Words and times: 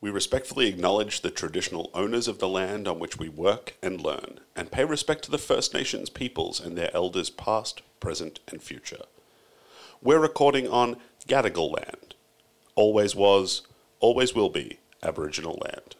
We 0.00 0.10
respectfully 0.10 0.68
acknowledge 0.68 1.20
the 1.20 1.30
traditional 1.30 1.90
owners 1.92 2.28
of 2.28 2.38
the 2.38 2.48
land 2.48 2.86
on 2.86 3.00
which 3.00 3.18
we 3.18 3.28
work 3.28 3.74
and 3.82 4.00
learn, 4.00 4.38
and 4.54 4.70
pay 4.70 4.84
respect 4.84 5.24
to 5.24 5.30
the 5.30 5.38
First 5.38 5.74
Nations 5.74 6.08
peoples 6.08 6.60
and 6.60 6.78
their 6.78 6.94
elders 6.94 7.30
past, 7.30 7.82
present, 7.98 8.38
and 8.46 8.62
future. 8.62 9.02
We're 10.00 10.20
recording 10.20 10.68
on 10.68 10.98
Gadigal 11.26 11.74
land. 11.74 12.14
Always 12.76 13.16
was, 13.16 13.62
always 13.98 14.36
will 14.36 14.50
be 14.50 14.78
Aboriginal 15.02 15.60
land. 15.64 15.96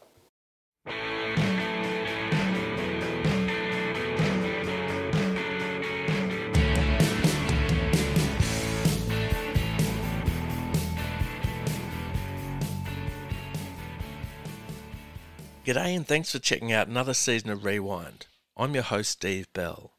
G'day 15.69 15.95
and 15.95 16.09
thanks 16.09 16.33
for 16.33 16.39
checking 16.39 16.73
out 16.73 16.89
another 16.89 17.13
season 17.13 17.51
of 17.51 17.63
Rewind. 17.63 18.25
I'm 18.57 18.73
your 18.73 18.85
host, 18.85 19.11
Steve 19.11 19.53
Bell. 19.53 19.93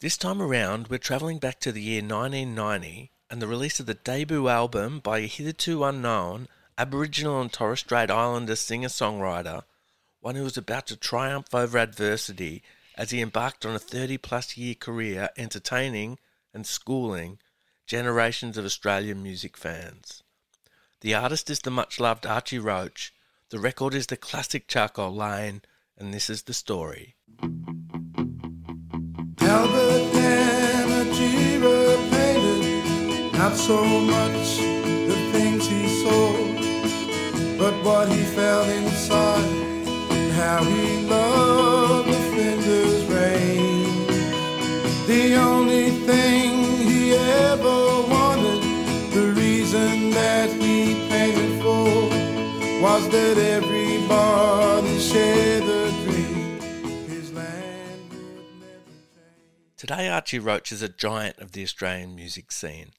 This 0.00 0.16
time 0.16 0.42
around, 0.42 0.88
we're 0.88 0.98
travelling 0.98 1.38
back 1.38 1.60
to 1.60 1.70
the 1.70 1.80
year 1.80 2.02
1990 2.02 3.12
and 3.30 3.40
the 3.40 3.46
release 3.46 3.78
of 3.78 3.86
the 3.86 3.94
debut 3.94 4.48
album 4.48 4.98
by 4.98 5.18
a 5.18 5.28
hitherto 5.28 5.84
unknown 5.84 6.48
Aboriginal 6.76 7.40
and 7.40 7.52
Torres 7.52 7.78
Strait 7.78 8.10
Islander 8.10 8.56
singer 8.56 8.88
songwriter, 8.88 9.62
one 10.18 10.34
who 10.34 10.42
was 10.42 10.56
about 10.56 10.88
to 10.88 10.96
triumph 10.96 11.54
over 11.54 11.78
adversity 11.78 12.64
as 12.96 13.10
he 13.10 13.20
embarked 13.20 13.64
on 13.64 13.76
a 13.76 13.78
30 13.78 14.18
plus 14.18 14.56
year 14.56 14.74
career 14.74 15.28
entertaining 15.36 16.18
and 16.52 16.66
schooling 16.66 17.38
generations 17.86 18.58
of 18.58 18.64
Australian 18.64 19.22
music 19.22 19.56
fans. 19.56 20.24
The 21.02 21.14
artist 21.14 21.50
is 21.50 21.60
the 21.60 21.70
much 21.70 22.00
loved 22.00 22.26
Archie 22.26 22.58
Roach 22.58 23.13
the 23.54 23.60
record 23.60 23.94
is 23.94 24.08
the 24.08 24.16
classic 24.16 24.66
Charcoal 24.66 25.14
Lane, 25.14 25.62
and 25.96 26.12
this 26.12 26.28
is 26.28 26.42
the 26.42 26.52
story. 26.52 27.14
Albert 29.40 30.04
Namatjira 30.18 31.78
painted 32.10 33.32
not 33.32 33.54
so 33.54 33.84
much 33.84 34.58
the 34.58 35.14
things 35.30 35.68
he 35.68 35.86
saw, 36.02 36.32
but 37.56 37.74
what 37.84 38.08
he 38.08 38.24
felt 38.34 38.66
inside 38.66 39.44
and 40.10 40.32
how 40.32 40.64
he 40.64 41.06
loved 41.06 42.08
the 42.08 42.20
Flinders 42.30 43.04
Range. 43.04 44.08
The 45.06 45.36
only 45.36 45.90
thing 46.08 46.43
was 52.94 53.08
that 53.08 53.36
everybody 53.38 55.00
shared 55.00 55.64
the 55.64 55.92
dream. 56.04 56.60
His 57.08 57.32
land 57.32 58.10
would 58.10 58.60
never 58.60 58.94
change. 59.12 59.76
Today, 59.76 60.08
Archie 60.08 60.38
Roach 60.38 60.70
is 60.70 60.80
a 60.80 60.88
giant 60.88 61.40
of 61.40 61.50
the 61.50 61.64
Australian 61.64 62.14
music 62.14 62.52
scene. 62.52 62.92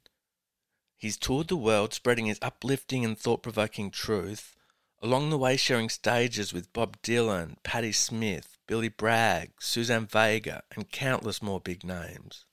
He's 0.97 1.15
toured 1.15 1.47
the 1.47 1.55
world 1.55 1.93
spreading 1.93 2.25
his 2.25 2.39
uplifting 2.41 3.05
and 3.05 3.17
thought 3.17 3.41
provoking 3.41 3.89
truth, 3.89 4.57
along 5.01 5.29
the 5.29 5.37
way 5.37 5.55
sharing 5.55 5.87
stages 5.87 6.51
with 6.51 6.73
Bob 6.73 7.01
Dylan, 7.01 7.55
Patti 7.63 7.93
Smith, 7.93 8.57
Billy 8.67 8.89
Bragg, 8.89 9.51
Suzanne 9.61 10.07
Vega, 10.07 10.63
and 10.75 10.91
countless 10.91 11.41
more 11.41 11.61
big 11.61 11.85
names. 11.85 12.43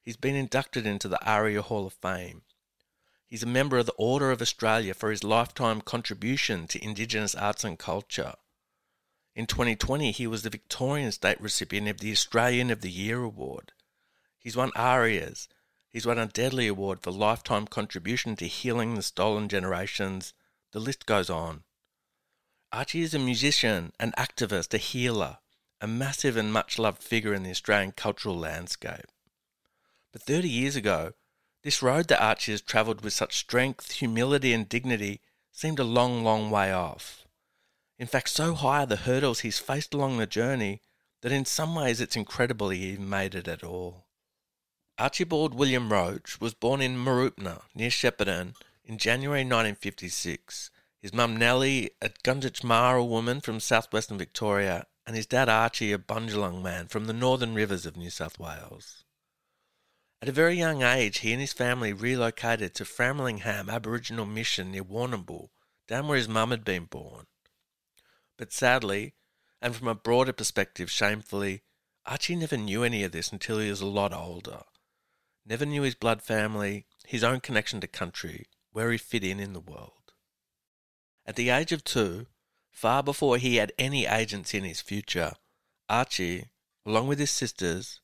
He's 0.00 0.16
been 0.16 0.34
inducted 0.34 0.86
into 0.86 1.08
the 1.08 1.22
ARIA 1.28 1.60
Hall 1.60 1.84
of 1.86 1.92
Fame. 1.92 2.40
He's 3.34 3.42
a 3.42 3.46
member 3.46 3.78
of 3.78 3.86
the 3.86 3.92
Order 3.94 4.30
of 4.30 4.40
Australia 4.40 4.94
for 4.94 5.10
his 5.10 5.24
lifetime 5.24 5.80
contribution 5.80 6.68
to 6.68 6.84
Indigenous 6.84 7.34
arts 7.34 7.64
and 7.64 7.76
culture. 7.76 8.34
In 9.34 9.46
2020, 9.46 10.12
he 10.12 10.28
was 10.28 10.42
the 10.42 10.50
Victorian 10.50 11.10
state 11.10 11.40
recipient 11.40 11.88
of 11.88 11.98
the 11.98 12.12
Australian 12.12 12.70
of 12.70 12.80
the 12.80 12.92
Year 12.92 13.24
award. 13.24 13.72
He's 14.38 14.56
won 14.56 14.70
ARIAs. 14.76 15.48
He's 15.90 16.06
won 16.06 16.16
a 16.16 16.26
Deadly 16.26 16.68
Award 16.68 17.00
for 17.02 17.10
lifetime 17.10 17.66
contribution 17.66 18.36
to 18.36 18.46
healing 18.46 18.94
the 18.94 19.02
stolen 19.02 19.48
generations. 19.48 20.32
The 20.70 20.78
list 20.78 21.04
goes 21.04 21.28
on. 21.28 21.64
Archie 22.70 23.02
is 23.02 23.14
a 23.14 23.18
musician, 23.18 23.94
an 23.98 24.12
activist, 24.16 24.72
a 24.74 24.78
healer, 24.78 25.38
a 25.80 25.88
massive 25.88 26.36
and 26.36 26.52
much 26.52 26.78
loved 26.78 27.02
figure 27.02 27.34
in 27.34 27.42
the 27.42 27.50
Australian 27.50 27.90
cultural 27.90 28.38
landscape. 28.38 29.10
But 30.12 30.22
30 30.22 30.48
years 30.48 30.76
ago, 30.76 31.14
this 31.64 31.82
road 31.82 32.08
that 32.08 32.22
Archie 32.22 32.52
has 32.52 32.60
travelled 32.60 33.00
with 33.00 33.14
such 33.14 33.38
strength, 33.38 33.92
humility, 33.92 34.52
and 34.52 34.68
dignity 34.68 35.22
seemed 35.50 35.78
a 35.78 35.84
long, 35.84 36.22
long 36.22 36.50
way 36.50 36.70
off. 36.70 37.26
In 37.98 38.06
fact, 38.06 38.28
so 38.28 38.54
high 38.54 38.82
are 38.82 38.86
the 38.86 38.96
hurdles 38.96 39.40
he's 39.40 39.58
faced 39.58 39.94
along 39.94 40.18
the 40.18 40.26
journey 40.26 40.82
that 41.22 41.32
in 41.32 41.46
some 41.46 41.74
ways 41.74 42.02
it's 42.02 42.16
incredible 42.16 42.68
he 42.68 42.90
even 42.90 43.08
made 43.08 43.34
it 43.34 43.48
at 43.48 43.64
all. 43.64 44.04
Archibald 44.98 45.54
William 45.54 45.90
Roach 45.90 46.38
was 46.38 46.52
born 46.52 46.82
in 46.82 47.02
Mooroopna, 47.02 47.62
near 47.74 47.88
Shepparton, 47.88 48.54
in 48.84 48.98
January 48.98 49.40
1956. 49.40 50.70
His 51.00 51.14
mum 51.14 51.36
Nellie, 51.36 51.90
a 52.02 52.10
Gunditjmara 52.10 53.06
woman 53.08 53.40
from 53.40 53.58
southwestern 53.58 54.18
Victoria, 54.18 54.86
and 55.06 55.16
his 55.16 55.26
dad 55.26 55.48
Archie, 55.48 55.92
a 55.92 55.98
Bundjalung 55.98 56.62
man 56.62 56.88
from 56.88 57.06
the 57.06 57.12
northern 57.14 57.54
rivers 57.54 57.86
of 57.86 57.96
New 57.96 58.10
South 58.10 58.38
Wales. 58.38 59.03
At 60.24 60.30
a 60.30 60.32
very 60.32 60.56
young 60.56 60.80
age, 60.80 61.18
he 61.18 61.32
and 61.32 61.40
his 61.42 61.52
family 61.52 61.92
relocated 61.92 62.74
to 62.76 62.86
Framlingham 62.86 63.68
Aboriginal 63.68 64.24
Mission 64.24 64.70
near 64.70 64.82
Warrnambool, 64.82 65.50
down 65.86 66.08
where 66.08 66.16
his 66.16 66.30
mum 66.30 66.50
had 66.50 66.64
been 66.64 66.86
born. 66.86 67.26
But 68.38 68.50
sadly, 68.50 69.12
and 69.60 69.76
from 69.76 69.86
a 69.86 69.94
broader 69.94 70.32
perspective, 70.32 70.90
shamefully, 70.90 71.60
Archie 72.06 72.36
never 72.36 72.56
knew 72.56 72.82
any 72.82 73.04
of 73.04 73.12
this 73.12 73.32
until 73.32 73.58
he 73.58 73.68
was 73.68 73.82
a 73.82 73.86
lot 73.86 74.14
older. 74.14 74.62
Never 75.44 75.66
knew 75.66 75.82
his 75.82 75.94
blood 75.94 76.22
family, 76.22 76.86
his 77.06 77.22
own 77.22 77.40
connection 77.40 77.82
to 77.82 77.86
country, 77.86 78.46
where 78.72 78.90
he 78.92 78.96
fit 78.96 79.24
in 79.24 79.38
in 79.38 79.52
the 79.52 79.60
world. 79.60 80.14
At 81.26 81.36
the 81.36 81.50
age 81.50 81.70
of 81.70 81.84
two, 81.84 82.28
far 82.70 83.02
before 83.02 83.36
he 83.36 83.56
had 83.56 83.74
any 83.78 84.06
agency 84.06 84.56
in 84.56 84.64
his 84.64 84.80
future, 84.80 85.32
Archie, 85.86 86.48
along 86.86 87.08
with 87.08 87.18
his 87.18 87.30
sisters, 87.30 88.00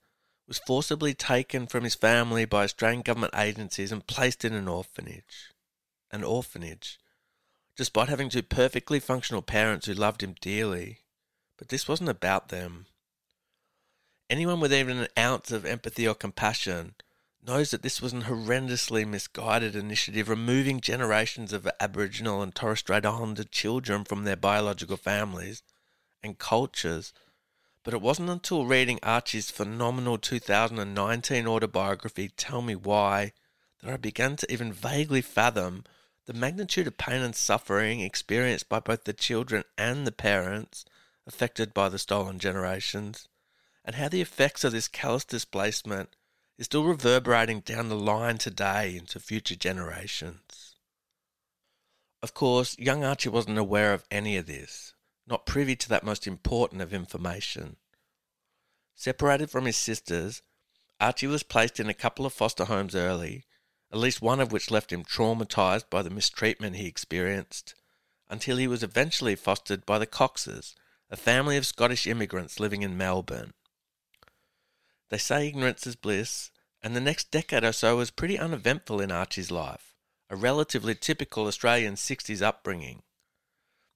was 0.50 0.58
forcibly 0.58 1.14
taken 1.14 1.64
from 1.68 1.84
his 1.84 1.94
family 1.94 2.44
by 2.44 2.64
Australian 2.64 3.02
government 3.02 3.32
agencies 3.36 3.92
and 3.92 4.08
placed 4.08 4.44
in 4.44 4.52
an 4.52 4.66
orphanage. 4.66 5.52
An 6.10 6.24
orphanage. 6.24 6.98
Despite 7.76 8.08
having 8.08 8.28
two 8.28 8.42
perfectly 8.42 8.98
functional 8.98 9.42
parents 9.42 9.86
who 9.86 9.94
loved 9.94 10.24
him 10.24 10.34
dearly. 10.40 11.02
But 11.56 11.68
this 11.68 11.86
wasn't 11.86 12.08
about 12.08 12.48
them. 12.48 12.86
Anyone 14.28 14.58
with 14.58 14.74
even 14.74 14.98
an 14.98 15.06
ounce 15.16 15.52
of 15.52 15.64
empathy 15.64 16.08
or 16.08 16.16
compassion 16.16 16.96
knows 17.46 17.70
that 17.70 17.82
this 17.82 18.02
was 18.02 18.12
an 18.12 18.22
horrendously 18.22 19.06
misguided 19.06 19.76
initiative 19.76 20.28
removing 20.28 20.80
generations 20.80 21.52
of 21.52 21.68
Aboriginal 21.78 22.42
and 22.42 22.52
Torres 22.52 22.80
Strait 22.80 23.06
Islander 23.06 23.44
children 23.44 24.02
from 24.02 24.24
their 24.24 24.34
biological 24.34 24.96
families 24.96 25.62
and 26.24 26.38
cultures 26.38 27.12
but 27.82 27.94
it 27.94 28.00
wasn't 28.00 28.28
until 28.28 28.66
reading 28.66 28.98
Archie's 29.02 29.50
phenomenal 29.50 30.18
2019 30.18 31.46
autobiography, 31.46 32.28
Tell 32.36 32.62
Me 32.62 32.74
Why, 32.74 33.32
that 33.82 33.92
I 33.92 33.96
began 33.96 34.36
to 34.36 34.52
even 34.52 34.72
vaguely 34.72 35.22
fathom 35.22 35.84
the 36.26 36.34
magnitude 36.34 36.86
of 36.86 36.98
pain 36.98 37.22
and 37.22 37.34
suffering 37.34 38.00
experienced 38.00 38.68
by 38.68 38.80
both 38.80 39.04
the 39.04 39.12
children 39.12 39.64
and 39.78 40.06
the 40.06 40.12
parents 40.12 40.84
affected 41.26 41.72
by 41.72 41.88
the 41.88 41.98
stolen 41.98 42.38
generations, 42.38 43.28
and 43.84 43.96
how 43.96 44.08
the 44.08 44.20
effects 44.20 44.62
of 44.62 44.72
this 44.72 44.88
callous 44.88 45.24
displacement 45.24 46.14
is 46.58 46.66
still 46.66 46.84
reverberating 46.84 47.60
down 47.60 47.88
the 47.88 47.96
line 47.96 48.36
today 48.36 48.96
into 48.96 49.18
future 49.18 49.56
generations. 49.56 50.76
Of 52.22 52.34
course, 52.34 52.78
young 52.78 53.02
Archie 53.02 53.30
wasn't 53.30 53.58
aware 53.58 53.94
of 53.94 54.04
any 54.10 54.36
of 54.36 54.46
this, 54.46 54.92
not 55.30 55.46
privy 55.46 55.76
to 55.76 55.88
that 55.88 56.04
most 56.04 56.26
important 56.26 56.82
of 56.82 56.92
information. 56.92 57.76
Separated 58.94 59.50
from 59.50 59.64
his 59.64 59.76
sisters, 59.76 60.42
Archie 61.00 61.26
was 61.26 61.42
placed 61.42 61.80
in 61.80 61.88
a 61.88 61.94
couple 61.94 62.26
of 62.26 62.32
foster 62.32 62.66
homes 62.66 62.94
early, 62.94 63.44
at 63.90 63.98
least 63.98 64.20
one 64.20 64.40
of 64.40 64.52
which 64.52 64.70
left 64.70 64.92
him 64.92 65.04
traumatized 65.04 65.88
by 65.88 66.02
the 66.02 66.10
mistreatment 66.10 66.76
he 66.76 66.86
experienced, 66.86 67.74
until 68.28 68.58
he 68.58 68.68
was 68.68 68.82
eventually 68.82 69.34
fostered 69.34 69.86
by 69.86 69.98
the 69.98 70.06
Coxes, 70.06 70.74
a 71.10 71.16
family 71.16 71.56
of 71.56 71.66
Scottish 71.66 72.06
immigrants 72.06 72.60
living 72.60 72.82
in 72.82 72.96
Melbourne. 72.96 73.52
They 75.08 75.18
say 75.18 75.48
ignorance 75.48 75.86
is 75.86 75.96
bliss, 75.96 76.50
and 76.82 76.94
the 76.94 77.00
next 77.00 77.30
decade 77.30 77.64
or 77.64 77.72
so 77.72 77.96
was 77.96 78.10
pretty 78.10 78.38
uneventful 78.38 79.00
in 79.00 79.10
Archie's 79.10 79.50
life, 79.50 79.94
a 80.28 80.36
relatively 80.36 80.94
typical 80.94 81.46
Australian 81.46 81.94
60s 81.94 82.42
upbringing. 82.42 83.02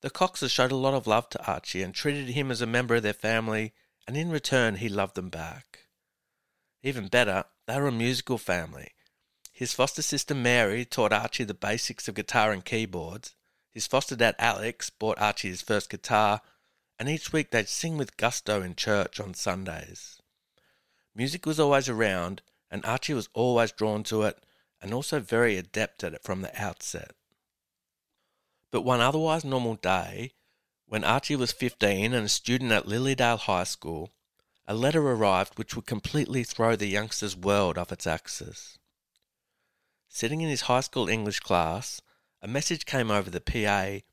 The 0.05 0.11
Coxes 0.11 0.53
showed 0.53 0.71
a 0.71 0.77
lot 0.77 0.93
of 0.93 1.07
love 1.07 1.31
to 1.31 1.47
Archie 1.47 1.81
and 1.81 1.95
treated 1.95 2.29
him 2.29 2.51
as 2.51 2.61
a 2.61 2.67
member 2.67 2.97
of 2.97 3.03
their 3.03 3.15
family, 3.15 3.73
and 4.07 4.19
in 4.19 4.29
return 4.29 4.75
he 4.75 4.91
loved 4.91 5.15
them 5.15 5.31
back. 5.31 5.87
Even 6.83 7.09
better, 7.09 7.45
they 7.67 7.81
were 7.81 7.87
a 7.87 7.91
musical 7.91 8.37
family. 8.37 8.91
His 9.51 9.73
foster 9.73 10.03
sister 10.03 10.35
Mary 10.35 10.85
taught 10.85 11.15
Archie 11.15 11.45
the 11.45 11.55
basics 11.55 12.07
of 12.07 12.17
guitar 12.17 12.53
and 12.53 12.63
keyboards. 12.63 13.35
His 13.71 13.87
foster 13.87 14.15
dad 14.15 14.37
Alex 14.39 14.91
bought 14.91 15.19
Archie 15.19 15.49
his 15.49 15.63
first 15.63 15.89
guitar, 15.89 16.43
and 16.99 17.09
each 17.09 17.33
week 17.33 17.51
they'd 17.51 17.67
sing 17.67 17.97
with 17.97 18.19
gusto 18.19 18.61
in 18.61 18.75
church 18.75 19.19
on 19.19 19.33
Sundays. 19.33 20.21
Music 21.15 21.47
was 21.47 21.59
always 21.59 21.89
around, 21.89 22.43
and 22.71 22.85
Archie 22.85 23.15
was 23.15 23.31
always 23.33 23.73
drawn 23.73 24.03
to 24.03 24.25
it 24.25 24.45
and 24.83 24.93
also 24.93 25.19
very 25.19 25.57
adept 25.57 26.05
at 26.05 26.13
it 26.13 26.23
from 26.23 26.43
the 26.43 26.63
outset. 26.63 27.13
But 28.75 28.83
one 28.83 29.01
otherwise 29.01 29.45
normal 29.45 29.77
day, 29.77 30.33
when 30.87 31.05
Archie 31.05 31.37
was 31.37 31.53
15 31.53 32.13
and 32.13 32.27
a 32.27 32.29
student 32.29 32.73
at 32.73 32.87
Lilydale 32.87 33.39
High 33.39 33.63
School, 33.63 34.13
a 34.67 34.75
letter 34.75 35.01
arrived 35.01 35.57
which 35.57 35.77
would 35.77 35.87
completely 35.87 36.43
throw 36.43 36.75
the 36.75 36.89
youngster's 36.89 37.37
world 37.37 37.79
off 37.79 37.93
its 37.93 38.05
axis. 38.05 38.77
Sitting 40.09 40.41
in 40.41 40.49
his 40.49 40.63
high 40.63 40.81
school 40.81 41.09
English 41.09 41.39
class, 41.39 42.01
a 42.43 42.49
message 42.49 42.85
came 42.85 43.13
over 43.13 43.31
the 43.31 43.41
PA 43.41 44.05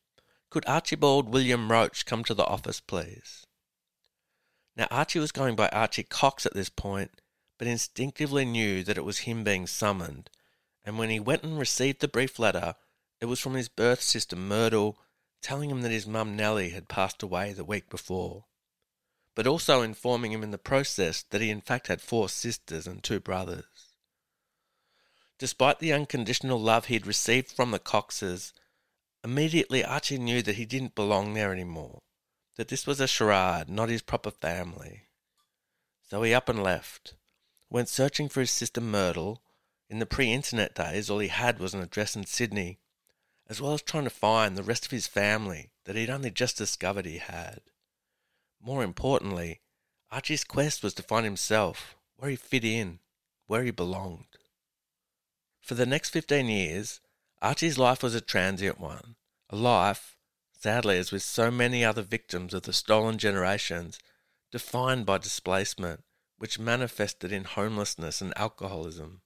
Could 0.52 0.68
Archibald 0.68 1.30
William 1.30 1.72
Roach 1.72 2.06
come 2.06 2.24
to 2.26 2.36
the 2.36 2.46
office, 2.46 2.80
please? 2.80 3.48
Now, 4.76 4.86
Archie 4.92 5.18
was 5.18 5.32
going 5.32 5.56
by 5.56 5.70
Archie 5.70 6.04
Cox 6.04 6.46
at 6.46 6.54
this 6.54 6.70
point, 6.70 7.20
but 7.58 7.68
instinctively 7.68 8.46
knew 8.46 8.84
that 8.84 9.00
it 9.00 9.06
was 9.06 9.26
him 9.26 9.44
being 9.44 9.66
summoned, 9.66 10.30
and 10.86 11.00
when 11.00 11.10
he 11.10 11.20
went 11.20 11.42
and 11.42 11.58
received 11.58 12.00
the 12.00 12.08
brief 12.08 12.38
letter, 12.38 12.76
it 13.22 13.28
was 13.28 13.40
from 13.40 13.54
his 13.54 13.70
birth 13.70 14.02
sister 14.02 14.36
Myrtle, 14.36 14.98
telling 15.42 15.70
him 15.70 15.82
that 15.84 15.92
his 15.92 16.08
mum 16.08 16.36
Nellie 16.36 16.72
had 16.72 16.90
passed 16.90 17.24
away 17.24 17.54
the 17.54 17.64
week 17.64 17.90
before, 17.90 18.46
but 19.36 19.48
also 19.48 19.82
informing 19.82 20.32
him 20.34 20.44
in 20.44 20.52
the 20.52 20.58
process 20.58 21.24
that 21.30 21.42
he 21.42 21.50
in 21.50 21.62
fact 21.62 21.88
had 21.88 22.02
four 22.02 22.28
sisters 22.28 22.88
and 22.88 23.02
two 23.04 23.20
brothers. 23.20 23.94
Despite 25.40 25.80
the 25.80 25.94
unconditional 25.94 26.60
love 26.60 26.86
he 26.86 26.96
had 26.96 27.08
received 27.08 27.52
from 27.52 27.72
the 27.72 27.80
Coxes, 27.80 28.54
immediately 29.24 29.84
Archie 29.84 30.18
knew 30.18 30.42
that 30.42 30.56
he 30.56 30.66
didn't 30.66 30.96
belong 30.96 31.34
there 31.34 31.54
anymore 31.54 32.02
that 32.58 32.68
this 32.68 32.86
was 32.86 33.00
a 33.00 33.08
charade, 33.08 33.70
not 33.70 33.90
his 33.90 34.02
proper 34.02 34.32
family. 34.32 35.08
So 36.10 36.22
he 36.22 36.34
up 36.34 36.50
and 36.50 36.62
left, 36.62 37.16
went 37.72 37.90
searching 37.90 38.30
for 38.30 38.42
his 38.42 38.52
sister 38.52 38.82
Myrtle. 38.82 39.42
In 39.90 40.00
the 40.00 40.06
pre 40.06 40.32
internet 40.32 40.76
days, 40.76 41.10
all 41.10 41.20
he 41.20 41.30
had 41.30 41.58
was 41.60 41.74
an 41.74 41.82
address 41.82 42.16
in 42.16 42.26
Sydney, 42.26 42.80
as 43.52 43.60
well 43.60 43.74
as 43.74 43.82
trying 43.82 44.06
to 44.06 44.10
find 44.10 44.56
the 44.56 44.64
rest 44.64 44.86
of 44.86 44.92
his 44.92 45.08
family 45.08 45.72
that 45.84 45.98
he'd 45.98 46.10
only 46.10 46.32
just 46.32 46.58
discovered 46.58 47.06
he 47.06 47.18
had. 47.18 47.60
More 48.62 48.82
importantly, 48.82 49.60
Archie's 50.10 50.46
quest 50.46 50.82
was 50.82 50.94
to 50.94 51.04
find 51.04 51.26
himself, 51.26 51.98
where 52.16 52.30
he 52.30 52.38
fit 52.38 52.64
in, 52.64 53.00
where 53.48 53.66
he 53.66 53.72
belonged. 53.72 54.38
For 55.60 55.76
the 55.76 55.86
next 55.86 56.12
15 56.12 56.48
years, 56.48 57.02
Archie's 57.42 57.78
life 57.78 58.02
was 58.02 58.16
a 58.16 58.22
transient 58.22 58.80
one, 58.80 59.18
a 59.50 59.58
life 59.58 60.16
sadly, 60.58 60.98
as 60.98 61.12
with 61.12 61.22
so 61.22 61.52
many 61.52 61.84
other 61.84 62.04
victims 62.04 62.54
of 62.54 62.62
the 62.62 62.72
stolen 62.72 63.18
generations, 63.18 64.00
defined 64.50 65.06
by 65.06 65.18
displacement, 65.18 66.06
which 66.38 66.58
manifested 66.58 67.34
in 67.34 67.44
homelessness 67.44 68.22
and 68.22 68.32
alcoholism. 68.38 69.20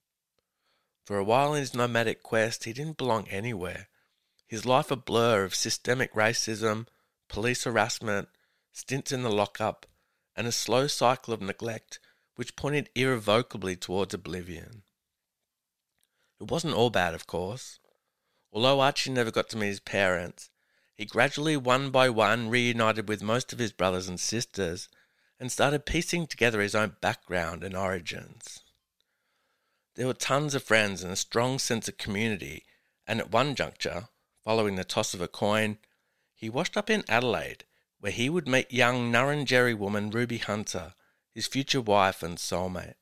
For 1.06 1.19
a 1.19 1.24
while 1.24 1.54
in 1.54 1.60
his 1.60 1.75
nomadic 1.75 2.24
quest, 2.24 2.63
he 2.63 2.74
didn't 2.74 2.98
belong 2.98 3.27
anywhere. 3.27 3.88
His 4.47 4.65
life 4.65 4.92
a 4.92 4.95
blur 4.95 5.44
of 5.44 5.56
systemic 5.56 6.13
racism, 6.13 6.88
police 7.27 7.63
harassment, 7.63 8.30
stints 8.71 9.12
in 9.12 9.24
the 9.24 9.31
lockup, 9.31 9.86
and 10.36 10.45
a 10.45 10.51
slow 10.51 10.88
cycle 10.88 11.33
of 11.33 11.42
neglect 11.42 12.00
which 12.36 12.56
pointed 12.56 12.89
irrevocably 12.95 13.75
towards 13.75 14.13
oblivion. 14.13 14.83
It 16.39 16.51
wasn't 16.51 16.75
all 16.75 16.89
bad, 16.89 17.13
of 17.13 17.27
course. 17.27 17.80
Although 18.51 18.81
Archie 18.81 19.12
never 19.12 19.31
got 19.31 19.50
to 19.50 19.57
meet 19.57 19.68
his 19.68 19.80
parents, 19.80 20.50
he 20.95 21.06
gradually, 21.06 21.57
one 21.57 21.91
by 21.91 22.09
one, 22.09 22.50
reunited 22.50 23.07
with 23.07 23.21
most 23.21 23.51
of 23.51 23.59
his 23.59 23.71
brothers 23.71 24.07
and 24.07 24.19
sisters 24.19 24.89
and 25.39 25.51
started 25.51 25.86
piecing 25.86 26.27
together 26.27 26.62
his 26.62 26.75
own 26.75 26.95
background 27.01 27.63
and 27.63 27.75
origins. 27.75 28.62
There 29.95 30.07
were 30.07 30.13
tons 30.13 30.56
of 30.56 30.63
friends 30.63 31.03
and 31.03 31.12
a 31.12 31.18
strong 31.18 31.59
sense 31.59 31.88
of 31.88 31.98
community, 31.98 32.65
and 33.07 33.19
at 33.19 33.31
one 33.31 33.56
juncture, 33.56 34.09
following 34.45 34.75
the 34.75 34.83
toss 34.83 35.15
of 35.15 35.21
a 35.21 35.27
coin, 35.27 35.77
he 36.36 36.50
washed 36.50 36.77
up 36.77 36.89
in 36.89 37.03
Adelaide, 37.09 37.65
where 38.00 38.12
he 38.12 38.30
would 38.30 38.47
meet 38.47 38.71
young 38.71 39.12
Ngarrindjeri 39.12 39.75
woman 39.75 40.12
Ruby 40.12 40.38
Hunter, 40.38 40.94
his 41.33 41.47
future 41.47 41.81
wife 41.81 42.21
and 42.21 42.38
soulmate. 42.38 42.94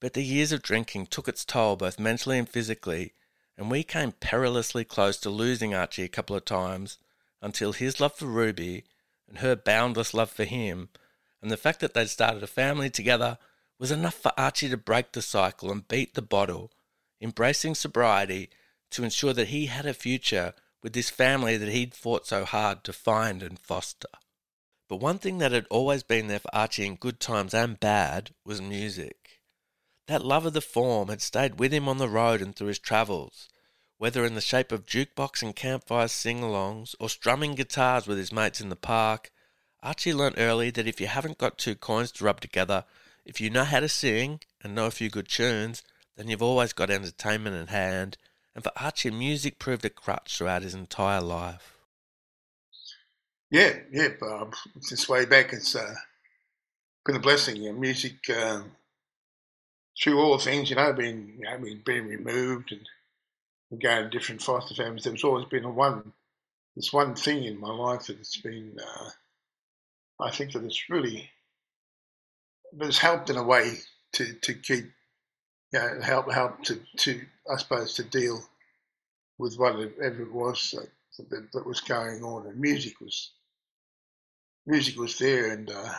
But 0.00 0.14
the 0.14 0.24
years 0.24 0.50
of 0.50 0.62
drinking 0.62 1.08
took 1.08 1.28
its 1.28 1.44
toll 1.44 1.76
both 1.76 1.98
mentally 1.98 2.38
and 2.38 2.48
physically, 2.48 3.12
and 3.58 3.70
we 3.70 3.82
came 3.82 4.12
perilously 4.12 4.84
close 4.84 5.18
to 5.18 5.30
losing 5.30 5.74
Archie 5.74 6.04
a 6.04 6.08
couple 6.08 6.34
of 6.34 6.46
times 6.46 6.96
until 7.42 7.72
his 7.72 8.00
love 8.00 8.14
for 8.14 8.26
Ruby 8.26 8.84
and 9.28 9.38
her 9.38 9.54
boundless 9.54 10.14
love 10.14 10.30
for 10.30 10.44
him, 10.44 10.88
and 11.42 11.50
the 11.50 11.56
fact 11.58 11.80
that 11.80 11.92
they'd 11.92 12.08
started 12.08 12.42
a 12.42 12.46
family 12.46 12.88
together, 12.88 13.36
was 13.78 13.90
enough 13.90 14.14
for 14.14 14.32
Archie 14.38 14.70
to 14.70 14.76
break 14.78 15.12
the 15.12 15.20
cycle 15.20 15.70
and 15.70 15.86
beat 15.86 16.14
the 16.14 16.22
bottle, 16.22 16.72
embracing 17.20 17.74
sobriety 17.74 18.48
to 18.90 19.04
ensure 19.04 19.32
that 19.32 19.48
he 19.48 19.66
had 19.66 19.86
a 19.86 19.94
future 19.94 20.54
with 20.82 20.92
this 20.92 21.10
family 21.10 21.56
that 21.56 21.68
he'd 21.68 21.94
fought 21.94 22.26
so 22.26 22.44
hard 22.44 22.84
to 22.84 22.92
find 22.92 23.42
and 23.42 23.58
foster. 23.58 24.08
But 24.88 25.00
one 25.00 25.18
thing 25.18 25.38
that 25.38 25.52
had 25.52 25.66
always 25.68 26.02
been 26.02 26.28
there 26.28 26.38
for 26.38 26.54
Archie 26.54 26.86
in 26.86 26.94
good 26.94 27.18
times 27.18 27.54
and 27.54 27.80
bad 27.80 28.34
was 28.44 28.62
music. 28.62 29.40
That 30.06 30.24
love 30.24 30.46
of 30.46 30.52
the 30.52 30.60
form 30.60 31.08
had 31.08 31.20
stayed 31.20 31.58
with 31.58 31.72
him 31.72 31.88
on 31.88 31.98
the 31.98 32.08
road 32.08 32.40
and 32.40 32.54
through 32.54 32.68
his 32.68 32.78
travels, 32.78 33.48
whether 33.98 34.24
in 34.24 34.36
the 34.36 34.40
shape 34.40 34.70
of 34.70 34.86
jukebox 34.86 35.42
and 35.42 35.56
campfire 35.56 36.06
sing 36.06 36.40
alongs 36.40 36.94
or 37.00 37.08
strumming 37.08 37.56
guitars 37.56 38.06
with 38.06 38.18
his 38.18 38.32
mates 38.32 38.60
in 38.60 38.68
the 38.68 38.76
park. 38.76 39.32
Archie 39.82 40.14
learnt 40.14 40.36
early 40.38 40.70
that 40.70 40.86
if 40.86 41.00
you 41.00 41.08
haven't 41.08 41.38
got 41.38 41.58
two 41.58 41.74
coins 41.74 42.12
to 42.12 42.24
rub 42.24 42.40
together, 42.40 42.84
if 43.24 43.40
you 43.40 43.50
know 43.50 43.64
how 43.64 43.80
to 43.80 43.88
sing 43.88 44.40
and 44.62 44.74
know 44.74 44.86
a 44.86 44.92
few 44.92 45.10
good 45.10 45.28
tunes, 45.28 45.82
then 46.16 46.28
you've 46.28 46.42
always 46.42 46.72
got 46.72 46.90
entertainment 46.90 47.56
at 47.56 47.68
hand, 47.68 48.16
and 48.56 48.64
for 48.64 48.72
Archie, 48.74 49.10
music 49.10 49.58
proved 49.58 49.84
a 49.84 49.90
crutch 49.90 50.38
throughout 50.38 50.62
his 50.62 50.74
entire 50.74 51.20
life. 51.20 51.76
Yeah, 53.50 53.74
yeah, 53.92 54.08
Bob. 54.18 54.54
Since 54.80 55.10
way 55.10 55.26
back, 55.26 55.52
it's 55.52 55.76
uh, 55.76 55.94
been 57.04 57.16
a 57.16 57.20
blessing. 57.20 57.56
Yeah, 57.56 57.72
music 57.72 58.14
uh, 58.30 58.62
through 60.02 60.18
all 60.18 60.38
things, 60.38 60.70
you 60.70 60.76
know, 60.76 60.94
being 60.94 61.34
you 61.38 61.44
know, 61.44 61.58
being 61.84 62.08
removed 62.08 62.72
and 62.72 63.80
going 63.80 64.04
to 64.04 64.10
different 64.10 64.40
foster 64.40 64.74
families, 64.74 65.04
there's 65.04 65.22
always 65.22 65.44
been 65.44 65.64
a 65.64 65.70
one 65.70 66.14
this 66.76 66.92
one 66.94 67.14
thing 67.14 67.44
in 67.44 67.60
my 67.60 67.70
life 67.70 68.06
that 68.06 68.18
it's 68.18 68.40
been 68.40 68.78
uh, 68.80 69.10
I 70.18 70.30
think 70.30 70.52
that 70.52 70.64
it's 70.64 70.88
really 70.88 71.30
but 72.72 72.88
it's 72.88 72.98
helped 72.98 73.28
in 73.28 73.36
a 73.36 73.42
way 73.42 73.78
to, 74.12 74.32
to 74.32 74.54
keep 74.54 74.92
you 75.76 75.98
know, 75.98 76.00
help 76.02 76.30
help 76.32 76.62
to, 76.64 76.80
to 76.98 77.20
I 77.50 77.56
suppose 77.56 77.94
to 77.94 78.04
deal 78.04 78.42
with 79.38 79.56
whatever 79.56 80.22
it 80.22 80.32
was 80.32 80.74
that, 81.18 81.30
that, 81.30 81.52
that 81.52 81.66
was 81.66 81.80
going 81.80 82.22
on 82.22 82.46
and 82.46 82.58
music 82.58 83.00
was 83.00 83.32
music 84.66 84.98
was 84.98 85.18
there 85.18 85.52
and 85.52 85.70
uh, 85.70 85.92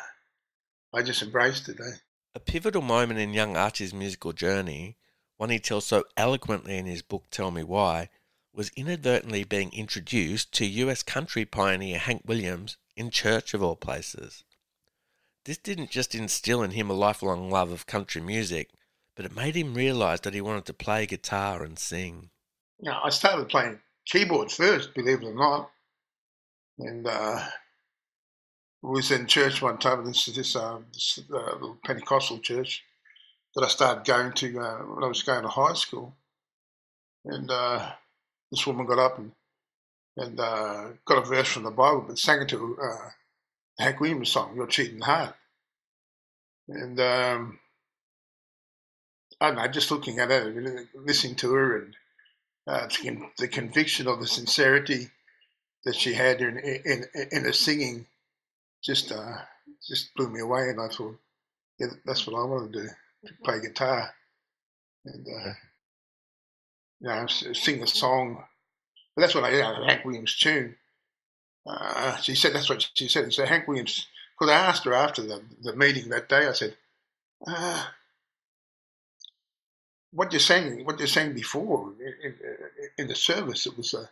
I 0.93 1.01
just 1.01 1.21
embraced 1.21 1.69
it. 1.69 1.79
Eh? 1.79 1.97
A 2.35 2.39
pivotal 2.39 2.81
moment 2.81 3.19
in 3.19 3.33
young 3.33 3.55
Archie's 3.55 3.93
musical 3.93 4.33
journey, 4.33 4.97
one 5.37 5.49
he 5.49 5.59
tells 5.59 5.85
so 5.85 6.03
eloquently 6.15 6.77
in 6.77 6.85
his 6.85 7.01
book 7.01 7.25
Tell 7.29 7.51
Me 7.51 7.63
Why, 7.63 8.09
was 8.53 8.71
inadvertently 8.75 9.43
being 9.43 9.71
introduced 9.71 10.51
to 10.53 10.65
US 10.65 11.03
country 11.03 11.45
pioneer 11.45 11.99
Hank 11.99 12.23
Williams 12.25 12.77
in 12.95 13.11
church 13.11 13.53
of 13.53 13.61
all 13.61 13.75
places. 13.75 14.43
This 15.45 15.57
didn't 15.57 15.91
just 15.91 16.15
instill 16.15 16.63
in 16.63 16.71
him 16.71 16.89
a 16.89 16.93
lifelong 16.93 17.49
love 17.49 17.71
of 17.71 17.85
country 17.85 18.21
music, 18.21 18.71
but 19.17 19.25
it 19.25 19.35
made 19.35 19.55
him 19.55 19.73
realize 19.73 20.21
that 20.21 20.35
he 20.35 20.41
wanted 20.41 20.65
to 20.65 20.73
play 20.73 21.07
guitar 21.07 21.63
and 21.63 21.77
sing. 21.79 22.29
Yeah, 22.79 22.99
I 23.03 23.09
started 23.09 23.49
playing 23.49 23.79
keyboard 24.05 24.51
first, 24.51 24.93
believe 24.93 25.23
it 25.23 25.25
or 25.25 25.33
not, 25.33 25.71
and 26.77 27.07
uh, 27.07 27.43
was 28.83 29.09
in 29.09 29.25
church 29.25 29.59
one 29.59 29.79
time. 29.79 30.05
This 30.05 30.27
is 30.27 30.35
this, 30.35 30.55
uh, 30.55 30.77
this 30.93 31.19
uh, 31.33 31.53
little 31.53 31.79
Pentecostal 31.83 32.37
church 32.37 32.83
that 33.55 33.65
I 33.65 33.67
started 33.67 34.05
going 34.05 34.33
to 34.33 34.59
uh, 34.59 34.77
when 34.83 35.03
I 35.03 35.07
was 35.07 35.23
going 35.23 35.41
to 35.41 35.49
high 35.49 35.73
school, 35.73 36.13
and 37.25 37.49
uh, 37.49 37.91
this 38.51 38.67
woman 38.67 38.85
got 38.85 38.99
up 38.99 39.17
and 39.17 39.31
and 40.15 40.39
uh, 40.39 40.89
got 41.05 41.23
a 41.23 41.25
verse 41.25 41.51
from 41.51 41.63
the 41.63 41.71
Bible, 41.71 42.05
but 42.07 42.19
sang 42.19 42.41
it 42.41 42.49
to 42.49 42.77
uh, 42.79 43.09
Hank 43.79 43.99
Williams 43.99 44.29
song, 44.29 44.55
"Your 44.55 44.67
Cheating 44.67 45.01
Heart," 45.01 45.35
and 46.69 46.99
um, 46.99 47.59
I 49.41 49.47
don't 49.47 49.57
know, 49.57 49.67
just 49.67 49.91
looking 49.91 50.19
at 50.19 50.31
her, 50.31 50.87
listening 50.95 51.35
to 51.37 51.53
her, 51.53 51.77
and 51.79 51.95
the, 52.67 53.27
the 53.39 53.47
conviction 53.49 54.07
of 54.07 54.19
the 54.21 54.27
sincerity 54.27 55.09
that 55.85 55.95
she 55.95 56.13
had 56.13 56.41
in 56.41 56.57
in, 56.59 57.05
in 57.31 57.43
her 57.45 57.53
singing 57.53 58.07
just 58.83 59.11
uh, 59.11 59.37
just 59.87 60.13
blew 60.15 60.29
me 60.29 60.41
away, 60.41 60.69
and 60.69 60.81
I 60.81 60.89
thought, 60.89 61.17
yeah, 61.79 61.87
that's 62.05 62.27
what 62.27 62.39
I 62.39 62.45
want 62.45 62.73
to 62.73 62.83
do: 62.83 62.89
to 63.27 63.33
play 63.43 63.61
guitar 63.61 64.11
and 65.05 65.27
uh, 65.27 65.53
you 67.01 67.09
know 67.09 67.27
sing 67.27 67.83
a 67.83 67.87
song 67.87 68.39
But 69.15 69.21
that's 69.23 69.35
what 69.35 69.45
I 69.45 69.57
got 69.57 69.81
a 69.83 69.85
Hank 69.85 70.05
Williams 70.05 70.37
tune. 70.37 70.75
Uh, 71.67 72.17
she 72.17 72.35
said 72.35 72.53
that's 72.53 72.69
what 72.69 72.87
she 72.95 73.07
said. 73.07 73.25
She 73.33 73.37
said 73.37 73.49
Hank 73.49 73.67
Williams. 73.67 74.07
Because 74.39 74.53
I 74.53 74.57
asked 74.57 74.85
her 74.85 74.93
after 74.93 75.21
the, 75.23 75.41
the 75.63 75.75
meeting 75.75 76.09
that 76.09 76.29
day, 76.29 76.47
I 76.47 76.53
said, 76.53 76.75
uh, 77.47 77.85
"What 80.17 80.33
you 80.33 80.39
sang? 80.39 80.83
What 80.83 80.99
you 80.99 81.05
sang 81.05 81.33
before 81.33 81.93
in, 82.23 82.33
in, 82.97 83.07
the 83.07 83.13
service? 83.13 83.67
It 83.67 83.77
was 83.77 83.93
uh, 83.93 84.07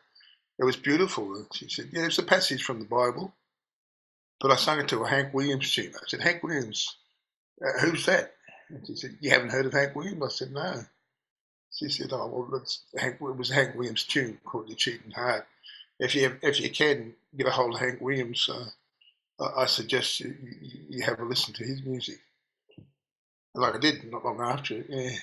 it 0.60 0.64
was 0.64 0.78
beautiful." 0.78 1.36
And 1.36 1.48
she 1.52 1.68
said, 1.68 1.90
"Yeah, 1.92 2.06
it's 2.06 2.20
a 2.20 2.24
passage 2.24 2.64
from 2.64 2.78
the 2.78 2.86
Bible." 2.86 3.34
But 4.40 4.52
I 4.52 4.56
sung 4.56 4.80
it 4.80 4.88
to 4.90 5.04
a 5.04 5.10
Hank 5.10 5.34
Williams 5.34 5.74
tune. 5.74 5.94
I 5.96 6.06
said, 6.08 6.22
"Hank 6.22 6.44
Williams, 6.44 6.98
uh, 7.60 7.80
who's 7.80 8.06
that?" 8.06 8.36
And 8.70 8.86
she 8.86 8.96
said, 8.96 9.18
"You 9.20 9.32
haven't 9.32 9.50
heard 9.50 9.66
of 9.66 9.74
Hank 9.74 9.96
Williams?" 9.96 10.22
I 10.24 10.30
said, 10.30 10.52
"No." 10.52 10.86
She 11.74 11.90
said, 11.90 12.14
"Oh 12.14 12.28
well, 12.28 12.50
that's 12.54 12.84
Hank. 12.96 13.16
It 13.16 13.38
was 13.38 13.50
Hank 13.50 13.74
Williams' 13.74 14.04
tune 14.04 14.40
called 14.46 14.68
"The 14.68 14.76
Cheating 14.76 15.10
Heart." 15.10 15.48
If 16.00 16.14
you 16.14 16.38
if 16.44 16.60
you 16.60 16.70
can 16.70 17.16
get 17.36 17.48
a 17.48 17.52
hold 17.58 17.74
of 17.74 17.80
Hank 17.80 18.00
Williams, 18.00 18.48
uh, 18.48 18.70
I 19.40 19.66
suggest 19.66 20.20
you, 20.20 20.36
you 20.88 21.04
have 21.04 21.20
a 21.20 21.26
listen 21.26 21.56
to 21.56 21.66
his 21.66 21.82
music. 21.82 22.20
Like 23.56 23.74
I 23.74 23.80
did 23.80 24.12
not 24.12 24.24
long 24.24 24.40
after 24.40 24.86
yeah. 24.88 25.18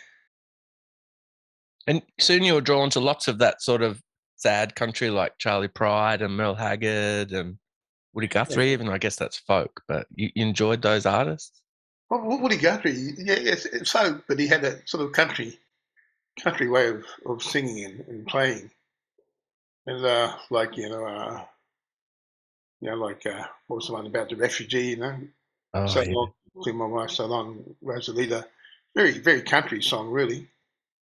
And 1.86 2.02
soon 2.20 2.44
you 2.44 2.54
were 2.54 2.60
drawn 2.60 2.90
to 2.90 3.00
lots 3.00 3.28
of 3.28 3.38
that 3.38 3.62
sort 3.62 3.82
of 3.82 4.02
sad 4.36 4.74
country, 4.74 5.10
like 5.10 5.38
Charley 5.38 5.68
Pride 5.68 6.22
and 6.22 6.36
Merle 6.36 6.54
Haggard 6.54 7.32
and 7.32 7.58
Woody 8.14 8.28
Guthrie. 8.28 8.66
Yeah. 8.66 8.72
Even 8.72 8.88
I 8.88 8.98
guess 8.98 9.16
that's 9.16 9.38
folk, 9.38 9.82
but 9.88 10.06
you, 10.14 10.30
you 10.34 10.44
enjoyed 10.44 10.82
those 10.82 11.06
artists. 11.06 11.60
Well, 12.10 12.40
Woody 12.40 12.58
Guthrie, 12.58 13.14
yeah, 13.18 13.36
it's, 13.38 13.64
it's 13.64 13.90
folk, 13.90 14.24
but 14.28 14.38
he 14.38 14.46
had 14.46 14.64
a 14.64 14.86
sort 14.86 15.04
of 15.04 15.12
country, 15.12 15.58
country 16.42 16.68
way 16.68 16.88
of, 16.88 17.04
of 17.24 17.42
singing 17.42 17.84
and, 17.84 18.00
and 18.06 18.26
playing, 18.26 18.70
and 19.86 20.04
uh, 20.04 20.36
like 20.50 20.76
you 20.76 20.90
know, 20.90 21.06
uh, 21.06 21.42
you 22.82 22.90
know, 22.90 22.96
like 22.96 23.24
uh, 23.24 23.44
what 23.66 23.76
was 23.76 23.86
the 23.86 23.94
one 23.94 24.06
about 24.06 24.28
the 24.28 24.36
refugee, 24.36 24.88
you 24.88 24.96
know, 24.96 25.16
oh, 25.72 25.86
so 25.86 26.02
yeah. 26.02 26.12
long, 26.12 26.32
my 26.54 26.84
wife, 26.84 27.10
so 27.10 27.24
long, 27.24 27.64
Rosalita, 27.82 28.44
very 28.94 29.12
very 29.12 29.40
country 29.40 29.82
song, 29.82 30.10
really. 30.10 30.48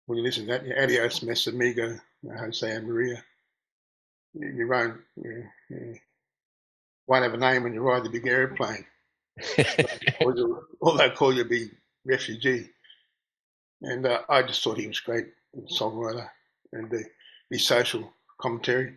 When 0.08 0.18
you 0.18 0.24
listen 0.24 0.46
to 0.46 0.52
that, 0.52 0.66
you 0.66 0.74
Adios, 0.74 1.22
Mes 1.22 1.46
Amigo, 1.46 2.00
Jose 2.38 2.68
and 2.70 2.88
Maria, 2.88 3.22
you, 4.32 4.48
you 4.48 4.68
won't, 4.68 4.96
you, 5.22 5.44
you 5.68 5.96
won't 7.06 7.24
have 7.24 7.34
a 7.34 7.36
name 7.36 7.62
when 7.62 7.74
you 7.74 7.82
ride 7.82 8.04
the 8.04 8.10
big 8.10 8.26
airplane 8.26 8.84
all 10.80 10.96
they 10.96 11.10
call 11.10 11.34
you 11.34 11.42
a 11.42 11.44
big 11.44 11.74
refugee. 12.04 12.70
And 13.82 14.06
uh, 14.06 14.22
I 14.28 14.42
just 14.42 14.62
thought 14.62 14.78
he 14.78 14.86
was 14.86 15.00
great 15.00 15.28
songwriter 15.72 16.28
and 16.72 16.90
the, 16.90 17.04
the 17.50 17.58
social 17.58 18.12
commentary. 18.40 18.94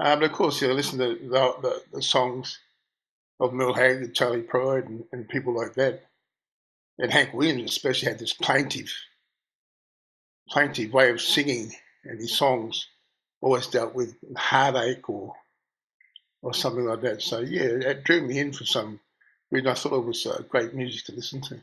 Uh, 0.00 0.16
but 0.16 0.30
of 0.30 0.32
course, 0.32 0.60
you 0.60 0.68
know, 0.68 0.74
listen 0.74 0.98
to 0.98 1.14
the, 1.28 1.54
the, 1.62 1.82
the 1.94 2.02
songs 2.02 2.58
of 3.40 3.52
Merle 3.52 3.74
Haggard, 3.74 4.14
Charley 4.14 4.42
Pride, 4.42 4.84
and, 4.84 5.04
and, 5.12 5.28
people 5.28 5.56
like 5.56 5.74
that. 5.74 6.04
And 6.98 7.12
Hank 7.12 7.32
Williams 7.32 7.70
especially 7.70 8.08
had 8.08 8.18
this 8.18 8.32
plaintive, 8.32 8.92
plaintive 10.50 10.92
way 10.92 11.10
of 11.10 11.20
singing, 11.20 11.72
and 12.04 12.20
his 12.20 12.36
songs 12.36 12.86
always 13.40 13.66
dealt 13.66 13.94
with 13.94 14.16
heartache 14.36 15.08
or 15.08 15.34
or 16.42 16.54
something 16.54 16.84
like 16.84 17.00
that. 17.02 17.22
So 17.22 17.40
yeah, 17.40 17.62
it 17.62 18.04
drew 18.04 18.26
me 18.26 18.38
in 18.38 18.52
for 18.52 18.64
some 18.64 19.00
reason. 19.50 19.68
I 19.68 19.74
thought 19.74 19.98
it 19.98 20.06
was 20.06 20.26
uh, 20.26 20.42
great 20.48 20.74
music 20.74 21.04
to 21.06 21.12
listen 21.12 21.40
to. 21.42 21.60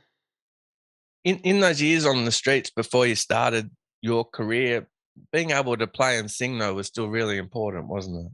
In 1.23 1.37
in 1.39 1.59
those 1.59 1.81
years 1.81 2.05
on 2.05 2.25
the 2.25 2.31
streets 2.31 2.69
before 2.69 3.07
you 3.07 3.15
started 3.15 3.69
your 4.01 4.25
career, 4.25 4.87
being 5.31 5.51
able 5.51 5.77
to 5.77 5.87
play 5.87 6.17
and 6.17 6.29
sing 6.29 6.57
though 6.57 6.73
was 6.73 6.87
still 6.87 7.07
really 7.07 7.37
important, 7.37 7.87
wasn't 7.87 8.25
it? 8.25 8.31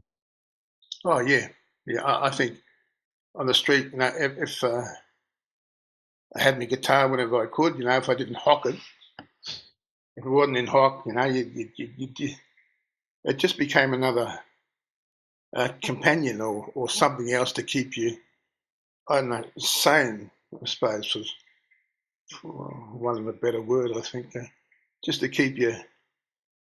Oh 1.04 1.20
yeah, 1.20 1.48
yeah. 1.86 2.02
I, 2.02 2.26
I 2.26 2.30
think 2.30 2.58
on 3.34 3.46
the 3.46 3.54
street, 3.54 3.90
you 3.92 3.98
know, 3.98 4.10
if, 4.14 4.38
if 4.38 4.64
uh, 4.64 4.84
I 6.36 6.42
had 6.42 6.58
my 6.58 6.66
guitar 6.66 7.08
whenever 7.08 7.42
I 7.42 7.46
could, 7.46 7.78
you 7.78 7.84
know, 7.84 7.96
if 7.96 8.08
I 8.08 8.14
didn't 8.14 8.36
hock 8.36 8.66
it, 8.66 8.76
if 10.16 10.24
it 10.24 10.28
wasn't 10.28 10.58
in 10.58 10.66
hock, 10.66 11.04
you 11.06 11.12
know, 11.14 11.24
you, 11.24 11.70
you, 11.76 11.88
you, 11.96 12.34
it 13.24 13.38
just 13.38 13.58
became 13.58 13.94
another 13.94 14.38
uh, 15.56 15.68
companion 15.82 16.40
or, 16.40 16.70
or 16.74 16.88
something 16.88 17.32
else 17.32 17.52
to 17.52 17.62
keep 17.62 17.96
you 17.96 18.16
I 19.08 19.16
don't 19.16 19.30
know, 19.30 19.44
sane, 19.58 20.30
I 20.54 20.66
suppose, 20.66 21.14
was 21.14 21.34
one 22.92 23.18
of 23.18 23.24
the 23.24 23.32
better 23.32 23.60
word, 23.60 23.90
I 23.96 24.00
think, 24.00 24.34
uh, 24.36 24.44
just 25.04 25.20
to 25.20 25.28
keep 25.28 25.58
you 25.58 25.74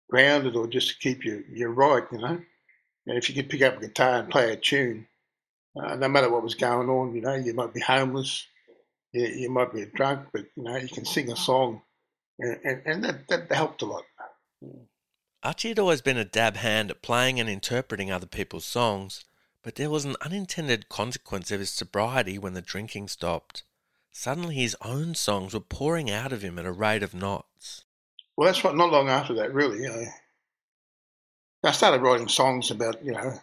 grounded 0.10 0.56
or 0.56 0.68
just 0.68 0.90
to 0.90 0.98
keep 1.00 1.26
you, 1.26 1.44
you 1.52 1.68
right, 1.68 2.04
you 2.12 2.18
know. 2.20 2.42
And 3.08 3.18
if 3.18 3.30
you 3.30 3.36
could 3.36 3.50
pick 3.50 3.62
up 3.62 3.78
a 3.78 3.82
guitar 3.82 4.20
and 4.20 4.30
play 4.30 4.54
a 4.54 4.56
tune, 4.56 5.08
uh, 5.82 5.96
no 5.96 6.08
matter 6.08 6.30
what 6.30 6.44
was 6.44 6.56
going 6.56 6.90
on, 6.90 7.16
you 7.16 7.22
know, 7.22 7.36
you 7.36 7.54
might 7.54 7.74
be 7.74 7.82
homeless, 7.82 8.46
you, 9.14 9.26
you 9.28 9.52
might 9.52 9.74
be 9.74 9.82
a 9.82 9.86
drunk, 9.88 10.28
but, 10.34 10.46
you 10.56 10.64
know, 10.64 10.78
you 10.78 10.88
can 10.88 11.06
sing 11.06 11.32
a 11.32 11.36
song, 11.36 11.82
and, 12.42 12.60
and, 12.64 12.82
and 12.86 13.04
that, 13.04 13.28
that 13.28 13.52
helped 13.52 13.82
a 13.82 13.86
lot. 13.86 14.04
Archie 15.44 15.70
had 15.70 15.80
always 15.80 16.02
been 16.02 16.18
a 16.18 16.26
dab 16.26 16.56
hand 16.58 16.92
at 16.92 17.02
playing 17.02 17.40
and 17.40 17.50
interpreting 17.50 18.12
other 18.12 18.28
people's 18.28 18.66
songs, 18.66 19.26
but 19.64 19.76
there 19.76 19.90
was 19.90 20.06
an 20.06 20.16
unintended 20.22 20.90
consequence 20.90 21.52
of 21.52 21.60
his 21.60 21.70
sobriety 21.70 22.38
when 22.38 22.54
the 22.54 22.62
drinking 22.62 23.08
stopped. 23.08 23.64
Suddenly 24.12 24.56
his 24.56 24.76
own 24.82 25.16
songs 25.16 25.54
were 25.54 25.60
pouring 25.62 26.12
out 26.12 26.34
of 26.34 26.42
him 26.42 26.60
at 26.60 26.66
a 26.66 26.72
rate 26.72 27.02
of 27.02 27.14
knots. 27.14 27.86
Well, 28.36 28.48
that's 28.48 28.64
what, 28.64 28.76
not 28.76 28.92
long 28.92 29.10
after 29.10 29.34
that, 29.36 29.54
really. 29.54 29.80
Know, 29.80 30.06
I 31.64 31.72
started 31.72 32.02
writing 32.02 32.28
songs 32.28 32.72
about, 32.72 33.04
you 33.04 33.14
know, 33.14 33.40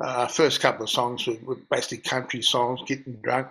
uh, 0.00 0.26
first 0.28 0.60
couple 0.60 0.84
of 0.84 0.90
songs 0.90 1.26
were, 1.26 1.36
were 1.44 1.56
basically 1.70 1.98
country 1.98 2.42
songs, 2.42 2.80
getting 2.86 3.14
drunk, 3.14 3.48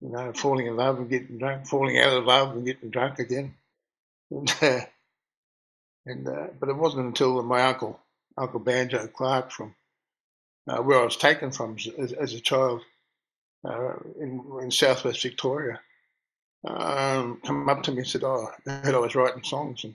you 0.00 0.10
know, 0.10 0.32
falling 0.34 0.66
in 0.68 0.76
love 0.76 0.98
and 0.98 1.10
getting 1.10 1.38
drunk, 1.38 1.66
falling 1.66 1.98
out 1.98 2.16
of 2.16 2.24
love 2.24 2.52
and 2.56 2.66
getting 2.66 2.90
drunk 2.90 3.18
again. 3.20 3.54
And, 4.32 4.52
uh, 4.62 4.80
and 6.06 6.28
uh, 6.28 6.46
but 6.60 6.68
it 6.70 6.76
wasn't 6.76 7.06
until 7.06 7.42
my 7.42 7.62
uncle 7.62 8.00
Uncle 8.38 8.60
Banjo 8.60 9.06
Clark 9.08 9.52
from 9.52 9.74
uh, 10.68 10.78
where 10.82 11.00
I 11.00 11.04
was 11.04 11.16
taken 11.16 11.52
from 11.52 11.76
as, 11.98 12.12
as 12.14 12.34
a 12.34 12.40
child 12.40 12.82
uh, 13.64 13.94
in, 14.20 14.42
in 14.62 14.70
southwest 14.70 15.22
Victoria, 15.22 15.80
um, 16.66 17.40
come 17.44 17.68
up 17.68 17.82
to 17.84 17.92
me 17.92 17.98
and 17.98 18.08
said, 18.08 18.24
"Oh, 18.24 18.50
I 18.66 18.70
heard 18.70 18.94
I 18.94 18.98
was 18.98 19.14
writing 19.14 19.44
songs," 19.44 19.84
and, 19.84 19.94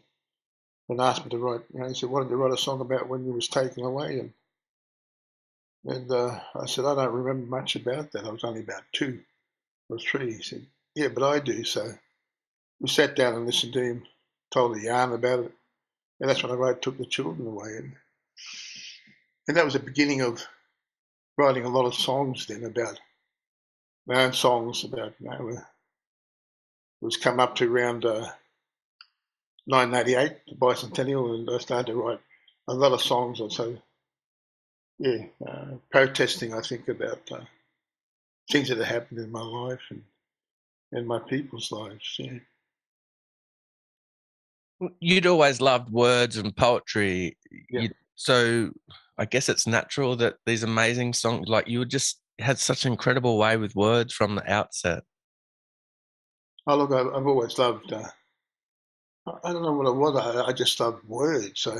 and 0.89 1.01
asked 1.01 1.25
me 1.25 1.31
to 1.31 1.38
write. 1.39 1.62
You 1.74 1.81
know, 1.81 1.88
he 1.89 1.96
said, 1.96 2.10
"Why 2.10 2.22
don't 2.22 2.29
you 2.31 2.38
write 2.38 2.53
a 2.53 2.58
song 2.58 2.81
about 2.81 3.10
when 3.10 3.25
you 3.25 3.34
was 3.34 3.48
taken 3.50 3.84
away?" 3.86 4.20
And 4.20 4.34
and 5.86 6.12
uh, 6.12 6.39
I 6.55 6.65
said, 6.67 6.86
"I 6.86 6.96
don't 6.96 7.13
remember 7.13 7.48
much 7.48 7.75
about 7.75 8.12
that. 8.13 8.25
I 8.25 8.31
was 8.31 8.43
only 8.43 8.62
about 8.62 8.84
two 8.93 9.22
or 9.92 10.00
three. 10.00 10.36
He 10.36 10.42
said, 10.42 10.66
"Yeah, 10.96 11.10
but 11.10 11.24
I 11.24 11.40
do." 11.40 11.64
So 11.64 11.94
we 12.80 12.90
sat 12.90 13.16
down 13.16 13.36
and 13.36 13.46
listened 13.46 13.74
to 13.74 13.84
him, 13.84 14.08
told 14.52 14.78
a 14.78 14.82
yarn 14.82 15.14
about 15.14 15.40
it, 15.40 15.52
and 16.20 16.30
that's 16.30 16.44
when 16.44 16.52
I 16.52 16.56
wrote 16.56 16.82
"Took 16.82 16.98
the 16.98 17.06
Children 17.06 17.48
Away." 17.48 17.78
And 17.78 17.96
and 19.48 19.58
that 19.58 19.66
was 19.66 19.74
the 19.74 19.80
beginning 19.80 20.22
of 20.22 20.46
writing 21.38 21.66
a 21.66 21.70
lot 21.70 21.86
of 21.86 21.96
songs 21.96 22.46
then 22.46 22.64
about 22.64 23.00
my 24.06 24.24
own 24.24 24.34
songs 24.34 24.84
about 24.84 25.14
you 25.20 25.30
know, 25.30 25.50
it 25.50 25.60
was 27.02 27.18
come 27.18 27.40
up 27.40 27.56
to 27.56 27.72
around 27.72 28.06
uh, 28.06 28.32
1988, 29.66 30.38
the 30.48 30.56
bicentennial, 30.56 31.36
and 31.36 31.50
I 31.50 31.58
started 31.60 31.88
to 31.88 31.96
write 31.96 32.20
a 32.68 32.74
lot 32.74 32.94
of 32.94 33.02
songs. 33.02 33.40
Also, 33.40 33.82
yeah, 35.00 35.26
uh, 35.48 35.76
protesting. 35.92 36.54
I 36.54 36.62
think 36.62 36.88
about 36.88 37.22
uh, 37.32 37.42
things 38.51 38.70
that 38.70 38.77
have 38.77 38.88
happened 38.88 39.20
in 39.20 39.31
my 39.31 39.41
life 39.41 39.79
and 39.89 40.03
in 40.91 41.08
my 41.08 41.20
people's 41.20 41.72
lives. 41.72 42.15
Yeah. 42.20 42.39
You'd 45.00 45.27
always 45.27 45.62
loved 45.62 45.91
words 45.91 46.38
and 46.38 46.55
poetry. 46.55 47.38
Yeah. 47.70 47.88
so 48.15 48.72
I 49.17 49.25
guess 49.25 49.50
it's 49.50 49.67
natural 49.67 50.15
that 50.17 50.36
these 50.46 50.63
amazing 50.63 51.13
songs, 51.13 51.48
like 51.48 51.67
you 51.67 51.86
just 51.86 52.20
had 52.39 52.58
such 52.58 52.86
an 52.86 52.91
incredible 52.91 53.38
way 53.38 53.58
with 53.58 53.75
words 53.75 54.13
from 54.13 54.36
the 54.36 54.51
outset. 54.51 55.03
Oh, 56.67 56.77
look, 56.77 56.91
I've 56.91 57.27
always 57.27 57.58
loved, 57.58 57.93
uh, 57.93 58.08
I 59.43 59.51
don't 59.51 59.63
know 59.63 59.74
what 59.74 59.88
it 59.88 59.96
was, 59.96 60.15
I, 60.15 60.50
I 60.50 60.53
just 60.53 60.79
loved 60.79 61.08
words. 61.08 61.62
So 61.62 61.77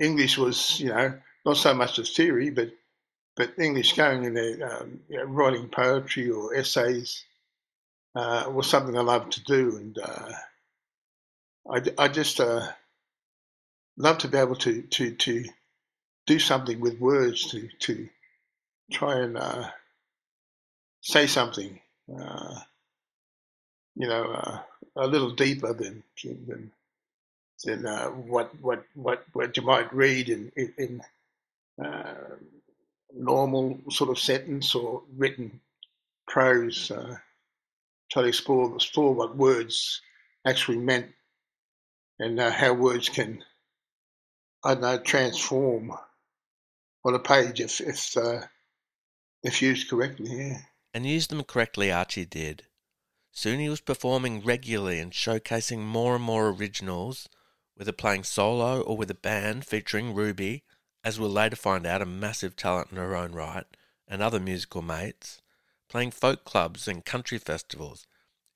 English 0.00 0.38
was, 0.38 0.80
you 0.80 0.88
know, 0.88 1.18
not 1.44 1.56
so 1.56 1.74
much 1.74 1.96
the 1.96 2.04
theory, 2.04 2.50
but 2.50 2.70
but 3.36 3.58
English 3.58 3.94
going 3.94 4.24
in 4.24 4.34
there, 4.34 4.80
um, 4.82 5.00
you 5.08 5.18
know, 5.18 5.24
writing 5.24 5.68
poetry 5.68 6.30
or 6.30 6.54
essays 6.54 7.24
uh, 8.16 8.46
was 8.52 8.68
something 8.68 8.96
I 8.96 9.02
loved 9.02 9.32
to 9.32 9.44
do. 9.44 9.76
And 9.76 9.98
uh, 9.98 10.32
I, 11.70 11.82
I 12.04 12.08
just 12.08 12.40
uh, 12.40 12.66
love 13.98 14.18
to 14.18 14.28
be 14.28 14.38
able 14.38 14.56
to, 14.56 14.82
to, 14.82 15.12
to 15.14 15.44
do 16.26 16.38
something 16.38 16.80
with 16.80 16.98
words 17.00 17.50
to 17.50 17.68
to 17.80 18.08
try 18.92 19.18
and 19.20 19.36
uh, 19.36 19.68
say 21.02 21.26
something, 21.26 21.80
uh, 22.18 22.60
you 23.96 24.08
know, 24.08 24.24
uh, 24.32 24.60
a 24.96 25.06
little 25.06 25.32
deeper 25.32 25.72
than 25.74 26.02
than 26.24 26.72
than 27.64 27.86
uh, 27.86 28.08
what 28.08 28.50
what 28.62 28.84
what 28.94 29.24
what 29.34 29.56
you 29.56 29.64
might 29.64 29.92
read 29.94 30.28
in 30.28 30.52
in, 30.56 31.02
uh, 31.84 32.14
normal 33.16 33.80
sort 33.90 34.10
of 34.10 34.18
sentence 34.18 34.74
or 34.74 35.02
written 35.16 35.60
prose. 36.26 36.90
Uh, 36.90 37.16
try 38.10 38.22
to 38.22 38.28
explore 38.28 38.74
explore 38.74 39.14
what 39.14 39.36
words 39.36 40.00
actually 40.46 40.78
meant 40.78 41.06
and 42.18 42.38
uh, 42.38 42.50
how 42.50 42.72
words 42.72 43.08
can 43.08 43.42
I 44.64 44.74
don't 44.74 44.82
know 44.82 44.98
transform 44.98 45.92
on 47.04 47.14
a 47.14 47.18
page 47.18 47.60
if 47.60 47.80
if 47.80 48.16
uh, 48.16 48.42
if 49.42 49.60
used 49.60 49.90
correctly. 49.90 50.30
Yeah. 50.30 50.58
And 50.94 51.04
used 51.04 51.30
them 51.30 51.42
correctly, 51.42 51.90
Archie 51.90 52.24
did. 52.24 52.64
Soon 53.32 53.58
he 53.58 53.68
was 53.68 53.80
performing 53.80 54.44
regularly 54.44 55.00
and 55.00 55.12
showcasing 55.12 55.80
more 55.80 56.14
and 56.14 56.24
more 56.24 56.48
originals, 56.48 57.28
whether 57.74 57.90
playing 57.90 58.22
solo 58.22 58.80
or 58.80 58.96
with 58.96 59.10
a 59.10 59.14
band 59.14 59.66
featuring 59.66 60.14
Ruby, 60.14 60.62
as 61.04 61.20
we'll 61.20 61.30
later 61.30 61.54
find 61.54 61.86
out 61.86 62.00
a 62.00 62.06
massive 62.06 62.56
talent 62.56 62.90
in 62.90 62.96
her 62.96 63.14
own 63.14 63.32
right, 63.32 63.66
and 64.08 64.22
other 64.22 64.40
musical 64.40 64.80
mates, 64.80 65.42
playing 65.88 66.10
folk 66.10 66.44
clubs 66.44 66.88
and 66.88 67.04
country 67.04 67.38
festivals, 67.38 68.06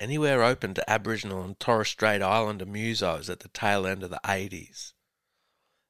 anywhere 0.00 0.42
open 0.42 0.72
to 0.74 0.90
Aboriginal 0.90 1.42
and 1.42 1.60
Torres 1.60 1.88
Strait 1.88 2.22
Islander 2.22 2.64
musos 2.64 3.28
at 3.28 3.40
the 3.40 3.48
tail 3.48 3.86
end 3.86 4.02
of 4.02 4.10
the 4.10 4.20
80s. 4.24 4.92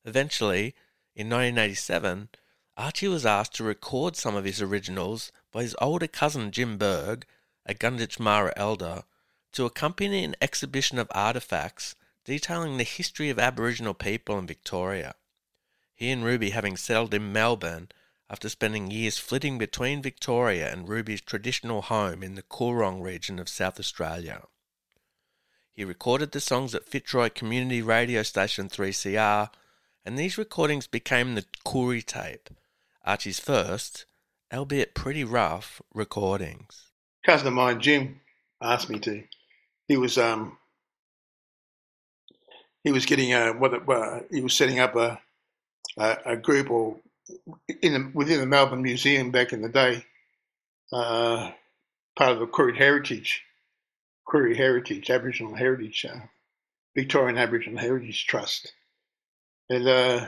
Eventually, 0.04 0.74
in 1.14 1.28
1987, 1.28 2.28
Archie 2.76 3.08
was 3.08 3.26
asked 3.26 3.54
to 3.54 3.64
record 3.64 4.16
some 4.16 4.36
of 4.36 4.44
his 4.44 4.62
originals 4.62 5.32
by 5.52 5.62
his 5.62 5.76
older 5.80 6.06
cousin 6.06 6.50
Jim 6.50 6.76
Berg, 6.76 7.24
a 7.66 7.74
Gunditjmara 7.74 8.52
elder, 8.56 9.04
to 9.52 9.64
accompany 9.64 10.24
an 10.24 10.36
exhibition 10.40 10.98
of 10.98 11.08
artefacts 11.08 11.94
detailing 12.24 12.76
the 12.76 12.84
history 12.84 13.30
of 13.30 13.38
Aboriginal 13.38 13.94
people 13.94 14.38
in 14.38 14.46
Victoria. 14.46 15.14
He 15.98 16.12
and 16.12 16.24
Ruby 16.24 16.50
having 16.50 16.76
settled 16.76 17.12
in 17.12 17.32
Melbourne 17.32 17.88
after 18.30 18.48
spending 18.48 18.88
years 18.88 19.18
flitting 19.18 19.58
between 19.58 20.00
Victoria 20.00 20.72
and 20.72 20.88
Ruby's 20.88 21.20
traditional 21.20 21.82
home 21.82 22.22
in 22.22 22.36
the 22.36 22.42
Coorong 22.42 23.02
region 23.02 23.40
of 23.40 23.48
South 23.48 23.80
Australia. 23.80 24.44
He 25.72 25.84
recorded 25.84 26.30
the 26.30 26.38
songs 26.38 26.72
at 26.72 26.84
Fitzroy 26.84 27.30
Community 27.30 27.82
Radio 27.82 28.22
Station 28.22 28.68
3CR, 28.68 29.50
and 30.04 30.16
these 30.16 30.38
recordings 30.38 30.86
became 30.86 31.34
the 31.34 31.44
Koori 31.66 32.06
tape, 32.06 32.48
Archie's 33.04 33.40
first, 33.40 34.06
albeit 34.52 34.94
pretty 34.94 35.24
rough, 35.24 35.82
recordings. 35.92 36.92
Cousin 37.26 37.48
of 37.48 37.54
mine, 37.54 37.80
Jim, 37.80 38.20
asked 38.62 38.88
me 38.88 39.00
to. 39.00 39.24
He 39.88 39.96
was 39.96 40.16
um 40.16 40.58
he 42.84 42.92
was 42.92 43.04
getting 43.04 43.34
a 43.34 43.50
what 43.50 43.74
uh, 43.88 44.20
he 44.30 44.40
was 44.40 44.54
setting 44.54 44.78
up 44.78 44.94
a 44.94 45.20
a, 45.98 46.16
a 46.26 46.36
group 46.36 46.70
or 46.70 46.96
in 47.82 47.92
the, 47.92 48.10
within 48.14 48.40
the 48.40 48.46
Melbourne 48.46 48.82
Museum 48.82 49.30
back 49.30 49.52
in 49.52 49.62
the 49.62 49.68
day, 49.68 50.04
uh, 50.92 51.50
part 52.16 52.32
of 52.32 52.38
the 52.38 52.46
Koori 52.46 52.76
Heritage, 52.76 53.42
Koori 54.26 54.56
Heritage, 54.56 55.10
Aboriginal 55.10 55.54
Heritage, 55.54 56.06
uh, 56.08 56.20
Victorian 56.94 57.38
Aboriginal 57.38 57.78
Heritage 57.78 58.26
Trust, 58.26 58.72
and 59.68 59.86
uh, 59.86 60.26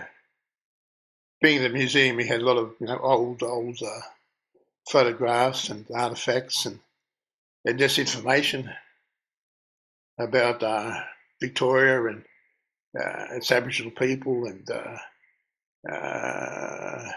being 1.41 1.57
in 1.59 1.62
the 1.62 1.71
museum, 1.71 2.19
he 2.19 2.27
had 2.27 2.43
a 2.43 2.45
lot 2.45 2.59
of 2.59 2.75
you 2.81 2.87
know 2.87 2.99
old 2.99 3.43
old 3.43 3.79
uh, 3.83 4.00
photographs 4.91 5.71
and 5.71 5.87
artifacts 5.95 6.67
and 6.67 6.79
and 7.65 7.79
just 7.79 7.99
information 7.99 8.71
about 10.19 10.62
uh, 10.62 11.00
Victoria 11.41 12.05
and 12.07 12.25
uh, 12.99 13.37
its 13.37 13.50
Aboriginal 13.50 13.93
people 13.93 14.47
and 14.47 14.69
uh, 14.71 14.75
uh, 14.75 14.99
Uh, 15.89 17.11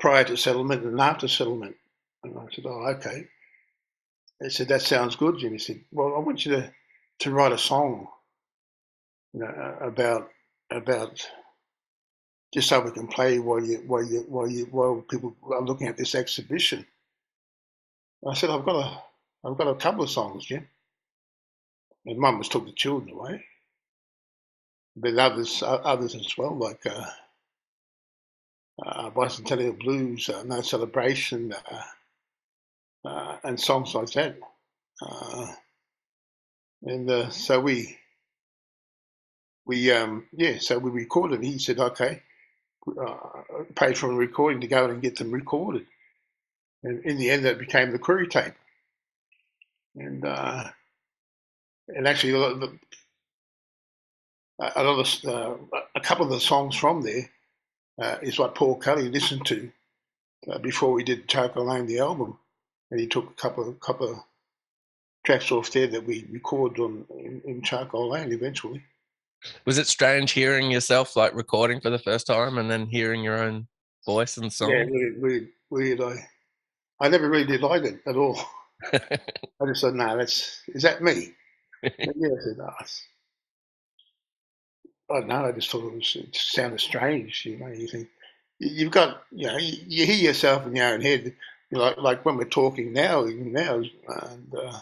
prior 0.00 0.24
to 0.24 0.36
settlement 0.36 0.84
and 0.84 1.00
after 1.00 1.28
settlement. 1.28 1.76
And 2.24 2.38
I 2.38 2.46
said, 2.54 2.66
"Oh, 2.66 2.86
okay." 2.96 3.28
He 4.42 4.50
said, 4.50 4.68
"That 4.68 4.82
sounds 4.82 5.16
good, 5.16 5.38
Jim." 5.38 5.52
He 5.52 5.58
said, 5.58 5.84
"Well, 5.92 6.14
I 6.16 6.20
want 6.20 6.44
you 6.46 6.52
to 6.56 6.72
to 7.20 7.30
write 7.30 7.52
a 7.52 7.58
song 7.58 8.08
you 9.32 9.40
know, 9.40 9.78
about 9.80 10.30
about." 10.70 11.26
just 12.54 12.68
so 12.68 12.80
we 12.80 12.90
can 12.90 13.06
play 13.06 13.38
while 13.38 13.62
you 13.62 13.78
while 13.86 14.04
you 14.04 14.24
while 14.28 14.48
you 14.48 14.64
while 14.66 15.04
people 15.10 15.36
are 15.52 15.62
looking 15.62 15.88
at 15.88 15.96
this 15.96 16.14
exhibition. 16.14 16.86
I 18.26 18.34
said, 18.34 18.50
I've 18.50 18.64
got 18.64 18.76
a 18.76 19.02
I've 19.48 19.58
got 19.58 19.68
a 19.68 19.74
couple 19.74 20.04
of 20.04 20.10
songs, 20.10 20.46
Jim. 20.46 20.66
And 22.06 22.18
Mum 22.18 22.38
was 22.38 22.48
took 22.48 22.64
the 22.66 22.72
children 22.72 23.14
away, 23.14 23.44
but 24.96 25.16
others 25.18 25.62
others 25.64 26.14
as 26.14 26.38
well, 26.38 26.56
like 26.56 26.86
uh, 26.86 27.06
uh, 28.84 29.10
Bicentennial 29.10 29.78
Blues, 29.78 30.28
uh, 30.28 30.42
No 30.44 30.62
Celebration, 30.62 31.54
uh, 31.72 31.82
uh, 33.08 33.38
and 33.44 33.60
songs 33.60 33.94
like 33.94 34.10
that. 34.12 34.38
Uh, 35.02 35.46
and 36.84 37.10
uh, 37.10 37.30
so 37.30 37.60
we 37.60 37.98
we 39.66 39.90
um, 39.92 40.26
yeah, 40.32 40.58
so 40.58 40.78
we 40.78 40.90
recorded. 40.90 41.42
He 41.42 41.58
said, 41.58 41.80
okay, 41.80 42.22
paid 43.76 43.98
for 43.98 44.10
a 44.12 44.14
recording 44.14 44.60
to 44.62 44.66
go 44.68 44.86
and 44.86 45.02
get 45.02 45.16
them 45.16 45.32
recorded. 45.32 45.86
And 46.84 47.04
in 47.04 47.18
the 47.18 47.30
end, 47.30 47.44
that 47.46 47.58
became 47.58 47.92
the 47.92 47.98
Koori 47.98 48.30
tape. 48.30 48.54
And 49.96 50.24
and 51.88 52.08
actually, 52.08 52.32
a, 54.58 54.82
lot 54.82 54.98
of, 54.98 55.24
uh, 55.24 55.78
a 55.94 56.00
couple 56.00 56.26
of 56.26 56.32
the 56.32 56.40
songs 56.40 56.76
from 56.76 57.02
there 57.02 57.30
uh, 58.00 58.16
is 58.22 58.38
what 58.38 58.54
Paul 58.54 58.76
Kelly 58.76 59.08
listened 59.08 59.46
to 59.46 59.70
uh, 60.50 60.58
before 60.58 60.92
we 60.92 61.04
did 61.04 61.28
Charcoal 61.28 61.66
Lane, 61.66 61.86
the 61.86 61.98
album. 61.98 62.38
And 62.90 63.00
he 63.00 63.06
took 63.06 63.30
a 63.30 63.34
couple 63.34 63.68
of 63.68 63.80
couple 63.80 64.10
of 64.10 64.18
tracks 65.24 65.50
off 65.50 65.72
there 65.72 65.88
that 65.88 66.06
we 66.06 66.26
recorded 66.30 66.80
on 66.80 67.04
in, 67.10 67.42
in 67.44 67.62
Charcoal 67.62 68.10
Lane 68.10 68.32
eventually. 68.32 68.82
Was 69.64 69.78
it 69.78 69.86
strange 69.86 70.32
hearing 70.32 70.70
yourself 70.70 71.16
like 71.16 71.34
recording 71.34 71.80
for 71.80 71.90
the 71.90 71.98
first 71.98 72.26
time 72.26 72.58
and 72.58 72.70
then 72.70 72.86
hearing 72.86 73.22
your 73.22 73.42
own 73.42 73.66
voice 74.04 74.36
and 74.36 74.52
song? 74.52 74.70
Yeah, 74.70 74.84
weird, 74.88 75.20
weird, 75.20 75.48
weird. 75.70 76.00
I, 76.00 76.28
I 77.04 77.08
never 77.08 77.28
really 77.28 77.44
did 77.44 77.62
like 77.62 77.84
it 77.84 78.00
at 78.06 78.16
all. 78.16 78.38
I 78.92 79.66
just 79.66 79.80
said, 79.80 79.94
"No, 79.94 80.16
that's 80.16 80.62
is 80.68 80.82
that 80.82 81.02
me?" 81.02 81.32
yeah, 81.82 81.90
I 81.98 82.42
said, 82.44 82.58
"No." 82.58 82.70
I 85.10 85.20
don't 85.20 85.28
know. 85.28 85.44
I 85.44 85.52
just 85.52 85.70
thought 85.70 85.86
it 85.86 85.94
was 85.94 86.16
it 86.16 86.34
sounded 86.34 86.80
strange. 86.80 87.44
You 87.46 87.58
know, 87.58 87.68
you 87.68 87.86
think 87.86 88.08
you've 88.58 88.92
got 88.92 89.22
you 89.30 89.46
know 89.46 89.56
you, 89.56 89.76
you 89.86 90.06
hear 90.06 90.16
yourself 90.16 90.66
in 90.66 90.74
your 90.76 90.88
own 90.88 91.00
head, 91.00 91.34
like 91.70 91.96
like 91.98 92.24
when 92.24 92.36
we're 92.36 92.44
talking 92.44 92.92
now, 92.92 93.26
even 93.26 93.52
now, 93.52 93.76
and 93.76 94.54
uh, 94.54 94.80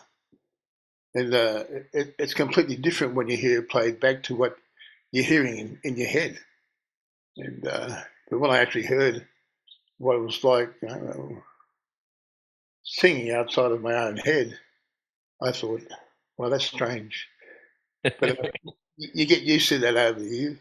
and 1.15 1.35
uh, 1.35 1.65
it, 1.93 2.15
it's 2.19 2.35
completely 2.35 2.77
different 2.77 3.15
when 3.15 3.29
you 3.29 3.37
hear 3.37 3.61
it 3.61 3.69
played 3.69 4.01
back 4.01 4.23
to 4.25 4.35
what 4.35 4.57
you're 5.13 5.25
hearing 5.25 5.59
in, 5.59 5.79
in 5.85 5.97
your 5.97 6.09
head. 6.09 6.39
And 7.37 7.67
uh, 7.67 8.01
but 8.31 8.41
when 8.41 8.51
I 8.51 8.59
actually 8.59 8.87
heard 8.87 9.27
what 9.99 10.17
it 10.17 10.21
was 10.21 10.43
like, 10.43 10.71
you 10.83 10.89
know, 10.89 11.43
singing 12.83 13.31
outside 13.33 13.73
of 13.73 13.83
my 13.83 13.95
own 13.95 14.17
head, 14.17 14.59
I 15.43 15.53
thought, 15.53 15.83
well, 16.37 16.51
that's 16.51 16.65
strange. 16.65 17.29
But 18.21 18.39
uh, 18.41 18.49
you 18.97 19.27
get 19.27 19.43
used 19.43 19.69
to 19.71 19.79
that 19.79 19.97
over 19.97 20.21
the 20.21 20.27
years. 20.27 20.59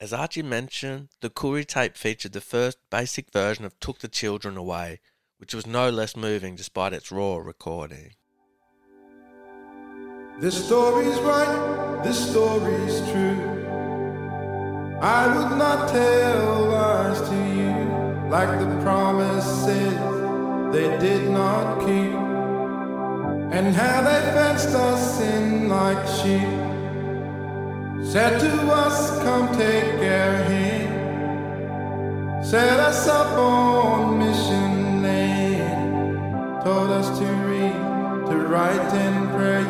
As 0.00 0.12
Archie 0.12 0.42
mentioned, 0.42 1.08
the 1.20 1.30
Koori 1.30 1.66
tape 1.66 1.96
featured 1.96 2.32
the 2.32 2.40
first 2.40 2.78
basic 2.88 3.32
version 3.32 3.64
of 3.64 3.78
Took 3.80 3.98
the 3.98 4.06
Children 4.06 4.56
Away, 4.56 5.00
which 5.38 5.52
was 5.52 5.66
no 5.66 5.90
less 5.90 6.16
moving 6.16 6.54
despite 6.54 6.92
its 6.92 7.10
raw 7.10 7.36
recording. 7.36 8.12
This 10.38 10.64
story's 10.64 11.18
right, 11.18 12.00
this 12.04 12.30
story's 12.30 13.00
true. 13.10 13.58
I 15.00 15.26
would 15.26 15.58
not 15.58 15.88
tell 15.88 16.64
lies 16.66 17.20
to 17.28 17.34
you 17.34 18.28
like 18.30 18.58
the 18.60 18.80
promises 18.82 19.98
they 20.72 20.96
did 20.98 21.28
not 21.30 21.80
keep. 21.80 22.14
And 23.50 23.74
how 23.74 24.02
they 24.02 24.20
fenced 24.32 24.68
us 24.68 25.20
in 25.20 25.68
like 25.68 26.06
sheep. 26.06 26.67
Said 28.02 28.38
to 28.40 28.72
us, 28.72 29.18
come 29.22 29.48
take 29.56 30.00
our 30.00 30.36
hand. 30.50 30.88
Set 32.46 32.80
us 32.80 33.06
up 33.08 33.36
on 33.38 34.18
mission 34.18 35.02
land. 35.02 36.64
Told 36.64 36.90
us 36.90 37.18
to 37.18 37.24
read, 37.24 37.74
to 38.30 38.36
write 38.46 38.92
and 38.94 39.30
pray. 39.36 39.64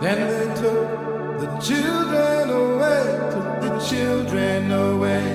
Then 0.00 0.18
they 0.30 0.48
took 0.60 0.88
the 1.40 1.48
children 1.58 2.50
away, 2.50 3.04
took 3.30 3.50
the 3.60 3.72
children 3.88 4.72
away, 4.72 5.26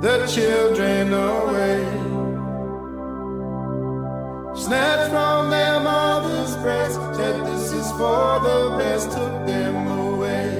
the 0.00 0.26
children 0.26 1.12
away. 1.12 1.80
Snatched 4.54 5.10
from 5.10 5.31
for 8.02 8.34
the 8.46 8.58
took 9.14 9.34
them 9.46 9.76
away. 9.86 10.50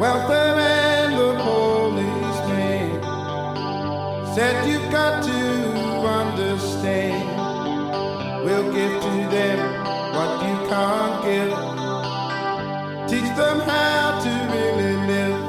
The 0.00 0.12
and 0.72 1.12
the 1.20 1.30
said 4.34 4.56
you've 4.68 4.90
got 4.90 5.14
to 5.30 5.40
understand. 6.20 7.28
We'll 8.44 8.68
give 8.78 8.94
to 9.06 9.14
them 9.36 9.58
what 10.16 10.32
you 10.46 10.56
can't 10.72 11.16
give. 11.28 11.54
Teach 13.10 13.30
them 13.42 13.58
how 13.72 14.04
to 14.24 14.32
really 14.54 14.94
live. 15.12 15.40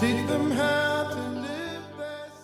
Teach 0.00 0.22
them 0.28 0.46
how 0.50 0.96
to 1.14 1.22
live. 1.46 1.84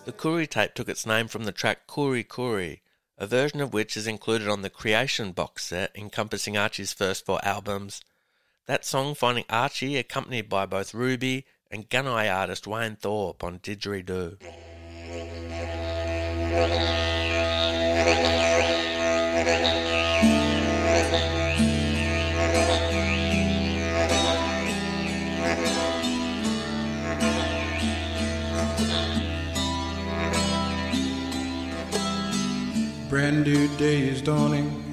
The 0.05 0.13
Koori 0.13 0.47
tape 0.49 0.73
took 0.73 0.89
its 0.89 1.05
name 1.05 1.27
from 1.27 1.43
the 1.43 1.51
track 1.51 1.85
Koori 1.87 2.25
Koori, 2.25 2.79
a 3.17 3.27
version 3.27 3.61
of 3.61 3.73
which 3.73 3.97
is 3.97 4.07
included 4.07 4.47
on 4.47 4.61
the 4.61 4.69
Creation 4.69 5.31
box 5.31 5.65
set 5.65 5.91
encompassing 5.95 6.55
Archie's 6.55 6.93
first 6.93 7.25
four 7.25 7.39
albums. 7.43 8.01
That 8.67 8.85
song 8.85 9.15
finding 9.15 9.45
Archie 9.49 9.97
accompanied 9.97 10.49
by 10.49 10.65
both 10.65 10.93
Ruby 10.93 11.45
and 11.71 11.89
Gunai 11.89 12.33
artist 12.33 12.67
Wayne 12.67 12.95
Thorpe 12.95 13.43
on 13.43 13.59
Didgeridoo. 13.59 14.37
Brand 33.09 33.45
new 33.45 33.69
day 33.77 34.01
is 34.01 34.21
dawning, 34.21 34.83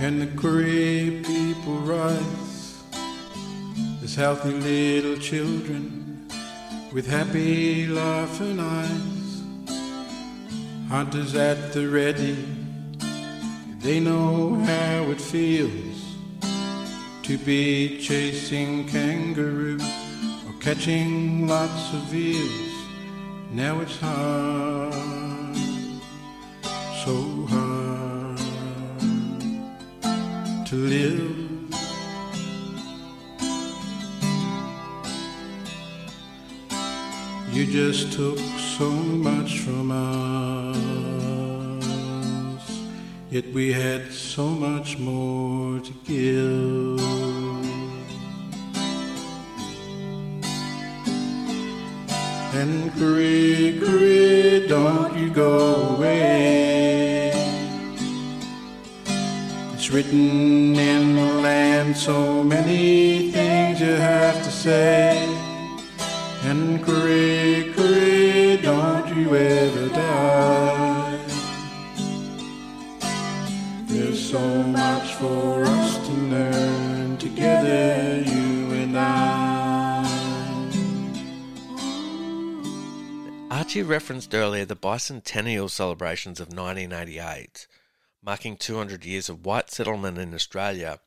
and 0.00 0.22
the 0.22 0.26
Koori 0.28 1.22
people 1.26 1.74
rise. 1.80 2.82
As 4.02 4.14
healthy 4.14 4.52
little 4.52 5.18
children 5.18 6.26
with 6.90 7.06
happy 7.06 7.86
laughing 7.86 8.58
eyes. 8.58 9.42
Hunters 10.88 11.34
at 11.34 11.74
the 11.74 11.86
ready, 11.86 12.38
they 13.80 14.00
know 14.00 14.54
how 14.54 15.10
it 15.10 15.20
feels 15.20 16.16
to 17.24 17.36
be 17.36 17.98
chasing 17.98 18.88
kangaroo 18.88 19.78
or 20.46 20.54
catching 20.60 21.46
lots 21.46 21.92
of 21.92 22.14
eels. 22.14 22.72
Now 23.50 23.82
it's 23.82 24.00
hard 24.00 25.23
so 27.04 27.20
hard 27.50 28.38
to 30.64 30.74
live. 30.74 31.36
You 37.52 37.66
just 37.66 38.12
took 38.14 38.38
so 38.78 38.90
much 38.90 39.60
from 39.60 39.90
us, 39.90 40.80
yet 43.30 43.52
we 43.52 43.70
had 43.70 44.10
so 44.10 44.46
much 44.48 44.98
more 44.98 45.80
to 45.80 45.92
give. 46.06 47.00
And 52.54 52.90
Cree, 52.92 53.78
Cree, 53.78 54.66
don't 54.66 55.18
you 55.18 55.28
go 55.28 55.96
away. 55.96 56.93
Written 59.94 60.74
in 60.74 61.14
the 61.14 61.34
land 61.40 61.96
so 61.96 62.42
many 62.42 63.30
things 63.30 63.80
you 63.80 63.94
have 63.94 64.42
to 64.42 64.50
say. 64.50 65.24
And 66.42 66.82
Cree, 66.82 67.72
Cree, 67.76 68.56
don't 68.56 69.16
you 69.16 69.36
ever 69.36 69.88
die. 69.90 71.18
There's 73.86 74.30
so 74.30 74.44
much 74.64 75.14
for 75.14 75.62
us 75.62 75.96
to 76.08 76.12
learn 76.12 77.16
together, 77.18 78.20
you 78.26 78.72
and 78.72 78.98
I. 78.98 80.04
Archie 83.52 83.84
referenced 83.84 84.34
earlier 84.34 84.64
the 84.64 84.74
bicentennial 84.74 85.70
celebrations 85.70 86.40
of 86.40 86.48
1988, 86.48 87.68
marking 88.24 88.56
200 88.56 89.04
years 89.04 89.28
of 89.28 89.44
white 89.44 89.70
settlement 89.70 90.16
in 90.16 90.32
Australia, 90.32 90.98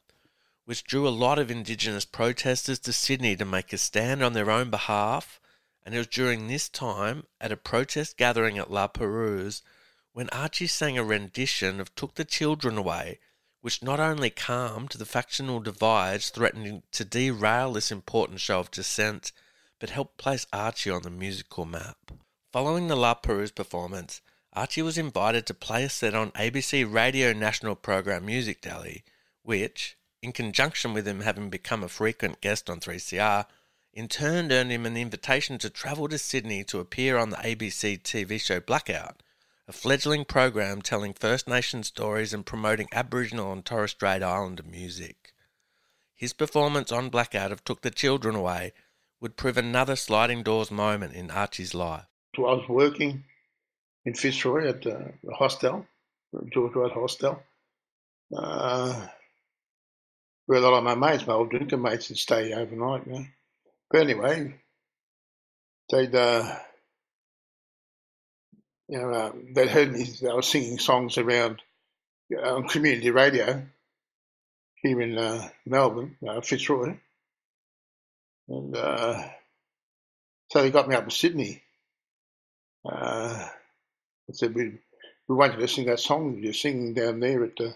which 0.66 0.84
drew 0.84 1.08
a 1.08 1.10
lot 1.10 1.40
of 1.40 1.50
Indigenous 1.50 2.06
protesters 2.06 2.78
to 2.78 2.94
Sydney 2.94 3.36
to 3.36 3.46
make 3.46 3.74
a 3.74 3.78
stand 3.80 4.22
on 4.22 4.34
their 4.34 4.52
own 4.52 4.70
behalf. 4.70 5.40
And 5.84 5.96
it 5.96 5.98
was 5.98 6.08
during 6.08 6.48
this 6.48 6.70
time, 6.70 7.24
at 7.42 7.52
a 7.52 7.58
protest 7.58 8.18
gathering 8.18 8.60
at 8.60 8.70
La 8.70 8.88
Perouse, 8.88 9.64
when 10.14 10.30
Archie 10.30 10.68
sang 10.68 10.98
a 10.98 11.04
rendition 11.04 11.80
of 11.80 11.96
Took 11.96 12.16
the 12.16 12.26
Children 12.26 12.78
Away, 12.78 13.20
which 13.62 13.82
not 13.82 14.00
only 14.00 14.30
calmed 14.30 14.90
the 14.92 15.06
factional 15.06 15.60
divides 15.60 16.30
threatening 16.30 16.84
to 16.92 17.04
derail 17.04 17.74
this 17.74 17.92
important 17.92 18.42
show 18.42 18.60
of 18.60 18.70
dissent, 18.70 19.32
but 19.80 19.90
helped 19.90 20.18
place 20.18 20.46
Archie 20.54 20.92
on 20.92 21.02
the 21.02 21.10
musical 21.10 21.66
map. 21.66 22.12
Following 22.52 22.88
the 22.88 22.96
La 22.96 23.14
Perouse 23.14 23.52
performance, 23.52 24.22
Archie 24.54 24.82
was 24.82 24.98
invited 24.98 25.46
to 25.46 25.54
play 25.54 25.84
a 25.84 25.90
set 25.90 26.16
on 26.16 26.32
ABC 26.32 26.92
Radio 26.92 27.34
national 27.34 27.76
program 27.76 28.26
Music 28.26 28.62
Deli, 28.62 29.04
which, 29.44 29.98
in 30.22 30.32
conjunction 30.32 30.94
with 30.94 31.08
him 31.08 31.22
having 31.22 31.50
become 31.50 31.84
a 31.84 31.90
frequent 31.90 32.42
guest 32.42 32.70
on 32.70 32.80
3CR, 32.80 33.46
in 33.94 34.08
turn 34.08 34.52
earned 34.52 34.72
him 34.72 34.86
an 34.86 34.98
invitation 34.98 35.58
to 35.58 35.70
travel 35.70 36.08
to 36.08 36.18
Sydney 36.18 36.64
to 36.66 36.80
appear 36.80 37.18
on 37.18 37.30
the 37.30 37.38
ABC 37.38 38.02
TV 38.02 38.40
show 38.40 38.60
Blackout, 38.60 39.24
a 39.68 39.74
fledgling 39.74 40.24
program 40.24 40.82
telling 40.82 41.14
First 41.14 41.48
Nation 41.48 41.84
stories 41.84 42.34
and 42.34 42.46
promoting 42.46 42.88
Aboriginal 42.92 43.52
and 43.52 43.66
Torres 43.66 43.92
Strait 43.92 44.24
Islander 44.24 44.64
music. 44.64 45.34
His 46.16 46.34
performance 46.34 46.92
on 46.92 47.10
Blackout 47.10 47.52
of 47.52 47.64
Took 47.64 47.82
the 47.82 47.92
Children 47.92 48.36
Away 48.36 48.74
would 49.20 49.36
prove 49.36 49.58
another 49.58 49.96
sliding 49.96 50.42
doors 50.44 50.72
moment 50.72 51.14
in 51.14 51.30
Archie's 51.30 51.74
life. 51.74 52.06
I 52.38 52.42
was 52.42 52.70
working 52.70 53.24
in 54.08 54.14
Fitzroy 54.14 54.70
at 54.70 54.84
the 54.84 55.14
hostel, 55.38 55.86
George 56.54 56.74
Wright 56.76 56.94
Hostel, 56.94 57.44
uh, 58.34 59.06
where 60.46 60.60
a 60.60 60.62
lot 60.62 60.78
of 60.78 60.84
my 60.86 60.96
mates, 60.96 61.28
my 61.28 61.34
old 61.34 61.50
drinking 61.50 61.82
mates, 61.82 62.08
would 62.08 62.18
stay 62.18 62.54
overnight. 62.54 63.06
You 63.06 63.14
know. 63.14 63.26
But 63.92 64.02
anyway, 64.02 64.56
they'd, 65.92 66.16
uh, 66.16 66.56
you 68.88 68.98
know, 68.98 69.10
uh, 69.12 69.32
they'd 69.54 69.68
heard 69.68 69.92
me. 69.92 70.10
I 70.22 70.34
was 70.36 70.48
singing 70.48 70.80
songs 70.80 71.18
around 71.18 71.62
on 72.42 72.70
community 72.70 73.12
radio 73.12 73.62
here 74.84 75.02
in 75.02 75.50
Melbourne, 75.66 76.16
Fitzroy, 76.44 76.96
and 78.48 78.74
so 78.74 80.62
they 80.62 80.72
got 80.72 80.88
me 80.88 80.96
up 80.96 81.10
to 81.10 81.12
Sydney. 81.14 81.62
Uh, 82.90 83.50
I 84.30 84.34
said 84.34 84.56
we 84.56 84.74
we 85.28 85.36
wanted 85.36 85.60
to 85.60 85.68
sing 85.68 85.86
that 85.88 86.00
song 86.00 86.40
you're 86.42 86.54
singing 86.54 86.94
down 86.94 87.20
there 87.20 87.44
at 87.44 87.56
the 87.56 87.76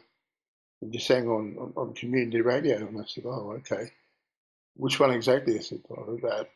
you 0.82 1.00
sang 1.00 1.28
on, 1.28 1.56
on, 1.60 1.74
on 1.76 1.94
community 1.94 2.42
radio, 2.42 2.78
and 2.78 3.00
I 3.00 3.06
said, 3.06 3.26
oh 3.26 3.54
okay. 3.58 3.92
Which 4.76 5.00
one 5.00 5.12
exactly? 5.12 5.60
I 5.60 5.62
said, 5.62 5.82
about 5.90 6.50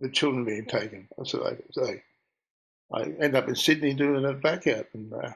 the 0.00 0.10
children 0.10 0.44
being 0.44 0.66
taken. 0.66 1.08
I 1.18 1.24
said, 1.24 1.40
okay. 1.40 1.62
so 1.72 1.94
I 2.94 3.02
ended 3.02 3.34
up 3.34 3.48
in 3.48 3.56
Sydney 3.56 3.94
doing 3.94 4.24
it 4.24 4.42
Blackout, 4.42 4.86
and 4.94 5.12
uh, 5.12 5.32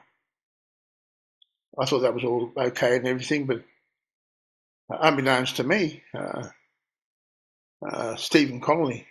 I 1.77 1.85
thought 1.85 1.99
that 1.99 2.13
was 2.13 2.23
all 2.23 2.51
okay 2.55 2.95
and 2.97 3.07
everything, 3.07 3.45
but 3.45 3.63
unbeknownst 4.89 5.57
to 5.57 5.63
me, 5.63 6.03
uh, 6.13 6.47
uh, 7.85 8.15
Stephen 8.15 8.61
Connolly, 8.61 9.07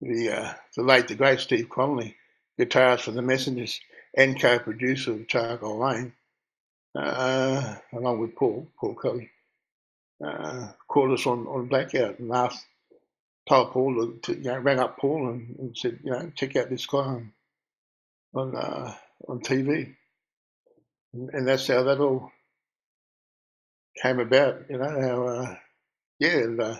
the 0.00 0.30
uh, 0.30 0.54
the 0.74 0.82
late 0.82 1.08
the 1.08 1.14
great 1.14 1.38
Steve 1.38 1.68
Connolly, 1.68 2.16
guitarist 2.58 3.00
for 3.00 3.12
the 3.12 3.22
Messengers 3.22 3.80
and 4.16 4.40
co-producer 4.40 5.12
of 5.12 5.28
Charcoal 5.28 5.78
Lane, 5.78 6.12
uh, 6.94 7.76
along 7.92 8.18
with 8.18 8.36
Paul 8.36 8.68
Paul 8.78 8.94
Kelly, 8.94 9.30
uh, 10.24 10.68
called 10.88 11.12
us 11.12 11.26
on, 11.26 11.46
on 11.46 11.66
Blackout 11.66 12.18
and 12.18 12.32
asked, 12.32 12.64
told 13.48 13.72
Paul 13.72 14.14
to 14.22 14.34
you 14.34 14.42
know 14.42 14.58
rang 14.58 14.78
up 14.78 14.98
Paul 14.98 15.30
and, 15.30 15.56
and, 15.58 15.76
said 15.76 16.00
you 16.04 16.10
know 16.10 16.30
check 16.34 16.56
out 16.56 16.68
this 16.68 16.86
guy 16.86 16.98
on 16.98 17.32
on, 18.34 18.56
uh, 18.56 18.94
on 19.28 19.40
TV, 19.40 19.94
and, 21.12 21.30
and 21.30 21.48
that's 21.48 21.66
how 21.66 21.82
that 21.84 22.00
all 22.00 22.30
came 24.02 24.20
about. 24.20 24.62
You 24.68 24.78
know 24.78 25.00
how 25.00 25.26
uh, 25.26 25.56
yeah, 26.18 26.36
and, 26.38 26.60
uh, 26.60 26.76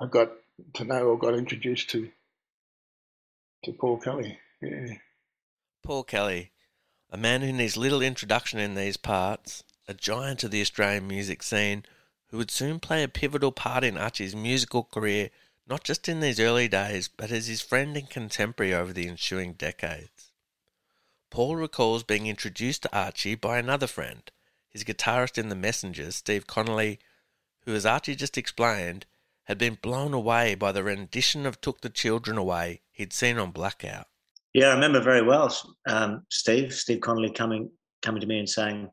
I 0.00 0.06
got 0.06 0.30
to 0.74 0.84
know 0.84 1.08
or 1.08 1.18
got 1.18 1.34
introduced 1.34 1.90
to 1.90 2.10
to 3.64 3.72
Paul 3.72 3.98
Kelly. 3.98 4.38
Paul 5.82 6.02
Kelly, 6.04 6.52
a 7.10 7.16
man 7.16 7.42
who 7.42 7.52
needs 7.52 7.76
little 7.76 8.02
introduction 8.02 8.58
in 8.58 8.74
these 8.74 8.96
parts, 8.96 9.62
a 9.86 9.94
giant 9.94 10.42
of 10.42 10.50
the 10.50 10.60
Australian 10.60 11.06
music 11.06 11.42
scene, 11.42 11.84
who 12.26 12.38
would 12.38 12.50
soon 12.50 12.80
play 12.80 13.02
a 13.02 13.08
pivotal 13.08 13.52
part 13.52 13.84
in 13.84 13.96
Archie's 13.96 14.34
musical 14.34 14.84
career, 14.84 15.30
not 15.66 15.84
just 15.84 16.08
in 16.08 16.20
these 16.20 16.40
early 16.40 16.66
days, 16.66 17.08
but 17.08 17.30
as 17.30 17.46
his 17.46 17.62
friend 17.62 17.96
and 17.96 18.10
contemporary 18.10 18.74
over 18.74 18.92
the 18.92 19.08
ensuing 19.08 19.52
decades. 19.52 20.32
Paul 21.30 21.56
recalls 21.56 22.02
being 22.02 22.26
introduced 22.26 22.82
to 22.82 22.96
Archie 22.96 23.34
by 23.34 23.58
another 23.58 23.86
friend, 23.86 24.30
his 24.68 24.84
guitarist 24.84 25.38
in 25.38 25.50
The 25.50 25.54
Messengers, 25.54 26.16
Steve 26.16 26.46
Connolly, 26.46 26.98
who, 27.64 27.74
as 27.74 27.86
Archie 27.86 28.16
just 28.16 28.36
explained, 28.36 29.06
had 29.44 29.56
been 29.56 29.78
blown 29.80 30.12
away 30.12 30.54
by 30.54 30.72
the 30.72 30.82
rendition 30.82 31.46
of 31.46 31.60
Took 31.60 31.80
the 31.80 31.88
Children 31.88 32.36
Away 32.36 32.80
he'd 32.90 33.12
seen 33.12 33.38
on 33.38 33.52
Blackout. 33.52 34.08
Yeah, 34.58 34.70
I 34.70 34.74
remember 34.74 34.98
very 34.98 35.22
well 35.22 35.56
um, 35.88 36.24
Steve, 36.30 36.74
Steve 36.74 37.00
Connolly 37.00 37.30
coming 37.30 37.70
coming 38.02 38.20
to 38.20 38.26
me 38.26 38.40
and 38.40 38.48
saying, 38.48 38.90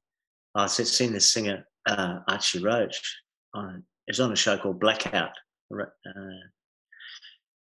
"I 0.54 0.68
said, 0.68 0.86
seen 0.86 1.12
this 1.12 1.34
singer 1.34 1.66
uh, 1.88 2.20
Archie 2.28 2.62
Roach. 2.62 3.02
On, 3.56 3.84
it 4.06 4.12
was 4.12 4.20
on 4.20 4.32
a 4.32 4.36
show 4.36 4.60
called 4.60 4.80
Blackout, 4.80 5.32
uh, 5.74 5.86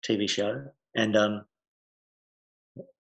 TV 0.06 0.30
show, 0.30 0.66
and 0.98 1.16
um, 1.16 1.46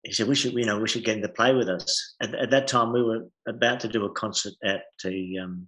he 0.03 0.13
said 0.13 0.29
we 0.29 0.35
should, 0.35 0.53
you 0.53 0.63
know, 0.63 0.79
we 0.79 0.87
should 0.87 1.03
get 1.03 1.17
him 1.17 1.23
to 1.23 1.27
play 1.27 1.53
with 1.53 1.67
us. 1.67 2.15
At, 2.21 2.33
at 2.35 2.51
that 2.51 2.69
time, 2.69 2.93
we 2.93 3.03
were 3.03 3.27
about 3.45 3.81
to 3.81 3.89
do 3.89 4.05
a 4.05 4.13
concert 4.13 4.53
at 4.63 4.83
the 5.03 5.39
um, 5.39 5.67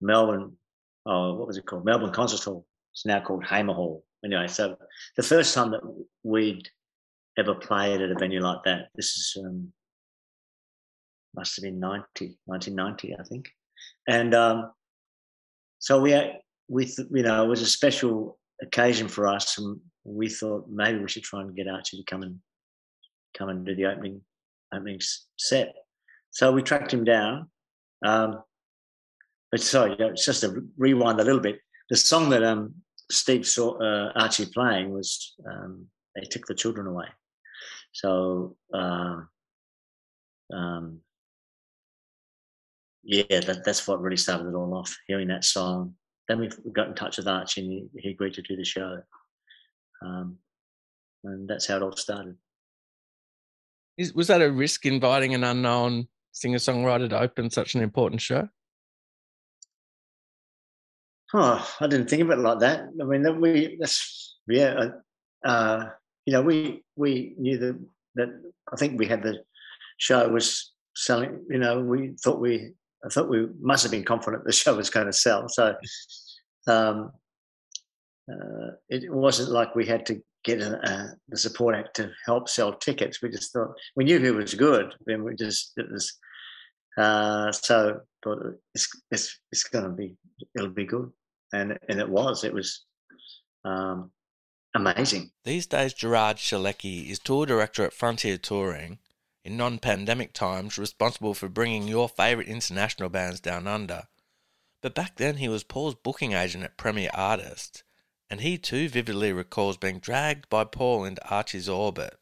Melbourne 0.00 0.56
oh, 1.04 1.34
what 1.34 1.48
was 1.48 1.56
it 1.56 1.66
called? 1.66 1.84
Melbourne 1.84 2.12
Concert 2.12 2.44
Hall. 2.44 2.64
It's 2.92 3.04
now 3.04 3.18
called 3.18 3.44
Hamer 3.44 3.74
Hall. 3.74 4.04
Anyway, 4.24 4.46
so 4.46 4.76
the 5.16 5.22
first 5.24 5.52
time 5.52 5.72
that 5.72 5.80
we'd 6.22 6.68
ever 7.38 7.54
played 7.54 8.00
at 8.00 8.10
a 8.10 8.18
venue 8.18 8.40
like 8.40 8.62
that, 8.64 8.88
this 8.94 9.16
is 9.16 9.36
um, 9.44 9.72
must 11.34 11.56
have 11.56 11.62
been 11.62 11.80
90, 11.80 12.38
1990, 12.46 13.16
I 13.18 13.22
think. 13.24 13.48
And 14.08 14.34
um, 14.34 14.72
so 15.78 16.00
we, 16.00 16.14
we, 16.68 16.86
you 17.10 17.22
know, 17.22 17.44
it 17.44 17.48
was 17.48 17.62
a 17.62 17.66
special 17.66 18.38
occasion 18.62 19.08
for 19.08 19.26
us, 19.26 19.58
and 19.58 19.78
we 20.04 20.28
thought 20.28 20.68
maybe 20.68 20.98
we 20.98 21.08
should 21.08 21.22
try 21.22 21.40
and 21.40 21.54
get 21.54 21.68
Archie 21.68 21.98
to 21.98 22.04
come 22.04 22.22
and 22.22 22.38
come 23.36 23.48
and 23.48 23.64
do 23.64 23.74
the 23.74 23.86
opening 23.86 24.20
opening 24.74 25.00
set. 25.38 25.74
So 26.30 26.52
we 26.52 26.62
tracked 26.62 26.92
him 26.92 27.04
down. 27.04 27.48
Um, 28.04 28.42
but 29.50 29.60
sorry, 29.60 29.96
just 30.16 30.42
to 30.42 30.64
rewind 30.78 31.20
a 31.20 31.24
little 31.24 31.40
bit. 31.40 31.58
The 31.90 31.96
song 31.96 32.30
that 32.30 32.44
um, 32.44 32.74
Steve 33.10 33.46
saw 33.46 33.76
uh, 33.78 34.12
Archie 34.14 34.46
playing 34.46 34.92
was 34.92 35.34
um, 35.48 35.86
"They 36.14 36.22
Took 36.22 36.46
the 36.46 36.54
Children 36.54 36.86
Away." 36.86 37.06
So, 37.92 38.56
uh, 38.72 39.20
um, 40.52 41.00
yeah, 43.02 43.40
that, 43.40 43.62
that's 43.64 43.86
what 43.86 44.00
really 44.00 44.16
started 44.16 44.48
it 44.48 44.54
all 44.54 44.74
off. 44.74 44.96
Hearing 45.06 45.28
that 45.28 45.44
song, 45.44 45.94
then 46.28 46.40
we 46.40 46.50
got 46.72 46.88
in 46.88 46.94
touch 46.94 47.16
with 47.16 47.28
Archie, 47.28 47.60
and 47.62 47.70
he, 47.70 48.00
he 48.00 48.10
agreed 48.10 48.34
to 48.34 48.42
do 48.42 48.56
the 48.56 48.64
show, 48.64 49.02
um, 50.02 50.36
and 51.24 51.48
that's 51.48 51.66
how 51.66 51.76
it 51.76 51.82
all 51.82 51.96
started. 51.96 52.36
Is, 53.96 54.14
was 54.14 54.28
that 54.28 54.42
a 54.42 54.50
risk 54.50 54.86
inviting 54.86 55.34
an 55.34 55.44
unknown 55.44 56.08
singer 56.32 56.58
songwriter 56.58 57.08
to 57.10 57.20
open 57.20 57.50
such 57.50 57.74
an 57.74 57.82
important 57.82 58.20
show? 58.20 58.48
Oh, 61.32 61.68
I 61.80 61.86
didn't 61.86 62.08
think 62.08 62.22
of 62.22 62.30
it 62.30 62.38
like 62.38 62.58
that. 62.60 62.88
I 63.00 63.04
mean, 63.04 63.22
that 63.22 63.40
we 63.40 63.76
that's 63.78 64.38
yeah, 64.48 64.90
uh, 65.44 65.48
uh, 65.48 65.88
you 66.30 66.36
know, 66.36 66.42
we 66.42 66.84
we 66.94 67.34
knew 67.38 67.58
that 67.58 67.76
that 68.14 68.28
I 68.72 68.76
think 68.76 68.96
we 68.96 69.06
had 69.08 69.24
the 69.24 69.42
show 69.98 70.28
was 70.28 70.70
selling. 70.94 71.44
You 71.50 71.58
know, 71.58 71.80
we 71.80 72.14
thought 72.22 72.38
we 72.38 72.70
I 73.04 73.08
thought 73.08 73.28
we 73.28 73.48
must 73.60 73.82
have 73.82 73.90
been 73.90 74.04
confident 74.04 74.44
the 74.44 74.52
show 74.62 74.76
was 74.76 74.90
going 74.90 75.08
to 75.08 75.12
sell. 75.12 75.48
So 75.48 75.74
um, 76.68 77.10
uh, 78.30 78.76
it 78.88 79.12
wasn't 79.12 79.50
like 79.50 79.74
we 79.74 79.86
had 79.86 80.06
to 80.06 80.22
get 80.44 80.60
a, 80.60 80.78
a, 80.88 81.14
the 81.30 81.36
support 81.36 81.74
act 81.74 81.96
to 81.96 82.12
help 82.26 82.48
sell 82.48 82.74
tickets. 82.74 83.20
We 83.20 83.30
just 83.30 83.52
thought 83.52 83.74
we 83.96 84.04
knew 84.04 84.20
who 84.20 84.34
was 84.34 84.54
good. 84.54 84.94
Then 85.06 85.24
we 85.24 85.34
just 85.34 85.72
it 85.78 85.90
was 85.90 86.16
uh, 86.96 87.50
so 87.50 88.02
thought 88.22 88.54
it's 88.72 88.88
it's 89.10 89.36
it's 89.50 89.64
going 89.64 89.86
to 89.86 89.90
be 89.90 90.14
it'll 90.54 90.68
be 90.68 90.86
good 90.86 91.10
and 91.52 91.76
and 91.88 91.98
it 91.98 92.08
was 92.08 92.44
it 92.44 92.54
was 92.54 92.84
um, 93.64 94.12
amazing. 94.74 95.30
These 95.44 95.66
days, 95.66 95.92
Gerard 95.92 96.36
Chalecki 96.36 97.10
is 97.10 97.18
tour 97.18 97.46
director 97.46 97.84
at 97.84 97.92
Frontier 97.92 98.38
Touring. 98.38 98.98
In 99.44 99.56
non-pandemic 99.56 100.34
times, 100.34 100.76
responsible 100.76 101.32
for 101.32 101.48
bringing 101.48 101.88
your 101.88 102.08
favourite 102.08 102.48
international 102.48 103.08
bands 103.08 103.40
down 103.40 103.66
under. 103.66 104.04
But 104.82 104.94
back 104.94 105.16
then, 105.16 105.36
he 105.36 105.48
was 105.48 105.64
Paul's 105.64 105.94
booking 105.94 106.32
agent 106.32 106.64
at 106.64 106.76
Premier 106.76 107.10
Artists, 107.14 107.82
and 108.28 108.40
he 108.40 108.58
too 108.58 108.88
vividly 108.88 109.32
recalls 109.32 109.76
being 109.76 109.98
dragged 109.98 110.48
by 110.48 110.64
Paul 110.64 111.04
into 111.04 111.26
Archie's 111.28 111.68
orbit. 111.68 112.18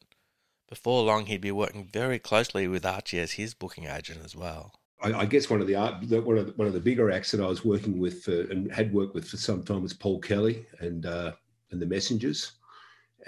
Before 0.69 1.03
long, 1.03 1.25
he'd 1.25 1.41
be 1.41 1.51
working 1.51 1.85
very 1.85 2.19
closely 2.19 2.67
with 2.67 2.85
Archie 2.85 3.19
as 3.19 3.33
his 3.33 3.53
booking 3.53 3.85
agent 3.85 4.21
as 4.23 4.35
well. 4.35 4.73
I, 5.01 5.13
I, 5.13 5.25
guess 5.25 5.49
one 5.49 5.61
of 5.61 5.67
the 5.67 5.75
one 5.75 6.37
of 6.37 6.47
the, 6.47 6.53
one 6.55 6.67
of 6.67 6.73
the 6.73 6.79
bigger 6.79 7.09
acts 7.09 7.31
that 7.31 7.41
I 7.41 7.47
was 7.47 7.63
working 7.63 7.99
with 7.99 8.23
for, 8.23 8.41
and 8.41 8.71
had 8.71 8.93
worked 8.93 9.15
with 9.15 9.27
for 9.27 9.37
some 9.37 9.63
time 9.63 9.81
was 9.81 9.93
Paul 9.93 10.19
Kelly 10.19 10.65
and 10.79 11.05
uh, 11.05 11.31
and 11.71 11.81
the 11.81 11.85
Messengers, 11.85 12.53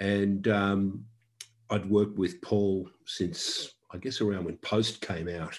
and 0.00 0.48
um, 0.48 1.04
I'd 1.70 1.88
worked 1.88 2.18
with 2.18 2.40
Paul 2.42 2.88
since 3.06 3.74
I 3.90 3.98
guess 3.98 4.20
around 4.20 4.44
when 4.44 4.56
Post 4.58 5.00
came 5.00 5.28
out, 5.28 5.58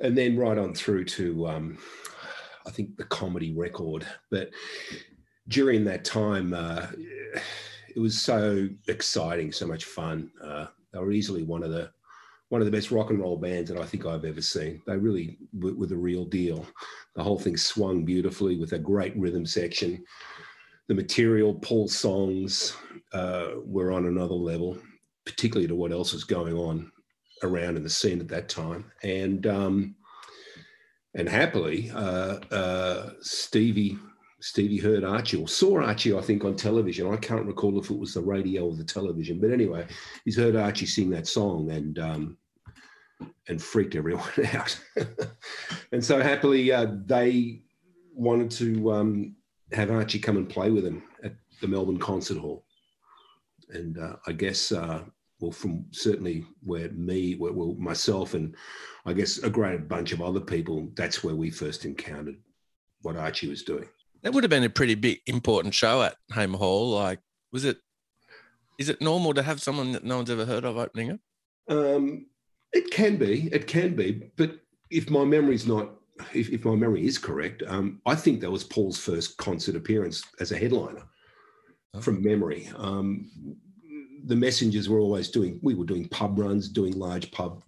and 0.00 0.16
then 0.16 0.36
right 0.36 0.58
on 0.58 0.74
through 0.74 1.04
to 1.06 1.46
um, 1.48 1.78
I 2.66 2.70
think 2.70 2.96
the 2.96 3.04
comedy 3.04 3.54
record. 3.54 4.06
But 4.30 4.50
during 5.48 5.84
that 5.84 6.04
time, 6.04 6.52
uh, 6.52 6.86
it 7.94 8.00
was 8.00 8.20
so 8.20 8.68
exciting, 8.88 9.50
so 9.52 9.66
much 9.66 9.84
fun. 9.84 10.30
Uh, 10.42 10.66
they 10.92 10.98
were 10.98 11.12
easily 11.12 11.42
one 11.42 11.62
of 11.62 11.70
the 11.70 11.90
one 12.50 12.62
of 12.62 12.64
the 12.64 12.72
best 12.72 12.90
rock 12.90 13.10
and 13.10 13.20
roll 13.20 13.36
bands 13.36 13.70
that 13.70 13.78
I 13.78 13.84
think 13.84 14.06
I've 14.06 14.24
ever 14.24 14.40
seen. 14.40 14.80
They 14.86 14.96
really 14.96 15.36
were, 15.52 15.74
were 15.74 15.86
the 15.86 15.96
real 15.96 16.24
deal. 16.24 16.64
The 17.14 17.22
whole 17.22 17.38
thing 17.38 17.56
swung 17.56 18.04
beautifully 18.04 18.56
with 18.56 18.72
a 18.72 18.78
great 18.78 19.14
rhythm 19.16 19.44
section. 19.44 20.02
The 20.88 20.94
material, 20.94 21.54
Paul's 21.54 21.96
songs 21.96 22.76
uh, 23.12 23.48
were 23.64 23.92
on 23.92 24.06
another 24.06 24.34
level, 24.34 24.78
particularly 25.26 25.68
to 25.68 25.74
what 25.74 25.92
else 25.92 26.12
was 26.12 26.24
going 26.24 26.54
on 26.54 26.90
around 27.42 27.76
in 27.76 27.82
the 27.82 27.90
scene 27.90 28.20
at 28.20 28.28
that 28.28 28.48
time. 28.48 28.90
And 29.02 29.46
um, 29.46 29.94
and 31.14 31.28
happily, 31.28 31.90
uh, 31.94 32.38
uh, 32.50 33.10
Stevie 33.20 33.98
Stevie 34.40 34.78
heard 34.78 35.04
Archie 35.04 35.36
or 35.36 35.48
saw 35.48 35.82
Archie, 35.82 36.14
I 36.16 36.20
think, 36.20 36.44
on 36.44 36.54
television. 36.54 37.12
I 37.12 37.16
can't 37.16 37.46
recall 37.46 37.78
if 37.78 37.90
it 37.90 37.98
was 37.98 38.14
the 38.14 38.20
radio 38.20 38.66
or 38.66 38.76
the 38.76 38.84
television, 38.84 39.40
but 39.40 39.50
anyway, 39.50 39.86
he's 40.24 40.36
heard 40.36 40.54
Archie 40.54 40.86
sing 40.86 41.10
that 41.10 41.26
song 41.26 41.70
and 41.70 41.98
um, 41.98 42.38
and 43.48 43.60
freaked 43.60 43.96
everyone 43.96 44.28
out. 44.54 44.78
and 45.92 46.04
so 46.04 46.22
happily, 46.22 46.70
uh, 46.70 46.86
they 47.04 47.62
wanted 48.14 48.50
to 48.52 48.92
um, 48.92 49.34
have 49.72 49.90
Archie 49.90 50.18
come 50.18 50.36
and 50.36 50.48
play 50.48 50.70
with 50.70 50.84
them 50.84 51.02
at 51.22 51.34
the 51.60 51.68
Melbourne 51.68 51.98
Concert 51.98 52.38
Hall. 52.38 52.64
And 53.70 53.98
uh, 53.98 54.16
I 54.26 54.32
guess, 54.32 54.72
uh, 54.72 55.02
well, 55.40 55.52
from 55.52 55.84
certainly 55.90 56.44
where 56.62 56.90
me, 56.90 57.34
where, 57.34 57.52
well, 57.52 57.74
myself, 57.78 58.34
and 58.34 58.56
I 59.04 59.12
guess 59.12 59.38
a 59.38 59.50
great 59.50 59.88
bunch 59.88 60.12
of 60.12 60.22
other 60.22 60.40
people, 60.40 60.90
that's 60.94 61.22
where 61.22 61.34
we 61.34 61.50
first 61.50 61.84
encountered 61.84 62.36
what 63.02 63.16
Archie 63.16 63.48
was 63.48 63.62
doing. 63.62 63.88
That 64.22 64.32
would 64.32 64.42
have 64.42 64.50
been 64.50 64.64
a 64.64 64.70
pretty 64.70 64.94
big 64.94 65.20
important 65.26 65.74
show 65.74 66.02
at 66.02 66.16
Hamer 66.32 66.58
Hall. 66.58 66.90
Like, 66.90 67.20
was 67.52 67.64
it? 67.64 67.78
Is 68.78 68.88
it 68.88 69.00
normal 69.00 69.34
to 69.34 69.42
have 69.42 69.60
someone 69.60 69.92
that 69.92 70.04
no 70.04 70.16
one's 70.16 70.30
ever 70.30 70.44
heard 70.44 70.64
of 70.64 70.76
opening 70.76 71.10
it? 71.10 71.20
Um, 71.68 72.26
it 72.72 72.90
can 72.90 73.16
be. 73.16 73.48
It 73.52 73.66
can 73.66 73.94
be. 73.94 74.30
But 74.36 74.60
if 74.90 75.10
my 75.10 75.24
memory's 75.24 75.66
not, 75.66 75.90
if, 76.34 76.50
if 76.50 76.64
my 76.64 76.74
memory 76.74 77.06
is 77.06 77.18
correct, 77.18 77.62
um, 77.66 78.00
I 78.06 78.14
think 78.14 78.40
that 78.40 78.50
was 78.50 78.64
Paul's 78.64 78.98
first 78.98 79.36
concert 79.36 79.76
appearance 79.76 80.22
as 80.40 80.52
a 80.52 80.58
headliner 80.58 81.02
oh. 81.94 82.00
from 82.00 82.22
memory. 82.22 82.70
Um, 82.76 83.30
the 84.24 84.36
messengers 84.36 84.88
were 84.88 85.00
always 85.00 85.28
doing. 85.28 85.58
We 85.62 85.74
were 85.74 85.84
doing 85.84 86.08
pub 86.08 86.38
runs, 86.38 86.68
doing 86.68 86.98
large 86.98 87.30
pub. 87.30 87.62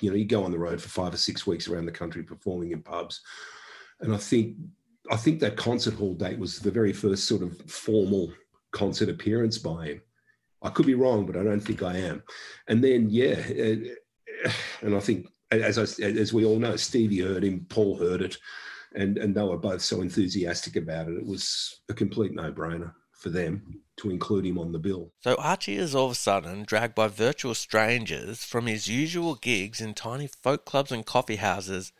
You 0.00 0.10
know, 0.10 0.16
you 0.16 0.24
go 0.24 0.44
on 0.44 0.50
the 0.50 0.58
road 0.58 0.80
for 0.80 0.88
five 0.88 1.14
or 1.14 1.18
six 1.18 1.46
weeks 1.46 1.68
around 1.68 1.86
the 1.86 1.92
country 1.92 2.22
performing 2.22 2.72
in 2.72 2.82
pubs, 2.82 3.20
and 4.00 4.14
I 4.14 4.18
think 4.18 4.56
I 5.10 5.16
think 5.16 5.40
that 5.40 5.56
concert 5.56 5.94
hall 5.94 6.14
date 6.14 6.38
was 6.38 6.58
the 6.58 6.70
very 6.70 6.92
first 6.92 7.26
sort 7.26 7.42
of 7.42 7.58
formal 7.70 8.32
concert 8.72 9.08
appearance 9.08 9.58
by 9.58 9.86
him. 9.86 10.02
I 10.62 10.70
could 10.70 10.86
be 10.86 10.94
wrong, 10.94 11.26
but 11.26 11.36
I 11.36 11.42
don't 11.42 11.60
think 11.60 11.82
I 11.82 11.96
am. 11.98 12.22
And 12.68 12.82
then, 12.82 13.08
yeah, 13.08 13.38
uh, 13.48 14.50
and 14.82 14.96
I 14.96 15.00
think 15.00 15.28
as 15.50 15.78
I, 15.78 16.04
as 16.04 16.32
we 16.32 16.44
all 16.44 16.58
know, 16.58 16.76
Stevie 16.76 17.20
heard 17.20 17.44
him, 17.44 17.66
Paul 17.68 17.98
heard 17.98 18.22
it, 18.22 18.36
and 18.94 19.18
and 19.18 19.34
they 19.34 19.42
were 19.42 19.58
both 19.58 19.82
so 19.82 20.00
enthusiastic 20.00 20.76
about 20.76 21.08
it. 21.08 21.16
It 21.16 21.26
was 21.26 21.80
a 21.88 21.94
complete 21.94 22.32
no 22.32 22.52
brainer 22.52 22.92
for 23.12 23.30
them 23.30 23.80
to 23.96 24.10
include 24.10 24.44
him 24.44 24.58
on 24.58 24.72
the 24.72 24.78
bill. 24.78 25.10
So 25.20 25.36
Archie 25.36 25.76
is 25.76 25.94
all 25.94 26.06
of 26.06 26.12
a 26.12 26.16
sudden 26.16 26.64
dragged 26.64 26.94
by 26.94 27.08
virtual 27.08 27.54
strangers 27.54 28.44
from 28.44 28.66
his 28.66 28.88
usual 28.88 29.34
gigs 29.34 29.80
in 29.80 29.94
tiny 29.94 30.26
folk 30.26 30.66
clubs 30.66 30.92
and 30.92 31.04
coffee 31.04 31.36
houses 31.36 31.92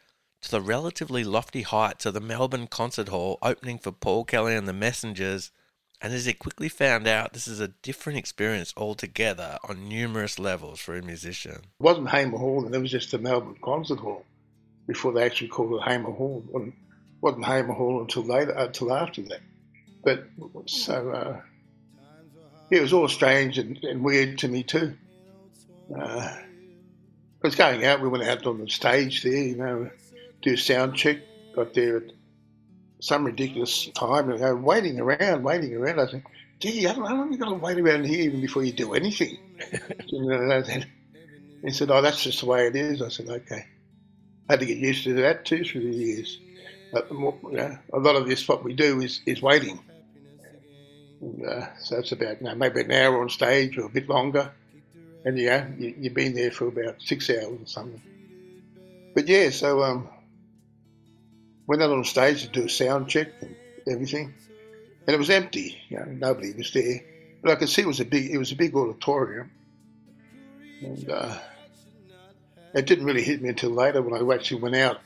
to 0.42 0.50
the 0.50 0.60
relatively 0.60 1.24
lofty 1.24 1.62
heights 1.62 2.04
of 2.04 2.14
the 2.14 2.20
Melbourne 2.20 2.66
Concert 2.66 3.08
Hall 3.08 3.38
opening 3.42 3.78
for 3.78 3.92
Paul 3.92 4.24
Kelly 4.24 4.54
and 4.54 4.68
the 4.68 4.74
Messengers. 4.74 5.50
And 6.00 6.12
as 6.12 6.26
he 6.26 6.34
quickly 6.34 6.68
found 6.68 7.06
out, 7.06 7.32
this 7.32 7.48
is 7.48 7.60
a 7.60 7.68
different 7.68 8.18
experience 8.18 8.72
altogether 8.76 9.58
on 9.68 9.88
numerous 9.88 10.38
levels 10.38 10.78
for 10.78 10.96
a 10.96 11.02
musician. 11.02 11.52
It 11.52 11.82
wasn't 11.82 12.10
Hamer 12.10 12.38
Hall, 12.38 12.66
and 12.66 12.74
it 12.74 12.78
was 12.78 12.90
just 12.90 13.10
the 13.10 13.18
Melbourne 13.18 13.56
Concert 13.62 13.98
Hall 13.98 14.24
before 14.86 15.12
they 15.12 15.24
actually 15.24 15.48
called 15.48 15.80
it 15.80 15.88
Hamer 15.88 16.10
Hall. 16.10 16.44
It 16.54 16.72
wasn't 17.20 17.46
Hamer 17.46 17.72
Hall 17.72 18.00
until 18.00 18.24
later, 18.24 18.52
until 18.52 18.92
after 18.92 19.22
that. 19.22 19.40
But 20.04 20.26
so 20.66 21.10
uh, 21.10 21.40
it 22.70 22.80
was 22.80 22.92
all 22.92 23.08
strange 23.08 23.58
and, 23.58 23.82
and 23.82 24.04
weird 24.04 24.38
to 24.38 24.48
me 24.48 24.62
too. 24.62 24.96
Uh, 25.94 26.36
I 27.42 27.48
was 27.48 27.54
going 27.54 27.84
out. 27.84 28.00
We 28.00 28.08
went 28.08 28.24
out 28.24 28.46
on 28.46 28.58
the 28.58 28.68
stage 28.68 29.22
there, 29.22 29.32
you 29.32 29.56
know, 29.56 29.90
do 30.42 30.54
a 30.54 30.56
sound 30.56 30.94
check. 30.94 31.18
Got 31.54 31.74
there 31.74 31.98
at 31.98 32.10
some 33.06 33.24
ridiculous 33.24 33.88
time, 33.94 34.30
and 34.30 34.40
go 34.40 34.54
waiting 34.56 35.00
around, 35.00 35.42
waiting 35.44 35.74
around. 35.74 36.00
I 36.00 36.06
said, 36.06 36.24
"Gee, 36.60 36.84
how 36.84 36.96
long 36.98 37.32
you 37.32 37.38
got 37.38 37.48
to 37.48 37.54
wait 37.54 37.78
around 37.78 38.06
here 38.06 38.24
even 38.24 38.40
before 38.40 38.64
you 38.64 38.72
do 38.72 38.94
anything?" 38.94 39.38
you 40.06 40.24
know, 40.24 40.62
he 41.62 41.70
said, 41.70 41.90
"Oh, 41.90 42.02
that's 42.02 42.22
just 42.22 42.40
the 42.40 42.46
way 42.46 42.66
it 42.66 42.76
is." 42.76 43.00
I 43.02 43.08
said, 43.08 43.28
"Okay." 43.28 43.64
I 44.48 44.52
had 44.52 44.60
to 44.60 44.66
get 44.66 44.78
used 44.78 45.04
to 45.04 45.14
that 45.14 45.44
too 45.44 45.64
through 45.64 45.90
the 45.90 45.96
years. 45.96 46.38
But 46.92 47.10
more, 47.10 47.38
you 47.44 47.56
know, 47.56 47.78
a 47.92 47.98
lot 47.98 48.16
of 48.16 48.26
this, 48.26 48.46
what 48.48 48.64
we 48.64 48.74
do 48.74 49.00
is 49.00 49.20
is 49.26 49.42
waiting. 49.42 49.80
And, 51.20 51.46
uh, 51.46 51.76
so 51.78 51.98
it's 51.98 52.12
about 52.12 52.40
you 52.40 52.46
know, 52.46 52.54
maybe 52.54 52.80
an 52.82 52.92
hour 52.92 53.20
on 53.22 53.28
stage 53.28 53.76
or 53.78 53.86
a 53.86 53.90
bit 53.90 54.08
longer. 54.08 54.52
And 55.24 55.38
yeah, 55.38 55.68
you, 55.78 55.94
you've 55.98 56.14
been 56.14 56.34
there 56.34 56.52
for 56.52 56.68
about 56.68 57.02
six 57.02 57.28
hours 57.30 57.60
or 57.62 57.66
something. 57.66 58.02
But 59.14 59.26
yeah, 59.26 59.50
so 59.50 59.82
um, 59.82 60.08
went 61.66 61.82
out 61.82 61.90
on 61.90 62.04
stage 62.04 62.42
to 62.42 62.48
do 62.48 62.64
a 62.64 62.68
sound 62.68 63.08
check 63.08 63.28
and 63.40 63.54
everything, 63.88 64.34
and 65.06 65.14
it 65.14 65.18
was 65.18 65.30
empty. 65.30 65.78
You 65.88 65.98
know, 65.98 66.04
nobody 66.06 66.52
was 66.52 66.72
there. 66.72 67.04
But 67.42 67.52
I 67.52 67.54
could 67.56 67.68
see 67.68 67.82
it 67.82 67.86
was 67.86 68.00
a 68.00 68.04
big, 68.04 68.30
it 68.30 68.38
was 68.38 68.52
a 68.52 68.56
big 68.56 68.74
auditorium, 68.74 69.50
and 70.80 71.10
uh, 71.10 71.38
it 72.74 72.86
didn't 72.86 73.04
really 73.04 73.22
hit 73.22 73.42
me 73.42 73.48
until 73.48 73.70
later 73.70 74.02
when 74.02 74.14
I 74.14 74.34
actually 74.34 74.60
went 74.60 74.76
out 74.76 75.00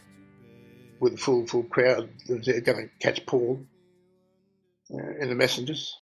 with 1.00 1.14
a 1.14 1.16
full, 1.16 1.46
full 1.46 1.62
crowd 1.64 2.08
that 2.26 2.38
was 2.38 2.46
there 2.46 2.60
going 2.60 2.88
to 2.88 2.90
catch 2.98 3.24
Paul 3.26 3.60
uh, 4.92 5.18
in 5.20 5.28
the 5.28 5.34
messengers. 5.34 5.98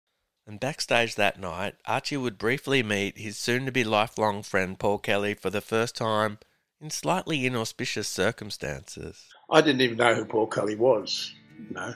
And 0.47 0.59
backstage 0.59 1.15
that 1.17 1.39
night, 1.39 1.75
Archie 1.87 2.17
would 2.17 2.39
briefly 2.39 2.83
meet 2.83 3.19
his 3.19 3.37
soon 3.37 3.67
to 3.67 3.73
be 3.73 3.85
lifelong 3.85 4.43
friend 4.43 4.79
Paul 4.79 4.99
Kelly 4.99 5.35
for 5.35 5.51
the 5.51 5.61
first 5.61 5.95
time 5.95 6.39
in 6.81 6.91
slightly 6.91 7.45
inauspicious 7.45 8.09
circumstances. 8.09 9.27
I 9.51 9.61
didn't 9.63 9.81
even 9.81 9.97
know 9.97 10.15
who 10.15 10.25
Paul 10.25 10.47
Kelly 10.47 10.75
was, 10.75 11.33
you 11.69 11.75
know. 11.75 11.95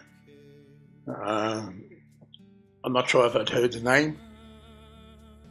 Um, 1.15 1.85
I'm 2.85 2.93
not 2.93 3.11
sure 3.11 3.27
if 3.27 3.37
I'd 3.37 3.49
heard 3.49 3.73
the 3.73 3.81
name, 3.81 4.19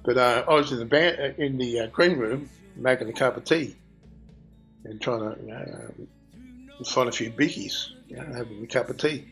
but 0.03 0.17
uh, 0.17 0.43
I 0.47 0.53
was 0.53 0.71
in 0.71 0.79
the 0.79 0.85
band, 0.85 1.19
uh, 1.19 1.43
in 1.43 1.57
the 1.57 1.81
uh, 1.81 1.87
green 1.87 2.17
room 2.17 2.49
making 2.75 3.09
a 3.09 3.13
cup 3.13 3.37
of 3.37 3.45
tea 3.45 3.75
and 4.85 4.99
trying 4.99 5.19
to 5.19 5.41
you 5.41 5.47
know, 5.47 5.91
uh, 6.79 6.83
find 6.85 7.07
a 7.07 7.11
few 7.11 7.29
bickies, 7.29 7.89
you 8.07 8.17
know, 8.17 8.23
having 8.33 8.63
a 8.63 8.67
cup 8.67 8.89
of 8.89 8.97
tea. 8.97 9.25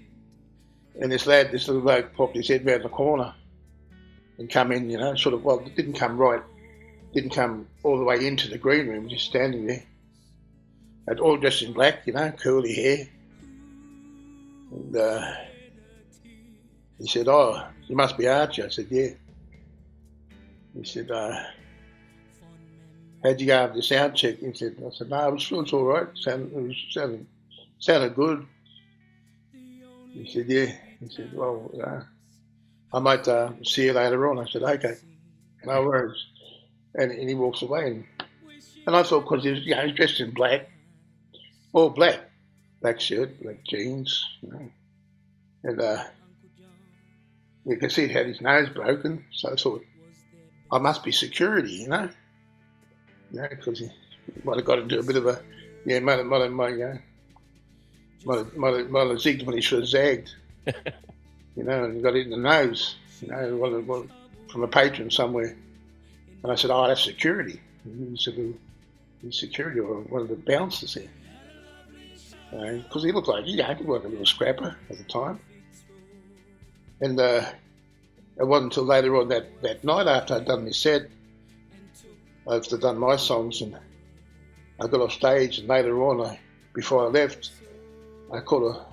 And 1.02 1.12
this 1.12 1.26
lad, 1.26 1.52
this 1.52 1.68
little 1.68 1.82
bloke, 1.82 2.14
popped 2.14 2.36
his 2.36 2.48
head 2.48 2.66
round 2.66 2.84
the 2.84 2.90
corner 2.90 3.34
and 4.38 4.50
come 4.50 4.72
in, 4.72 4.90
you 4.90 4.98
know, 4.98 5.16
sort 5.16 5.34
of, 5.34 5.44
well, 5.44 5.60
it 5.60 5.76
didn't 5.76 5.94
come 5.94 6.18
right, 6.18 6.44
didn't 7.14 7.32
come 7.32 7.68
all 7.84 7.98
the 7.98 8.04
way 8.04 8.26
into 8.28 8.48
the 8.48 8.58
green 8.58 8.88
room, 8.88 9.10
just 9.10 9.26
standing 9.26 9.66
there. 9.66 9.84
All 11.18 11.38
dressed 11.38 11.64
in 11.64 11.74
black, 11.74 12.06
you 12.06 12.14
know, 12.14 12.32
curly 12.32 12.74
hair. 12.74 13.08
And 14.72 14.96
uh, 14.96 15.34
he 17.00 17.08
said, 17.08 17.28
Oh, 17.28 17.68
you 17.88 17.96
must 17.96 18.18
be 18.18 18.28
Archie. 18.28 18.64
I 18.64 18.70
said, 18.70 18.88
Yeah. 18.90 19.10
He 20.76 20.84
said, 20.84 21.10
uh, 21.10 21.44
How'd 23.24 23.42
you 23.42 23.48
go 23.48 23.56
after 23.56 23.78
the 23.78 23.84
sound 23.84 24.16
check? 24.16 24.38
He 24.40 24.54
said, 24.54 24.76
I 24.86 24.90
said, 24.92 25.10
No, 25.10 25.30
it 25.30 25.34
was, 25.34 25.52
it 25.52 25.56
was 25.56 25.74
all 25.74 25.86
right. 25.86 26.08
It 26.08 26.18
sounded, 26.18 26.54
it 26.54 26.62
was, 26.96 27.20
sounded 27.80 28.16
good. 28.16 28.46
He 30.12 30.30
said, 30.32 30.48
Yeah. 30.48 30.72
He 31.00 31.10
said, 31.10 31.32
Well, 31.34 31.72
uh, 31.84 32.02
I 32.92 33.00
might 33.00 33.28
uh, 33.28 33.52
see 33.64 33.86
you 33.86 33.94
later 33.94 34.30
on. 34.30 34.40
I 34.40 34.50
said, 34.50 34.64
okay, 34.64 34.96
no 35.64 35.84
worries. 35.84 36.26
And, 36.96 37.12
and 37.12 37.30
he 37.30 37.36
walks 37.36 37.62
away. 37.62 37.88
And, 37.88 38.06
and 38.88 38.96
I 38.96 39.04
thought, 39.04 39.30
because 39.30 39.44
he 39.44 39.52
was, 39.52 39.60
you 39.66 39.76
know, 39.76 39.86
he's 39.86 39.96
dressed 39.96 40.20
in 40.20 40.32
black, 40.32 40.70
all 41.74 41.90
black, 41.90 42.20
black 42.82 43.00
shirt, 43.00 43.42
black 43.42 43.64
jeans, 43.66 44.26
you 44.42 44.52
know. 44.52 44.72
And 45.64 45.82
uh, 45.82 46.04
you 47.66 47.78
can 47.78 47.90
see 47.90 48.08
he 48.08 48.14
had 48.14 48.28
his 48.28 48.42
nose 48.42 48.70
broken. 48.70 49.26
So 49.32 49.52
I 49.52 49.56
thought, 49.56 49.86
I 50.72 50.78
must 50.80 51.04
be 51.04 51.12
security, 51.12 51.74
you 51.74 51.88
know. 51.88 52.10
You 53.32 53.42
know, 53.42 53.48
because 53.50 53.80
he 53.80 53.90
might 54.44 54.58
have 54.58 54.66
got 54.66 54.80
into 54.80 55.00
a 55.00 55.04
bit 55.04 55.18
of 55.18 55.26
a, 55.26 55.42
yeah, 55.86 56.00
might 56.00 56.18
have, 56.18 56.26
might 56.26 56.42
have, 56.42 56.52
might 56.52 56.80
have, 56.80 57.00
might 58.26 58.38
have, 58.38 58.58
might 58.58 58.74
have, 58.76 58.90
might 58.90 59.08
have 59.08 59.18
zigged 59.18 59.46
when 59.46 59.56
he 59.56 59.62
should 59.62 59.80
have 59.80 59.88
zagged. 59.88 60.34
you 60.66 61.64
know, 61.64 61.84
and 61.84 62.02
got 62.02 62.16
it 62.16 62.26
in 62.26 62.30
the 62.32 62.38
nose, 62.38 62.96
you 63.22 63.28
know, 63.28 64.08
from 64.50 64.64
a 64.64 64.68
patron 64.68 65.12
somewhere. 65.12 65.56
And 66.44 66.52
I 66.52 66.56
said, 66.56 66.72
oh, 66.72 66.88
that's 66.88 67.04
security. 67.04 67.60
And 67.84 68.18
he 68.18 68.24
said, 68.24 68.38
well, 68.38 68.54
security 69.32 69.80
or 69.80 70.02
one 70.02 70.22
of 70.22 70.30
the 70.30 70.36
bouncers 70.36 70.94
here. 70.94 71.10
Because 72.52 73.04
uh, 73.04 73.08
he 73.08 73.12
looked 73.12 73.28
like, 73.28 73.46
he 73.46 73.62
he 73.62 73.84
was 73.84 74.04
a 74.04 74.08
little 74.08 74.26
scrapper 74.26 74.76
at 74.90 74.98
the 74.98 75.04
time. 75.04 75.40
And 77.02 77.20
uh, 77.20 77.46
it 78.38 78.48
wasn't 78.48 78.72
until 78.72 78.86
later 78.86 79.16
on 79.16 79.28
that, 79.30 79.62
that 79.62 79.84
night 79.84 80.08
after 80.08 80.36
I'd 80.36 80.46
done 80.46 80.66
my 80.66 80.72
set, 80.72 81.04
after 82.50 82.76
I'd 82.76 82.82
done 82.82 82.98
my 82.98 83.16
songs, 83.16 83.62
and 83.62 83.78
I 84.82 84.88
got 84.88 85.02
off 85.02 85.14
stage, 85.14 85.60
and 85.60 85.68
later 85.68 86.02
on, 86.04 86.22
I, 86.22 86.40
before 86.74 87.06
I 87.06 87.10
left, 87.10 87.52
I 88.34 88.40
caught 88.40 88.76
a 88.76 88.90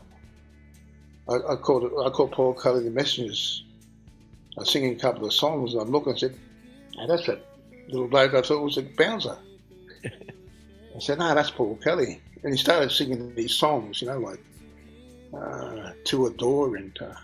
I, 1.29 1.35
I 1.35 1.57
called 1.57 1.85
I 1.85 2.11
called 2.11 2.33
Paul 2.33 2.55
Kelly 2.55 2.85
the 2.85 2.90
Messengers. 2.90 3.64
I 4.57 4.61
was 4.61 4.71
singing 4.71 4.92
a 4.92 4.99
couple 4.99 5.27
of 5.27 5.33
songs 5.33 5.73
and 5.73 5.83
I'm 5.83 5.90
looking 5.90 6.11
and 6.11 6.19
said, 6.19 6.38
hey, 6.95 7.07
that's 7.07 7.27
that 7.27 7.45
little 7.88 8.09
bloke 8.09 8.35
I 8.35 8.42
thought 8.42 8.62
was 8.62 8.79
a 8.79 8.83
bouncer. 8.83 9.37
I 10.05 10.99
said, 10.99 11.19
no, 11.19 11.35
that's 11.35 11.51
Paul 11.51 11.79
Kelly. 11.83 12.23
And 12.42 12.53
he 12.53 12.59
started 12.59 12.90
singing 12.90 13.35
these 13.35 13.55
songs, 13.55 14.01
you 14.03 14.09
know, 14.09 14.18
like 14.18 14.40
uh, 15.35 15.92
To 16.05 16.25
Her 16.25 16.31
Door 16.31 16.77
and, 16.77 16.99
uh, 17.01 17.14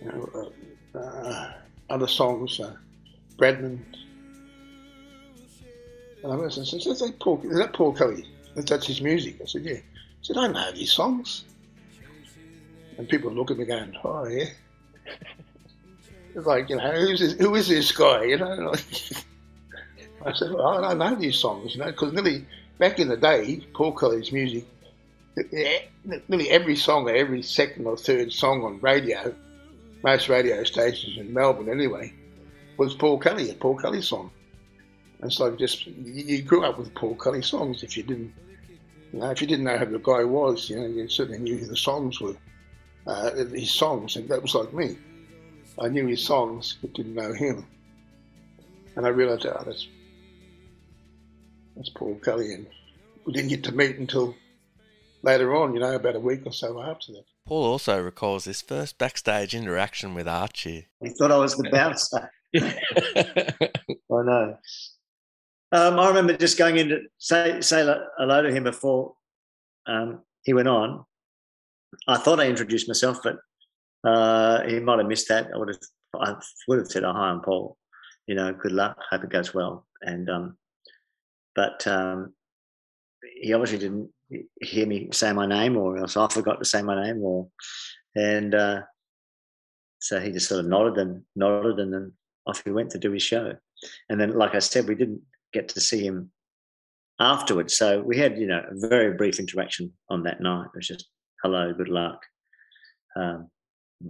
you 0.00 0.08
know, 0.08 0.52
uh, 0.94 0.98
uh 0.98 1.52
other 1.90 2.08
songs, 2.08 2.58
uh, 2.58 2.74
Bradman. 3.36 3.78
And 6.24 6.32
I 6.32 6.48
said, 6.48 6.64
is 6.64 7.00
that 7.00 7.18
Paul, 7.20 7.42
is 7.44 7.58
that 7.58 7.72
Paul 7.72 7.92
Kelly? 7.92 8.26
That's 8.54 8.86
his 8.86 9.00
music. 9.00 9.40
I 9.42 9.46
said, 9.46 9.62
yeah. 9.62 9.74
He 9.74 9.82
said, 10.22 10.36
I 10.36 10.46
know 10.46 10.72
these 10.72 10.92
songs. 10.92 11.44
And 12.96 13.08
people 13.08 13.32
look 13.32 13.50
at 13.50 13.58
me 13.58 13.64
going, 13.64 13.96
oh, 14.04 14.26
yeah. 14.26 14.46
It's 16.34 16.46
like, 16.46 16.70
you 16.70 16.76
know, 16.76 16.92
who's 16.92 17.20
this, 17.20 17.32
who 17.34 17.54
is 17.56 17.68
this 17.68 17.92
guy, 17.92 18.24
you 18.24 18.38
know? 18.38 18.72
I 20.24 20.32
said, 20.32 20.50
well, 20.52 20.82
I 20.82 20.94
know 20.94 21.14
these 21.14 21.36
songs, 21.36 21.74
you 21.74 21.80
know, 21.80 21.90
because 21.90 22.14
nearly 22.14 22.46
back 22.82 22.98
in 22.98 23.06
the 23.06 23.16
day, 23.16 23.64
Paul 23.74 23.92
Kelly's 23.92 24.32
music, 24.32 24.64
nearly 26.26 26.50
every 26.50 26.74
song, 26.74 27.08
or 27.08 27.14
every 27.14 27.40
second 27.40 27.86
or 27.86 27.96
third 27.96 28.32
song 28.32 28.64
on 28.64 28.80
radio, 28.80 29.32
most 30.02 30.28
radio 30.28 30.64
stations 30.64 31.16
in 31.16 31.32
Melbourne 31.32 31.68
anyway, 31.68 32.12
was 32.78 32.92
Paul 32.92 33.20
Kelly, 33.20 33.50
a 33.50 33.54
Paul 33.54 33.78
Kelly 33.78 34.02
song. 34.02 34.32
And 35.20 35.32
so 35.32 35.54
just 35.54 35.86
you 35.86 36.42
grew 36.42 36.64
up 36.64 36.76
with 36.76 36.92
Paul 36.96 37.14
Kelly 37.14 37.42
songs. 37.42 37.84
If 37.84 37.96
you 37.96 38.02
didn't, 38.02 38.34
you 39.12 39.20
know, 39.20 39.30
if 39.30 39.40
you 39.40 39.46
didn't 39.46 39.64
know 39.64 39.78
who 39.78 39.86
the 39.86 40.00
guy 40.00 40.24
was, 40.24 40.68
you 40.68 40.80
know, 40.80 40.86
you 40.88 41.06
certainly 41.06 41.38
knew 41.38 41.58
who 41.58 41.66
the 41.66 41.76
songs 41.76 42.20
were 42.20 42.34
uh, 43.06 43.30
his 43.30 43.70
songs, 43.70 44.16
and 44.16 44.28
that 44.28 44.42
was 44.42 44.56
like 44.56 44.74
me. 44.74 44.98
I 45.80 45.86
knew 45.86 46.08
his 46.08 46.24
songs, 46.24 46.78
but 46.82 46.94
didn't 46.94 47.14
know 47.14 47.32
him. 47.32 47.64
And 48.96 49.06
I 49.06 49.10
realised, 49.10 49.46
oh, 49.46 49.62
that's 49.64 49.86
that's 51.76 51.90
Paul 51.90 52.16
Kelly, 52.24 52.52
and 52.52 52.66
we 53.24 53.32
didn't 53.32 53.48
get 53.50 53.64
to 53.64 53.72
meet 53.72 53.96
until 53.96 54.34
later 55.22 55.54
on, 55.54 55.74
you 55.74 55.80
know, 55.80 55.94
about 55.94 56.16
a 56.16 56.20
week 56.20 56.40
or 56.46 56.52
so 56.52 56.80
after 56.82 57.12
that. 57.12 57.24
Paul 57.46 57.64
also 57.64 58.00
recalls 58.02 58.44
his 58.44 58.62
first 58.62 58.98
backstage 58.98 59.54
interaction 59.54 60.14
with 60.14 60.28
Archie. 60.28 60.88
He 61.00 61.10
thought 61.10 61.32
I 61.32 61.36
was 61.38 61.56
the 61.56 61.68
bouncer. 61.72 62.30
I 62.56 64.22
know. 64.24 64.56
Um, 65.72 65.98
I 65.98 66.08
remember 66.08 66.36
just 66.36 66.58
going 66.58 66.76
in 66.76 66.88
to 66.90 67.00
say 67.18 67.60
say 67.62 67.82
hello 68.18 68.42
to 68.42 68.52
him 68.52 68.64
before 68.64 69.14
um, 69.86 70.20
he 70.44 70.52
went 70.52 70.68
on, 70.68 71.04
I 72.06 72.18
thought 72.18 72.40
I 72.40 72.46
introduced 72.48 72.88
myself, 72.88 73.20
but 73.22 73.36
Uh, 74.04 74.62
he 74.66 74.80
might 74.80 74.98
have 74.98 75.06
missed 75.06 75.28
that. 75.28 75.46
I 75.54 75.56
would 75.56 75.68
have, 75.68 75.78
I 76.14 76.34
would 76.66 76.78
have 76.78 76.88
said, 76.88 77.04
"Oh, 77.04 77.12
hi, 77.12 77.30
I'm 77.30 77.40
Paul. 77.40 77.76
You 78.26 78.34
know, 78.34 78.52
good 78.52 78.72
luck. 78.72 78.96
Hope 79.10 79.22
it 79.24 79.30
goes 79.30 79.54
well." 79.54 79.86
And 80.00 80.28
um, 80.28 80.56
but 81.54 81.86
um, 81.86 82.34
he 83.40 83.52
obviously 83.52 83.78
didn't 83.78 84.10
hear 84.60 84.86
me 84.86 85.08
say 85.12 85.32
my 85.32 85.46
name, 85.46 85.76
or 85.76 85.98
else 85.98 86.16
I 86.16 86.28
forgot 86.28 86.58
to 86.58 86.64
say 86.64 86.82
my 86.82 87.02
name, 87.02 87.22
or 87.22 87.48
and 88.14 88.54
uh, 88.54 88.82
so 90.00 90.20
he 90.20 90.32
just 90.32 90.48
sort 90.48 90.60
of 90.60 90.66
nodded 90.66 90.98
and 90.98 91.22
nodded, 91.36 91.78
and 91.78 91.92
then 91.92 92.12
off 92.46 92.62
he 92.64 92.70
went 92.70 92.90
to 92.90 92.98
do 92.98 93.12
his 93.12 93.22
show. 93.22 93.54
And 94.08 94.20
then, 94.20 94.32
like 94.32 94.54
I 94.54 94.58
said, 94.58 94.88
we 94.88 94.94
didn't 94.94 95.22
get 95.52 95.68
to 95.70 95.80
see 95.80 96.04
him 96.04 96.30
afterwards. 97.20 97.76
So 97.76 98.00
we 98.00 98.18
had, 98.18 98.38
you 98.38 98.46
know, 98.46 98.62
a 98.68 98.88
very 98.88 99.14
brief 99.16 99.38
interaction 99.38 99.92
on 100.08 100.22
that 100.24 100.40
night. 100.40 100.66
It 100.66 100.76
was 100.76 100.88
just 100.88 101.08
hello, 101.42 101.72
good 101.72 101.88
luck. 101.88 102.20
Um, 103.16 103.50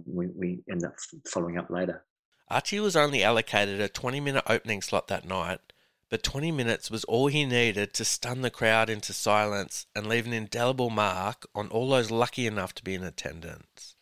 we, 0.05 0.27
we 0.27 0.63
ended 0.69 0.87
up 0.87 0.95
following 1.27 1.57
up 1.57 1.69
later. 1.69 2.03
Archie 2.49 2.79
was 2.79 2.95
only 2.95 3.23
allocated 3.23 3.79
a 3.79 3.89
20 3.89 4.19
minute 4.19 4.43
opening 4.47 4.81
slot 4.81 5.07
that 5.07 5.25
night, 5.25 5.59
but 6.13 6.21
20 6.21 6.51
minutes 6.51 6.91
was 6.91 7.03
all 7.05 7.25
he 7.25 7.43
needed 7.43 7.91
to 7.91 8.05
stun 8.05 8.43
the 8.43 8.51
crowd 8.51 8.87
into 8.87 9.11
silence 9.11 9.87
and 9.95 10.05
leave 10.05 10.27
an 10.27 10.31
indelible 10.31 10.91
mark 10.91 11.47
on 11.55 11.67
all 11.69 11.89
those 11.89 12.11
lucky 12.11 12.45
enough 12.45 12.71
to 12.71 12.83
be 12.83 12.93
in 12.93 13.03
attendance. 13.03 13.95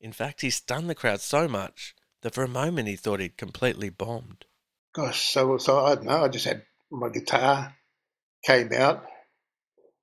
In 0.00 0.12
fact, 0.12 0.42
he 0.42 0.50
stunned 0.50 0.88
the 0.88 0.94
crowd 0.94 1.20
so 1.20 1.48
much 1.48 1.96
that 2.22 2.32
for 2.32 2.44
a 2.44 2.48
moment 2.48 2.86
he 2.86 2.94
thought 2.94 3.18
he'd 3.18 3.36
completely 3.36 3.88
bombed. 3.88 4.44
Gosh, 4.92 5.20
so, 5.20 5.58
so 5.58 5.84
I 5.84 5.96
don't 5.96 6.04
know. 6.04 6.22
I 6.22 6.28
just 6.28 6.44
had 6.44 6.62
my 6.92 7.08
guitar, 7.08 7.74
came 8.46 8.72
out, 8.72 9.04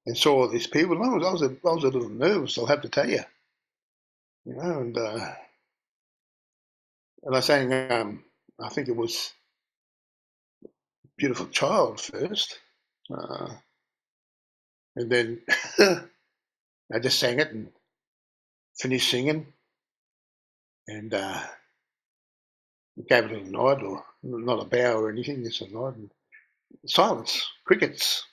and 0.05 0.17
saw 0.17 0.41
all 0.41 0.49
these 0.49 0.67
people. 0.67 1.01
I 1.01 1.07
was, 1.07 1.25
I 1.25 1.31
was, 1.31 1.41
a, 1.41 1.55
I 1.65 1.73
was 1.73 1.83
a 1.85 1.87
little 1.87 2.09
nervous, 2.09 2.57
I'll 2.57 2.65
have 2.65 2.81
to 2.81 2.89
tell 2.89 3.09
you. 3.09 3.23
You 4.43 4.55
know, 4.55 4.81
and 4.81 4.97
uh, 4.97 5.31
and 7.23 7.33
I 7.33 7.39
sang, 7.39 7.71
um, 7.93 8.25
I 8.59 8.67
think 8.67 8.89
it 8.89 8.95
was 8.97 9.31
Beautiful 11.17 11.47
Child 11.49 12.01
first. 12.01 12.59
Uh, 13.11 13.53
and 14.95 15.09
then 15.11 15.41
I 15.79 16.99
just 17.01 17.19
sang 17.19 17.39
it 17.39 17.51
and 17.51 17.71
finished 18.79 19.09
singing. 19.09 19.53
And 20.87 21.13
uh, 21.13 21.41
gave 23.09 23.25
it 23.25 23.31
a 23.31 23.49
nod, 23.49 23.81
or 23.81 24.05
not 24.21 24.61
a 24.61 24.65
bow 24.65 24.99
or 24.99 25.09
anything, 25.09 25.43
just 25.43 25.61
a 25.61 25.73
nod. 25.73 25.95
And 25.97 26.11
silence, 26.87 27.47
crickets. 27.65 28.25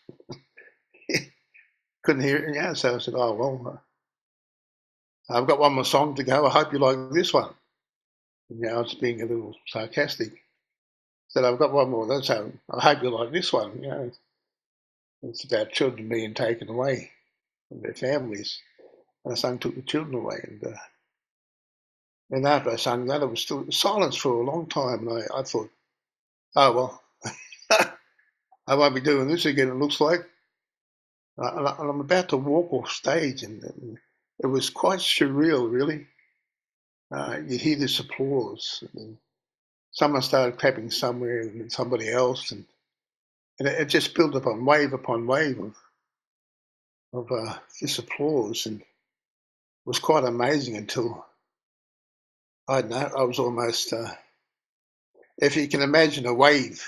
Couldn't 2.05 2.22
hear 2.22 2.37
it. 2.37 2.55
Yeah, 2.55 2.72
so 2.74 2.95
I 2.95 2.99
said, 2.99 3.14
"Oh 3.16 3.35
well, 3.35 3.82
uh, 5.28 5.37
I've 5.39 5.47
got 5.47 5.59
one 5.59 5.74
more 5.74 5.85
song 5.85 6.14
to 6.16 6.24
go. 6.24 6.47
I 6.47 6.51
hope 6.51 6.72
you 6.72 6.78
like 6.78 7.11
this 7.12 7.35
one." 7.35 7.55
And, 8.51 8.61
you 8.61 8.66
know, 8.68 8.76
I 8.76 8.80
was 8.82 8.95
being 8.95 9.22
a 9.22 9.26
little 9.26 9.57
sarcastic. 9.68 10.44
Said, 11.35 11.45
"I've 11.45 11.59
got 11.59 11.72
one 11.72 11.91
more. 11.91 12.22
So 12.22 12.53
I 12.70 12.80
hope 12.80 13.03
you 13.03 13.11
like 13.11 13.32
this 13.32 13.53
one." 13.53 13.82
You 13.82 13.89
know, 13.89 14.12
it's 15.24 15.45
about 15.45 15.72
children 15.72 16.09
being 16.09 16.32
taken 16.32 16.68
away 16.68 17.11
from 17.68 17.82
their 17.82 17.95
families. 17.95 18.61
And 19.24 19.32
the 19.32 19.37
song 19.37 19.59
took 19.59 19.74
the 19.74 19.82
children 19.82 20.14
away, 20.14 20.37
and 20.45 20.64
uh, 20.64 20.78
and 22.30 22.47
after 22.47 22.70
I 22.70 22.76
sang 22.76 23.07
that, 23.07 23.22
it 23.22 23.26
was 23.26 23.41
still 23.41 23.70
silence 23.72 24.16
for 24.16 24.32
a 24.32 24.45
long 24.45 24.66
time. 24.68 25.09
And 25.09 25.24
I, 25.24 25.41
I 25.41 25.43
thought, 25.43 25.70
oh, 26.57 26.72
well, 26.72 27.03
I 28.66 28.74
won't 28.76 28.95
be 28.95 29.01
doing 29.01 29.28
this 29.28 29.45
again, 29.45 29.68
it 29.68 29.74
looks 29.74 30.01
like. 30.01 30.24
And 31.37 31.68
I'm 31.68 32.01
about 32.01 32.28
to 32.30 32.37
walk 32.37 32.72
off 32.72 32.91
stage, 32.91 33.43
and, 33.43 33.62
and 33.62 33.99
it 34.39 34.47
was 34.47 34.70
quite 34.70 35.01
surreal, 35.01 35.70
really. 35.70 36.07
Uh, 37.11 37.39
you 37.47 37.59
hear 37.59 37.76
this 37.76 38.01
applause, 38.01 38.85
and 38.95 39.18
someone 39.95 40.23
started 40.23 40.59
clapping 40.59 40.91
somewhere, 40.91 41.41
and 41.41 41.73
somebody 41.73 42.11
else, 42.11 42.53
and, 42.53 42.67
and 43.59 43.69
it, 43.69 43.81
it, 43.81 43.85
just 43.87 44.15
built 44.15 44.35
upon 44.35 44.67
wave 44.67 44.93
upon 44.93 45.27
wave 45.27 45.59
of 45.59 45.77
of 47.15 47.33
uh, 47.33 47.55
this 47.81 47.99
applause, 47.99 48.67
and 48.67 48.83
was 49.87 49.99
quite 49.99 50.25
amazing 50.25 50.77
until 50.77 51.25
I 52.67 52.81
don't 52.81 52.91
know, 52.91 53.11
I 53.19 53.23
was 53.25 53.39
almost, 53.39 53.93
uh, 53.93 54.11
if 55.37 55.57
you 55.57 55.69
can 55.69 55.83
imagine 55.83 56.25
a 56.27 56.33
wave, 56.33 56.83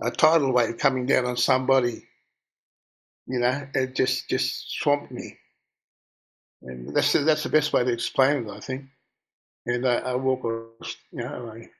a 0.00 0.10
tidal 0.10 0.52
wave 0.52 0.78
coming 0.78 1.06
down 1.06 1.24
on 1.24 1.36
somebody, 1.36 2.04
you 3.26 3.38
know, 3.38 3.68
it 3.74 3.94
just, 3.94 4.28
just 4.28 4.72
swamped 4.80 5.12
me. 5.12 5.38
And 6.62 6.94
that's 6.94 7.12
the, 7.12 7.20
that's 7.20 7.44
the 7.44 7.48
best 7.48 7.72
way 7.72 7.84
to 7.84 7.92
explain 7.92 8.48
it, 8.48 8.50
I 8.50 8.58
think. 8.58 8.86
And 9.66 9.86
I, 9.86 9.98
I 9.98 10.14
walk, 10.16 10.42
you 10.42 11.22
know, 11.22 11.52
I 11.52 11.70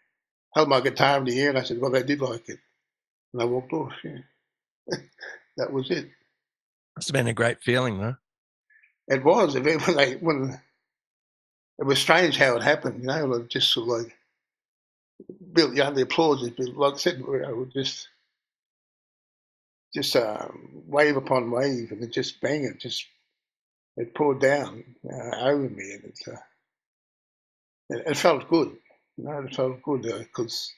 held 0.54 0.68
my 0.68 0.80
guitar 0.80 1.18
in 1.18 1.24
the 1.24 1.40
air 1.40 1.50
and 1.50 1.58
I 1.58 1.62
said, 1.62 1.80
well, 1.80 1.90
they 1.90 2.02
did 2.02 2.20
like 2.20 2.48
it. 2.48 2.58
And 3.32 3.42
I 3.42 3.44
walked 3.46 3.72
off, 3.72 3.92
yeah. 4.04 4.18
that 5.56 5.72
was 5.72 5.90
it. 5.90 6.10
Must 6.96 7.08
have 7.08 7.14
been 7.14 7.28
a 7.28 7.34
great 7.34 7.62
feeling, 7.62 7.98
though. 7.98 8.16
It 9.08 9.24
was. 9.24 9.54
When 9.54 9.64
they, 9.96 10.14
when 10.16 10.60
it 11.78 11.84
was 11.84 11.98
strange 11.98 12.36
how 12.36 12.56
it 12.56 12.62
happened, 12.62 13.00
you 13.00 13.06
know, 13.06 13.26
like 13.26 13.48
just 13.48 13.72
sort 13.72 13.88
of 13.88 14.04
like 14.04 14.16
built, 15.52 15.74
you 15.74 15.82
know, 15.82 15.92
the 15.92 16.02
applause 16.02 16.42
is 16.42 16.50
built, 16.50 16.76
like 16.76 16.94
I 16.94 16.98
said, 16.98 17.22
I 17.46 17.52
would 17.52 17.72
just, 17.72 18.08
just 19.94 20.16
uh, 20.16 20.48
wave 20.86 21.16
upon 21.16 21.50
wave 21.50 21.92
and 21.92 22.02
it 22.02 22.12
just 22.12 22.40
bang, 22.40 22.64
it 22.64 22.80
just, 22.80 23.06
it 23.96 24.14
poured 24.14 24.40
down 24.40 24.84
uh, 25.04 25.36
over 25.40 25.68
me 25.68 25.92
and 25.92 26.04
it, 26.04 26.18
uh, 26.26 26.36
it, 27.90 28.02
it, 28.06 28.16
felt 28.16 28.48
good, 28.48 28.76
you 29.22 29.28
know, 29.28 29.38
it 29.38 29.54
felt 29.54 29.82
good 29.82 30.02
because, 30.02 30.72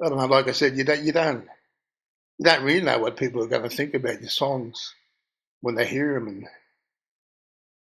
uh, 0.00 0.06
I 0.06 0.08
don't 0.08 0.18
know, 0.18 0.26
like 0.26 0.48
I 0.48 0.52
said, 0.52 0.76
you 0.76 0.84
don't, 0.84 1.02
you 1.02 1.12
don't, 1.12 1.44
you 2.38 2.44
don't 2.44 2.62
really 2.62 2.84
know 2.84 2.98
what 2.98 3.16
people 3.16 3.42
are 3.42 3.48
going 3.48 3.68
to 3.68 3.76
think 3.76 3.94
about 3.94 4.20
your 4.20 4.30
songs 4.30 4.94
when 5.60 5.74
they 5.74 5.86
hear 5.86 6.14
them 6.14 6.28
and 6.28 6.46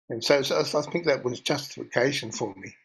and 0.10 0.24
so, 0.24 0.42
so, 0.42 0.60
I 0.60 0.82
think 0.84 1.06
that 1.06 1.24
was 1.24 1.40
justification 1.40 2.32
for 2.32 2.54
me. 2.56 2.76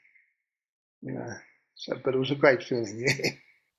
You 1.03 1.13
know, 1.13 1.35
so, 1.75 1.99
but 2.03 2.15
it 2.15 2.19
was 2.19 2.31
a 2.31 2.37
great 2.37 2.63
feeling, 2.63 3.05
yeah. 3.07 3.31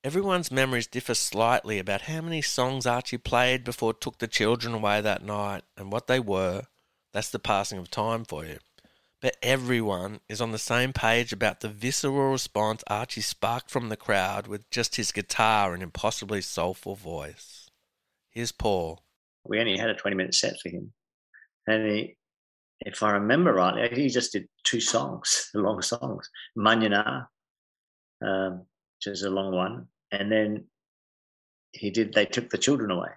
Everyone's 0.04 0.52
memories 0.52 0.88
differ 0.88 1.14
slightly 1.14 1.80
about 1.80 2.02
how 2.02 2.22
many 2.22 2.42
songs 2.42 2.86
Archie 2.86 3.18
played 3.18 3.64
before 3.64 3.94
took 3.94 4.20
the 4.20 4.28
children 4.28 4.74
away 4.74 5.02
that 5.02 5.24
night 5.24 5.64
and 5.76 5.92
what 5.92 6.08
they 6.08 6.20
were. 6.20 6.64
That's 7.12 7.30
the 7.30 7.40
passing 7.40 7.80
of 7.80 7.90
time 7.90 8.24
for 8.24 8.46
you. 8.46 8.60
But 9.22 9.36
everyone 9.42 10.22
is 10.30 10.40
on 10.40 10.52
the 10.52 10.58
same 10.58 10.94
page 10.94 11.34
about 11.34 11.60
the 11.60 11.68
visceral 11.68 12.32
response 12.32 12.84
Archie 12.88 13.22
sparked 13.22 13.70
from 13.70 13.90
the 13.90 13.98
crowd 13.98 14.48
with 14.48 14.70
just 14.70 14.96
his 14.96 15.12
guitar 15.12 15.74
and 15.74 15.84
impossibly 15.84 16.42
soulful 16.42 16.96
voice. 16.96 17.70
Here's 18.30 18.54
Paul. 18.54 19.04
We 19.44 19.60
only 19.60 19.78
had 19.78 19.90
a 19.90 19.96
20 19.96 20.16
minute 20.16 20.36
set 20.36 20.54
for 20.62 20.70
him. 20.70 20.94
And 21.68 21.92
he, 21.92 22.18
if 22.82 23.04
I 23.04 23.12
remember 23.12 23.54
right, 23.54 23.92
he 23.92 24.08
just 24.08 24.32
did 24.32 24.48
two 24.64 24.80
songs, 24.80 25.50
long 25.54 25.82
songs, 25.82 26.30
Manyana, 26.58 27.28
um, 28.26 28.66
which 28.98 29.14
is 29.14 29.24
a 29.24 29.30
long 29.30 29.54
one, 29.54 29.88
and 30.12 30.32
then 30.32 30.66
he 31.72 31.92
did. 31.92 32.14
They 32.14 32.26
took 32.26 32.50
the 32.50 32.58
children 32.58 32.92
away. 32.92 33.10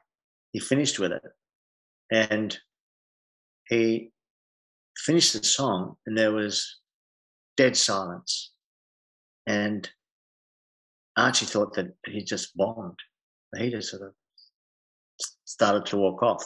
He 0.53 0.61
finished 0.61 0.99
with 0.99 1.13
it, 1.13 1.23
and 2.11 2.57
he 3.69 4.12
finished 4.97 5.33
the 5.33 5.45
song, 5.45 5.97
and 6.07 6.17
there 6.17 6.33
was 6.33 6.81
dead 7.57 7.77
silence, 7.77 8.53
and 9.47 9.89
Archie 11.17 11.47
thought 11.47 11.75
that 11.75 11.95
he 12.07 12.25
just 12.25 12.57
bombed. 12.57 12.99
He 13.57 13.71
just 13.71 13.91
sort 13.91 14.03
of 14.03 14.15
started 15.45 15.87
to 15.87 15.97
walk 15.97 16.23
off. 16.23 16.45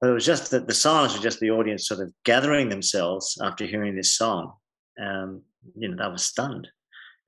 But 0.00 0.10
it 0.10 0.14
was 0.14 0.26
just 0.26 0.50
that 0.50 0.66
the 0.66 0.74
silence 0.74 1.12
was 1.12 1.22
just 1.22 1.38
the 1.38 1.52
audience 1.52 1.86
sort 1.86 2.00
of 2.00 2.12
gathering 2.24 2.68
themselves 2.68 3.38
after 3.40 3.64
hearing 3.64 3.94
this 3.94 4.14
song. 4.14 4.54
Um, 5.00 5.42
you 5.76 5.88
know, 5.88 5.96
they 5.96 6.10
were 6.10 6.18
stunned. 6.18 6.68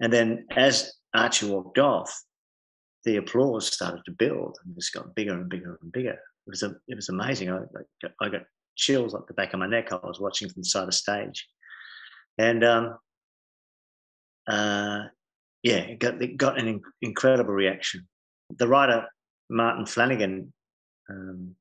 And 0.00 0.12
then 0.12 0.46
as 0.56 0.92
Archie 1.14 1.48
walked 1.48 1.78
off, 1.78 2.12
the 3.04 3.16
applause 3.16 3.72
started 3.72 4.02
to 4.06 4.10
build 4.10 4.58
and 4.64 4.74
just 4.74 4.92
got 4.92 5.14
bigger 5.14 5.34
and 5.34 5.48
bigger 5.48 5.78
and 5.80 5.92
bigger. 5.92 6.14
It 6.14 6.50
was 6.50 6.64
a, 6.64 6.74
it 6.88 6.96
was 6.96 7.10
amazing. 7.10 7.50
I, 7.50 7.60
I 8.20 8.28
got 8.28 8.42
chills 8.76 9.14
up 9.14 9.26
the 9.26 9.34
back 9.34 9.52
of 9.52 9.60
my 9.60 9.66
neck. 9.66 9.92
I 9.92 9.96
was 10.02 10.20
watching 10.20 10.48
from 10.48 10.62
the 10.62 10.68
side 10.68 10.88
of 10.88 10.94
stage, 10.94 11.46
and 12.38 12.64
um, 12.64 12.98
uh, 14.46 15.04
yeah, 15.62 15.78
it 15.78 15.98
got 15.98 16.22
it 16.22 16.36
got 16.36 16.58
an 16.58 16.68
in, 16.68 16.80
incredible 17.02 17.54
reaction. 17.54 18.06
The 18.58 18.68
writer 18.68 19.06
Martin 19.50 19.86
Flanagan 19.86 20.52
um, 21.10 21.54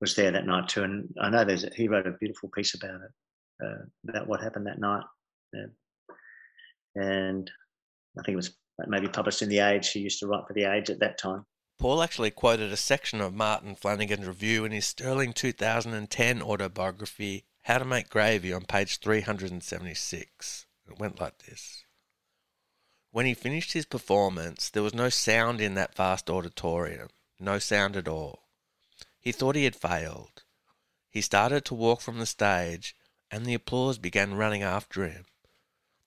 was 0.00 0.14
there 0.14 0.30
that 0.30 0.46
night 0.46 0.68
too, 0.68 0.84
and 0.84 1.08
I 1.20 1.30
know 1.30 1.44
there's 1.44 1.64
he 1.74 1.88
wrote 1.88 2.06
a 2.06 2.12
beautiful 2.12 2.48
piece 2.48 2.74
about 2.74 3.00
it, 3.00 3.66
uh, 3.66 3.84
about 4.08 4.28
what 4.28 4.42
happened 4.42 4.66
that 4.66 4.80
night, 4.80 5.04
and 6.94 7.50
I 8.18 8.22
think 8.22 8.34
it 8.34 8.36
was 8.36 8.56
maybe 8.86 9.08
published 9.08 9.42
in 9.42 9.48
the 9.48 9.60
Age. 9.60 9.90
He 9.90 10.00
used 10.00 10.20
to 10.20 10.26
write 10.26 10.46
for 10.46 10.54
the 10.54 10.64
Age 10.64 10.90
at 10.90 11.00
that 11.00 11.18
time. 11.18 11.44
Paul 11.82 12.00
actually 12.00 12.30
quoted 12.30 12.72
a 12.72 12.76
section 12.76 13.20
of 13.20 13.34
Martin 13.34 13.74
Flanagan's 13.74 14.28
review 14.28 14.64
in 14.64 14.70
his 14.70 14.86
sterling 14.86 15.32
2010 15.32 16.40
autobiography, 16.40 17.44
How 17.62 17.78
to 17.78 17.84
Make 17.84 18.08
Gravy 18.08 18.52
on 18.52 18.66
page 18.66 19.00
376. 19.00 20.66
It 20.88 21.00
went 21.00 21.20
like 21.20 21.38
this. 21.38 21.84
When 23.10 23.26
he 23.26 23.34
finished 23.34 23.72
his 23.72 23.84
performance, 23.84 24.70
there 24.70 24.84
was 24.84 24.94
no 24.94 25.08
sound 25.08 25.60
in 25.60 25.74
that 25.74 25.96
vast 25.96 26.30
auditorium, 26.30 27.08
no 27.40 27.58
sound 27.58 27.96
at 27.96 28.06
all. 28.06 28.44
He 29.18 29.32
thought 29.32 29.56
he 29.56 29.64
had 29.64 29.74
failed. 29.74 30.44
He 31.10 31.20
started 31.20 31.64
to 31.64 31.74
walk 31.74 32.00
from 32.00 32.20
the 32.20 32.26
stage, 32.26 32.94
and 33.28 33.44
the 33.44 33.54
applause 33.54 33.98
began 33.98 34.34
running 34.34 34.62
after 34.62 35.08
him. 35.08 35.24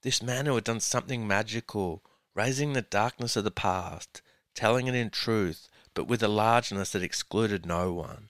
This 0.03 0.23
man 0.23 0.45
who 0.45 0.55
had 0.55 0.63
done 0.63 0.80
something 0.80 1.28
magical, 1.28 2.01
raising 2.34 2.71
the 2.71 2.82
darkness 2.82 3.36
of 3.36 3.43
the 3.43 3.51
past, 3.51 4.21
telling 4.56 4.88
it 4.88 4.95
in 4.95 5.10
truth, 5.10 5.68
but 5.93 6.08
with 6.08 6.24
a 6.24 6.28
largeness 6.28 6.91
that 6.91 7.03
excluded 7.03 7.66
no 7.66 7.93
one. 7.93 8.30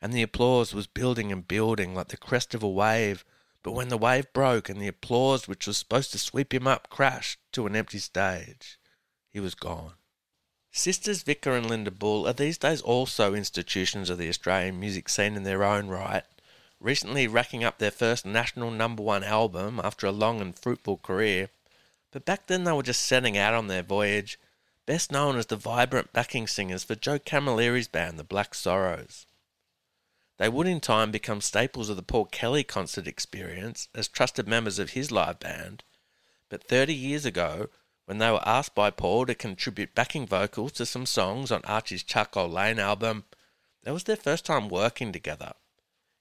And 0.00 0.12
the 0.12 0.22
applause 0.22 0.72
was 0.72 0.86
building 0.86 1.32
and 1.32 1.46
building 1.46 1.94
like 1.94 2.08
the 2.08 2.16
crest 2.16 2.54
of 2.54 2.62
a 2.62 2.68
wave, 2.68 3.24
but 3.62 3.72
when 3.72 3.88
the 3.88 3.98
wave 3.98 4.32
broke 4.32 4.68
and 4.68 4.80
the 4.80 4.88
applause 4.88 5.48
which 5.48 5.66
was 5.66 5.76
supposed 5.76 6.12
to 6.12 6.18
sweep 6.18 6.54
him 6.54 6.66
up 6.66 6.88
crashed 6.88 7.40
to 7.52 7.66
an 7.66 7.76
empty 7.76 7.98
stage, 7.98 8.78
he 9.30 9.40
was 9.40 9.54
gone. 9.54 9.94
Sisters 10.70 11.24
Vika 11.24 11.56
and 11.56 11.68
Linda 11.68 11.90
Bull 11.90 12.28
are 12.28 12.32
these 12.32 12.58
days 12.58 12.80
also 12.80 13.34
institutions 13.34 14.10
of 14.10 14.18
the 14.18 14.28
Australian 14.28 14.78
music 14.78 15.08
scene 15.08 15.34
in 15.34 15.42
their 15.42 15.64
own 15.64 15.88
right, 15.88 16.24
recently 16.78 17.26
racking 17.26 17.64
up 17.64 17.78
their 17.78 17.90
first 17.90 18.24
national 18.24 18.70
number 18.70 19.02
one 19.02 19.24
album 19.24 19.80
after 19.82 20.06
a 20.06 20.12
long 20.12 20.40
and 20.40 20.56
fruitful 20.56 20.98
career. 20.98 21.48
But 22.12 22.24
back 22.24 22.46
then 22.46 22.64
they 22.64 22.72
were 22.72 22.82
just 22.82 23.04
setting 23.04 23.36
out 23.36 23.54
on 23.54 23.66
their 23.66 23.82
voyage, 23.82 24.38
best 24.88 25.12
known 25.12 25.36
as 25.36 25.44
the 25.46 25.56
vibrant 25.56 26.14
backing 26.14 26.46
singers 26.46 26.82
for 26.82 26.94
Joe 26.94 27.18
Camilleri's 27.18 27.88
band, 27.88 28.18
the 28.18 28.24
Black 28.24 28.54
Sorrows. 28.54 29.26
They 30.38 30.48
would 30.48 30.66
in 30.66 30.80
time 30.80 31.10
become 31.10 31.42
staples 31.42 31.90
of 31.90 31.96
the 31.96 32.02
Paul 32.02 32.24
Kelly 32.24 32.64
concert 32.64 33.06
experience 33.06 33.88
as 33.94 34.08
trusted 34.08 34.48
members 34.48 34.78
of 34.78 34.90
his 34.90 35.12
live 35.12 35.40
band, 35.40 35.84
but 36.48 36.64
30 36.64 36.94
years 36.94 37.26
ago, 37.26 37.68
when 38.06 38.16
they 38.16 38.30
were 38.30 38.48
asked 38.48 38.74
by 38.74 38.88
Paul 38.88 39.26
to 39.26 39.34
contribute 39.34 39.94
backing 39.94 40.26
vocals 40.26 40.72
to 40.72 40.86
some 40.86 41.04
songs 41.04 41.52
on 41.52 41.60
Archie's 41.64 42.02
Charcoal 42.02 42.48
Lane 42.48 42.78
album, 42.78 43.24
that 43.84 43.92
was 43.92 44.04
their 44.04 44.16
first 44.16 44.46
time 44.46 44.70
working 44.70 45.12
together. 45.12 45.52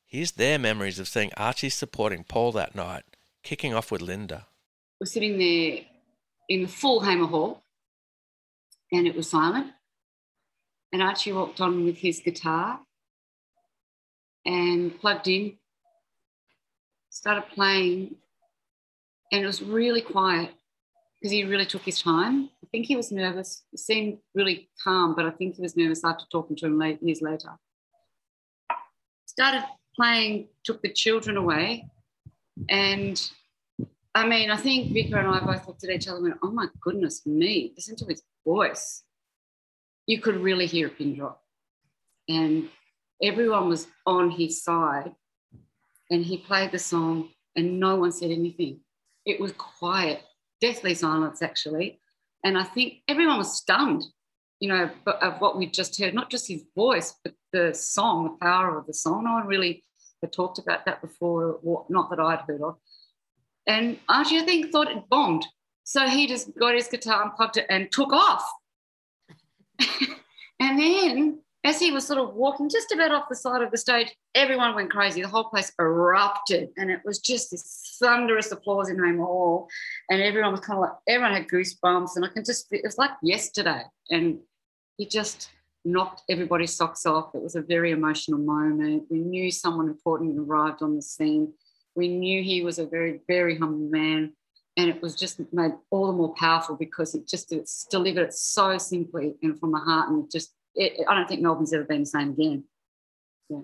Here's 0.06 0.34
their 0.34 0.60
memories 0.60 1.00
of 1.00 1.08
seeing 1.08 1.32
Archie 1.38 1.70
supporting 1.70 2.26
Paul 2.26 2.52
that 2.52 2.76
night, 2.76 3.06
kicking 3.44 3.74
off 3.74 3.92
with 3.92 4.02
Linda. 4.02 4.48
We're 5.00 5.06
sitting 5.06 5.38
there 5.38 5.86
in 6.50 6.64
the 6.64 6.68
full 6.68 7.00
Hamer 7.00 7.28
Hall, 7.28 7.64
and 8.92 9.08
it 9.08 9.16
was 9.16 9.30
silent. 9.30 9.68
And 10.92 11.02
Archie 11.02 11.34
walked 11.34 11.60
on 11.60 11.84
with 11.86 11.98
his 11.98 12.20
guitar 12.20 12.80
and 14.46 14.98
plugged 15.00 15.28
in, 15.28 15.58
started 17.10 17.44
playing, 17.54 18.16
and 19.32 19.44
it 19.44 19.46
was 19.46 19.62
really 19.62 20.02
quiet 20.02 20.52
because 21.16 21.32
he 21.32 21.44
really 21.44 21.66
took 21.66 21.82
his 21.82 22.02
time. 22.02 22.50
I 22.64 22.68
think 22.72 22.86
he 22.86 22.96
was 22.96 23.12
nervous. 23.12 23.64
Seemed 23.76 24.20
really 24.34 24.70
calm, 24.84 25.16
but 25.16 25.26
I 25.26 25.32
think 25.32 25.56
he 25.56 25.62
was 25.62 25.76
nervous 25.76 26.04
after 26.06 26.26
talking 26.32 26.56
to 26.58 26.68
him 26.68 26.78
late, 26.78 27.02
years 27.02 27.22
later. 27.22 27.58
Started 29.26 29.64
playing, 29.96 30.48
took 30.64 30.82
the 30.82 30.92
children 30.94 31.38
away. 31.38 31.86
And 32.70 33.22
I 34.18 34.28
mean, 34.28 34.50
I 34.50 34.58
think 34.58 34.92
Vika 34.94 35.14
and 35.20 35.28
I 35.28 35.40
both 35.46 35.68
looked 35.68 35.84
at 35.84 35.92
each 35.92 36.08
other 36.08 36.18
and 36.18 36.26
went, 36.26 36.40
oh 36.42 36.50
my 36.50 36.66
goodness 36.82 37.24
me, 37.28 37.74
listen 37.76 37.96
to 37.98 38.06
his 38.06 38.24
voice. 38.44 39.04
You 40.08 40.20
could 40.20 40.38
really 40.38 40.66
hear 40.66 40.88
a 40.88 40.90
pin 40.90 41.16
drop. 41.16 41.44
And 42.28 42.68
everyone 43.22 43.70
was 43.70 43.86
on 44.08 44.32
his 44.32 44.64
side. 44.64 45.12
And 46.10 46.26
he 46.26 46.38
played 46.38 46.72
the 46.72 46.80
song 46.80 47.30
and 47.56 47.80
no 47.80 47.98
one 47.98 48.12
said 48.12 48.32
anything. 48.32 48.80
It 49.24 49.40
was 49.40 49.52
quiet 49.52 50.24
deathly 50.62 50.96
silence 50.96 51.44
actually. 51.44 52.02
And 52.44 52.58
I 52.58 52.64
think 52.64 53.04
everyone 53.08 53.38
was 53.38 53.56
stunned, 53.56 54.04
you 54.60 54.70
know, 54.70 54.90
of 55.06 55.40
what 55.42 55.60
we 55.60 55.68
just 55.68 56.00
heard, 56.00 56.16
not 56.16 56.32
just 56.32 56.48
his 56.48 56.64
voice, 56.76 57.14
but 57.24 57.36
the 57.54 57.72
song, 57.72 58.24
the 58.24 58.46
power 58.46 58.80
of 58.80 58.88
the 58.88 58.96
song. 58.96 59.26
No 59.26 59.34
one 59.34 59.46
really 59.46 59.84
had 60.24 60.34
talked 60.34 60.58
about 60.58 60.86
that 60.86 61.02
before, 61.02 61.60
not 61.88 62.10
that 62.10 62.20
I'd 62.20 62.42
heard 62.48 62.64
of. 62.64 62.78
And 63.68 64.00
Archie, 64.08 64.40
I 64.40 64.46
think, 64.46 64.72
thought 64.72 64.90
it 64.90 65.10
bombed. 65.10 65.46
So 65.84 66.08
he 66.08 66.28
just 66.28 66.58
got 66.58 66.76
his 66.76 66.88
guitar 66.88 67.24
and 67.24 67.34
plugged 67.34 67.58
it 67.58 67.66
and 67.70 67.92
took 67.92 68.12
off. 68.12 68.44
and 70.60 70.80
then 70.80 71.40
as 71.64 71.80
he 71.80 71.92
was 71.92 72.08
sort 72.08 72.20
of 72.20 72.34
walking 72.34 72.70
just 72.70 72.92
about 72.94 73.12
off 73.12 73.30
the 73.30 73.36
side 73.36 73.62
of 73.62 73.72
the 73.72 73.78
stage, 73.78 74.16
everyone 74.36 74.74
went 74.74 74.90
crazy. 74.90 75.22
The 75.22 75.28
whole 75.28 75.46
place 75.46 75.72
erupted, 75.80 76.70
and 76.78 76.90
it 76.90 77.02
was 77.04 77.20
just 77.20 77.52
this 77.52 77.98
thunderous 78.00 78.52
applause 78.52 78.90
in 78.90 79.04
Hamer 79.04 79.26
Hall. 79.26 79.68
And 80.10 80.22
everyone 80.22 80.52
was 80.52 80.62
kind 80.62 80.78
of 80.78 80.82
like, 80.82 80.94
everyone 81.08 81.34
had 81.34 81.48
goosebumps, 81.48 82.16
and 82.16 82.24
I 82.24 82.30
can 82.30 82.46
just, 82.46 82.68
it 82.72 82.82
was 82.84 82.98
like 82.98 83.12
yesterday. 83.22 83.82
And 84.10 84.40
he 84.98 85.08
just 85.08 85.50
knocked 85.84 86.24
everybody's 86.30 86.74
socks 86.74 87.06
off. 87.06 87.36
It 87.36 87.42
was 87.42 87.56
a 87.56 87.62
very 87.62 87.92
emotional 87.92 88.40
moment. 88.40 89.04
We 89.10 89.20
knew 89.20 89.52
someone 89.52 89.88
important 89.88 90.40
arrived 90.40 90.82
on 90.82 90.96
the 90.96 91.02
scene. 91.02 91.54
We 91.98 92.08
knew 92.08 92.44
he 92.44 92.62
was 92.62 92.78
a 92.78 92.86
very, 92.86 93.22
very 93.28 93.58
humble 93.58 93.90
man. 93.90 94.34
And 94.78 94.88
it 94.88 95.02
was 95.02 95.16
just 95.16 95.42
made 95.52 95.72
all 95.90 96.06
the 96.06 96.14
more 96.14 96.36
powerful 96.36 96.76
because 96.76 97.16
it 97.16 97.28
just 97.28 97.52
it's 97.52 97.88
delivered 97.90 98.28
it 98.28 98.34
so 98.34 98.78
simply 98.78 99.34
and 99.42 99.60
from 99.60 99.72
the 99.72 99.80
heart. 99.80 100.10
And 100.10 100.24
it 100.24 100.32
just 100.32 100.54
it, 100.76 101.04
I 101.10 101.16
don't 101.16 101.28
think 101.28 101.42
Melbourne's 101.42 101.74
ever 101.74 101.84
been 101.84 102.02
the 102.02 102.06
same 102.06 102.30
again. 102.30 102.64
Yeah. 103.50 103.62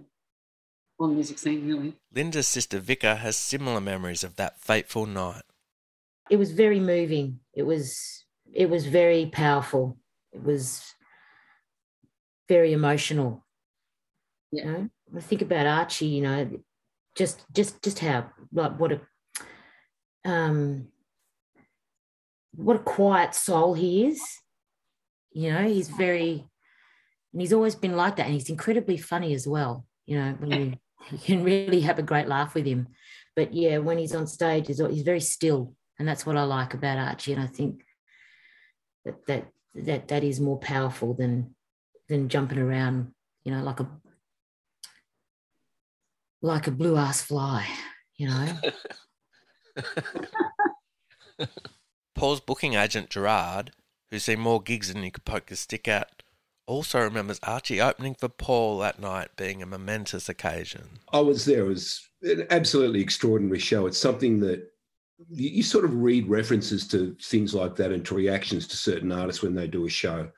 On 1.00 1.10
the 1.10 1.16
music 1.16 1.38
scene, 1.38 1.68
really. 1.68 1.94
Linda's 2.12 2.48
sister 2.48 2.80
Vika 2.80 3.18
has 3.18 3.38
similar 3.38 3.80
memories 3.80 4.24
of 4.24 4.36
that 4.38 4.60
fateful 4.60 5.06
night. 5.06 5.44
It 6.32 6.38
was 6.38 6.52
very 6.52 6.80
moving. 6.80 7.42
It 7.54 7.64
was 7.64 8.26
it 8.52 8.72
was 8.72 8.88
very 8.88 9.28
powerful. 9.28 9.98
It 10.32 10.44
was 10.44 10.82
very 12.50 12.74
emotional. 12.74 13.46
Yeah. 14.52 14.66
You 14.66 14.72
know, 14.72 14.90
I 15.18 15.22
think 15.22 15.44
about 15.44 15.68
Archie. 15.68 16.08
You 16.08 16.22
know, 16.22 16.50
just 17.16 17.44
just 17.54 17.82
just 17.84 18.00
how 18.00 18.30
like 18.52 18.80
what 18.80 18.92
a 18.92 19.02
um 20.26 20.88
what 22.56 22.76
a 22.76 22.80
quiet 22.80 23.34
soul 23.36 23.74
he 23.74 24.06
is. 24.06 24.22
You 25.32 25.52
know, 25.52 25.68
he's 25.68 25.90
very 25.90 26.48
and 27.34 27.42
he's 27.42 27.54
always 27.54 27.76
been 27.76 27.96
like 27.96 28.16
that 28.16 28.26
and 28.26 28.34
he's 28.34 28.50
incredibly 28.50 28.98
funny 28.98 29.34
as 29.34 29.48
well 29.48 29.86
you 30.06 30.18
know 30.18 30.36
when 30.40 30.52
you, 30.52 30.74
you 31.12 31.18
can 31.18 31.44
really 31.44 31.82
have 31.82 32.00
a 32.00 32.04
great 32.04 32.28
laugh 32.28 32.54
with 32.54 32.66
him 32.66 32.88
but 33.36 33.54
yeah 33.54 33.80
when 33.80 33.98
he's 33.98 34.16
on 34.16 34.28
stage 34.28 34.68
he's, 34.68 34.80
he's 34.80 35.04
very 35.04 35.20
still 35.20 35.74
and 36.00 36.08
that's 36.08 36.26
what 36.26 36.38
i 36.38 36.44
like 36.44 36.74
about 36.74 36.98
archie 36.98 37.34
and 37.34 37.42
i 37.42 37.48
think 37.48 37.84
that 39.06 39.26
that 39.28 39.48
that 39.76 40.08
that 40.08 40.24
is 40.24 40.40
more 40.40 40.60
powerful 40.60 41.14
than 41.14 41.56
than 42.08 42.30
jumping 42.30 42.60
around 42.60 43.12
you 43.44 43.52
know 43.52 43.64
like 43.64 43.80
a 43.80 43.90
like 46.44 46.68
a 46.68 46.72
blue 46.72 46.96
ass 46.96 47.24
fly 47.24 47.68
you 48.16 48.28
know 48.28 48.58
paul's 52.16 52.40
booking 52.40 52.76
agent 52.76 53.10
gerard 53.10 53.72
who's 54.12 54.26
seen 54.26 54.40
more 54.40 54.62
gigs 54.62 54.94
than 54.94 55.04
you 55.04 55.10
could 55.10 55.26
poke 55.26 55.50
a 55.50 55.56
stick 55.56 55.88
at 55.88 56.22
also 56.66 57.00
remembers 57.02 57.40
Archie 57.44 57.82
opening 57.82 58.16
for 58.16 58.30
Paul 58.30 58.80
that 58.80 59.00
night 59.00 59.30
being 59.36 59.62
a 59.62 59.66
momentous 59.66 60.30
occasion. 60.30 61.00
I 61.12 61.20
was 61.20 61.46
there. 61.46 61.66
It 61.66 61.68
was 61.68 62.08
an 62.22 62.48
absolutely 62.50 63.02
extraordinary 63.02 63.60
show. 63.60 63.86
It's 63.86 63.98
something 63.98 64.40
that 64.42 64.72
you, 65.30 65.50
you, 65.50 65.64
sort 65.64 65.86
of 65.86 65.96
read 65.96 66.28
references 66.28 66.88
to 66.90 67.16
things 67.22 67.54
like 67.54 67.76
that 67.76 67.92
and 67.92 68.06
to 68.06 68.16
reactions 68.16 68.68
to 68.68 68.78
certain 68.78 69.12
artists 69.12 69.44
when 69.44 69.56
they 69.56 69.68
do 69.68 69.86
a 69.86 69.90
show. 69.90 70.30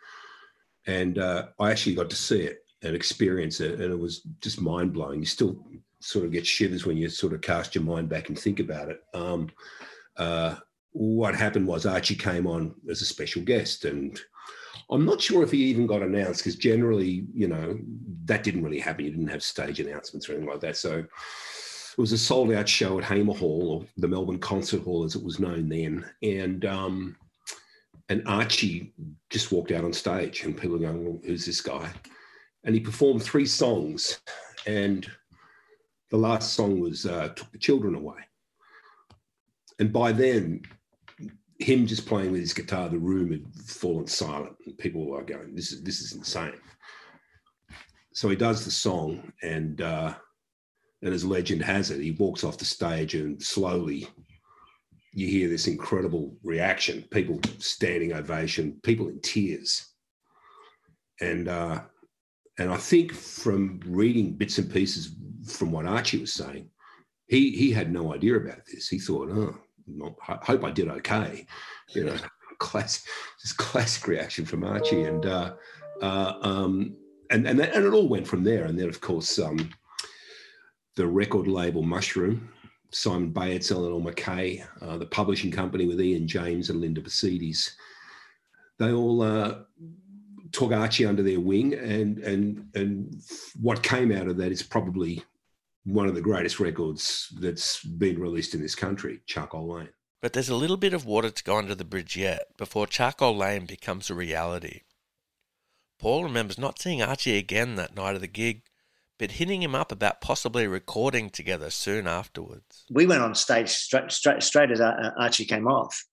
And 0.87 1.17
uh, 1.17 1.47
I 1.59 1.71
actually 1.71 1.95
got 1.95 2.09
to 2.09 2.15
see 2.15 2.41
it 2.41 2.59
and 2.83 2.95
experience 2.95 3.61
it, 3.61 3.79
and 3.79 3.91
it 3.91 3.97
was 3.99 4.21
just 4.41 4.61
mind 4.61 4.93
blowing. 4.93 5.19
You 5.19 5.25
still 5.25 5.65
sort 5.99 6.25
of 6.25 6.31
get 6.31 6.45
shivers 6.45 6.85
when 6.85 6.97
you 6.97 7.09
sort 7.09 7.33
of 7.33 7.41
cast 7.41 7.75
your 7.75 7.83
mind 7.83 8.09
back 8.09 8.29
and 8.29 8.37
think 8.37 8.59
about 8.59 8.89
it. 8.89 9.03
Um, 9.13 9.49
uh, 10.17 10.55
what 10.91 11.35
happened 11.35 11.67
was 11.67 11.85
Archie 11.85 12.15
came 12.15 12.47
on 12.47 12.73
as 12.89 13.01
a 13.01 13.05
special 13.05 13.41
guest 13.41 13.85
and 13.85 14.19
I'm 14.89 15.05
not 15.05 15.21
sure 15.21 15.43
if 15.43 15.51
he 15.51 15.57
even 15.65 15.87
got 15.87 16.01
announced 16.01 16.41
because 16.41 16.55
generally, 16.55 17.25
you 17.33 17.47
know, 17.47 17.77
that 18.25 18.43
didn't 18.43 18.63
really 18.63 18.79
happen. 18.79 19.05
You 19.05 19.11
didn't 19.11 19.27
have 19.27 19.43
stage 19.43 19.79
announcements 19.79 20.29
or 20.29 20.33
anything 20.33 20.49
like 20.49 20.61
that. 20.61 20.77
So 20.77 20.99
it 20.99 21.97
was 21.97 22.11
a 22.11 22.17
sold 22.17 22.51
out 22.51 22.69
show 22.69 22.97
at 22.99 23.03
Hamer 23.03 23.33
Hall 23.33 23.69
or 23.71 23.85
the 23.97 24.07
Melbourne 24.07 24.39
Concert 24.39 24.83
Hall 24.83 25.03
as 25.03 25.15
it 25.15 25.23
was 25.23 25.39
known 25.39 25.69
then. 25.69 26.05
And, 26.21 26.65
um, 26.65 27.15
and 28.09 28.27
Archie 28.27 28.93
just 29.31 29.51
walked 29.51 29.71
out 29.71 29.83
on 29.83 29.93
stage 29.93 30.43
and 30.43 30.55
people 30.55 30.77
were 30.77 30.85
going, 30.85 31.03
well, 31.03 31.19
who's 31.25 31.45
this 31.45 31.61
guy? 31.61 31.89
And 32.63 32.75
he 32.75 32.81
performed 32.81 33.23
three 33.23 33.47
songs. 33.47 34.19
And 34.67 35.09
the 36.15 36.21
last 36.21 36.53
song 36.53 36.79
was 36.79 37.05
uh, 37.05 37.27
Took 37.35 37.51
the 37.51 37.57
Children 37.57 37.93
Away. 37.95 38.21
And 39.79 39.91
by 39.91 40.13
then, 40.13 40.61
him 41.59 41.85
just 41.85 42.05
playing 42.05 42.31
with 42.31 42.39
his 42.39 42.53
guitar, 42.53 42.87
the 42.87 42.97
room 42.97 43.31
had 43.33 43.43
fallen 43.65 44.07
silent, 44.07 44.55
and 44.65 44.77
people 44.77 45.05
were 45.05 45.25
going, 45.25 45.53
"This 45.53 45.73
is 45.73 45.83
this 45.83 45.99
is 45.99 46.13
insane." 46.13 46.61
So 48.13 48.29
he 48.29 48.37
does 48.37 48.63
the 48.63 48.71
song, 48.71 49.33
and 49.43 49.81
uh, 49.81 50.13
And 51.05 51.13
as 51.13 51.23
legend 51.23 51.61
has 51.61 51.91
it, 51.91 52.01
he 52.01 52.11
walks 52.11 52.43
off 52.43 52.57
the 52.57 52.65
stage 52.65 53.13
and 53.13 53.41
slowly 53.41 54.07
you 55.13 55.27
hear 55.27 55.47
this 55.47 55.67
incredible 55.67 56.35
reaction 56.43 57.03
people 57.11 57.39
standing 57.59 58.11
ovation, 58.13 58.79
people 58.83 59.07
in 59.09 59.21
tears. 59.21 59.93
And, 61.21 61.47
uh, 61.47 61.81
and 62.57 62.71
I 62.71 62.77
think 62.77 63.13
from 63.13 63.79
reading 63.85 64.33
bits 64.33 64.57
and 64.57 64.71
pieces 64.71 65.15
from 65.45 65.71
what 65.71 65.85
Archie 65.85 66.19
was 66.19 66.33
saying, 66.33 66.69
he, 67.27 67.51
he 67.51 67.71
had 67.71 67.91
no 67.91 68.13
idea 68.13 68.37
about 68.37 68.65
this. 68.65 68.87
He 68.87 68.99
thought, 68.99 69.29
oh, 69.31 69.57
I 70.27 70.37
hope 70.43 70.63
I 70.63 70.71
did 70.71 70.89
okay. 70.89 71.45
You 71.89 72.05
know, 72.05 72.17
classic, 72.59 73.09
just 73.41 73.57
classic 73.57 74.07
reaction 74.07 74.45
from 74.45 74.63
Archie. 74.63 75.03
And, 75.03 75.25
uh, 75.25 75.53
uh, 76.01 76.33
um, 76.41 76.95
and, 77.31 77.47
and, 77.47 77.59
that, 77.59 77.73
and 77.73 77.85
it 77.85 77.93
all 77.93 78.07
went 78.07 78.27
from 78.27 78.43
there. 78.43 78.65
And 78.65 78.79
then, 78.79 78.89
of 78.89 79.01
course, 79.01 79.39
um, 79.39 79.71
the 80.95 81.07
record 81.07 81.47
label 81.47 81.83
Mushroom, 81.83 82.49
Simon 82.91 83.31
Bates, 83.31 83.71
Eleanor 83.71 84.01
Mackay, 84.01 84.63
uh, 84.81 84.97
the 84.97 85.05
publishing 85.05 85.51
company 85.51 85.85
with 85.85 86.01
Ian 86.01 86.27
James 86.27 86.69
and 86.69 86.79
Linda 86.79 87.01
Bosidis, 87.01 87.71
they 88.77 88.91
all 88.91 89.21
uh, 89.21 89.55
took 90.51 90.71
Archie 90.71 91.05
under 91.05 91.23
their 91.23 91.39
wing, 91.39 91.73
and 91.73 92.19
and 92.19 92.69
and 92.75 93.21
what 93.61 93.83
came 93.83 94.11
out 94.11 94.27
of 94.27 94.37
that 94.37 94.51
is 94.51 94.63
probably 94.63 95.23
one 95.85 96.07
of 96.07 96.15
the 96.15 96.21
greatest 96.21 96.59
records 96.59 97.31
that's 97.39 97.83
been 97.83 98.19
released 98.19 98.53
in 98.55 98.61
this 98.61 98.75
country, 98.75 99.21
Charcoal 99.27 99.67
Lane. 99.67 99.89
But 100.21 100.33
there's 100.33 100.49
a 100.49 100.55
little 100.55 100.77
bit 100.77 100.93
of 100.93 101.05
water 101.05 101.29
to 101.29 101.43
go 101.43 101.57
under 101.57 101.75
the 101.75 101.85
bridge 101.85 102.17
yet 102.17 102.47
before 102.57 102.87
Charcoal 102.87 103.37
Lane 103.37 103.65
becomes 103.65 104.09
a 104.09 104.15
reality. 104.15 104.81
Paul 105.99 106.23
remembers 106.23 106.57
not 106.57 106.79
seeing 106.79 107.01
Archie 107.01 107.37
again 107.37 107.75
that 107.75 107.95
night 107.95 108.15
of 108.15 108.21
the 108.21 108.27
gig, 108.27 108.63
but 109.19 109.33
hitting 109.33 109.61
him 109.61 109.75
up 109.75 109.91
about 109.91 110.21
possibly 110.21 110.67
recording 110.67 111.29
together 111.29 111.69
soon 111.69 112.07
afterwards. 112.07 112.85
We 112.89 113.05
went 113.05 113.21
on 113.21 113.35
stage 113.35 113.69
straight, 113.69 114.11
straight, 114.11 114.43
straight 114.43 114.71
as 114.71 114.81
Archie 114.81 115.45
came 115.45 115.67
off. 115.67 116.03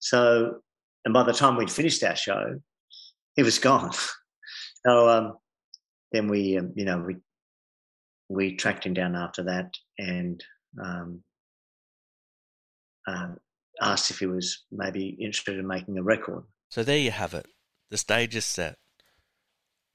So, 0.00 0.56
and 1.04 1.14
by 1.14 1.22
the 1.22 1.32
time 1.32 1.56
we'd 1.56 1.70
finished 1.70 2.02
our 2.02 2.16
show, 2.16 2.60
he 3.36 3.42
was 3.42 3.58
gone. 3.58 3.92
so 4.86 5.08
um, 5.08 5.38
then 6.10 6.28
we, 6.28 6.58
um, 6.58 6.72
you 6.74 6.84
know, 6.84 6.98
we 6.98 7.16
we 8.32 8.56
tracked 8.56 8.86
him 8.86 8.94
down 8.94 9.14
after 9.14 9.42
that 9.42 9.74
and 9.98 10.42
um, 10.82 11.22
uh, 13.06 13.28
asked 13.80 14.10
if 14.10 14.18
he 14.18 14.26
was 14.26 14.64
maybe 14.70 15.16
interested 15.20 15.58
in 15.58 15.66
making 15.66 15.98
a 15.98 16.02
record. 16.02 16.44
So 16.70 16.82
there 16.82 16.98
you 16.98 17.10
have 17.10 17.34
it. 17.34 17.46
The 17.90 17.98
stage 17.98 18.34
is 18.34 18.44
set. 18.44 18.78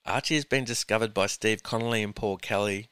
Archie 0.06 0.36
has 0.36 0.46
been 0.46 0.64
discovered 0.64 1.14
by 1.14 1.26
Steve 1.26 1.64
Connolly 1.64 2.04
and 2.04 2.16
Paul 2.16 2.38
Kelly, 2.38 2.90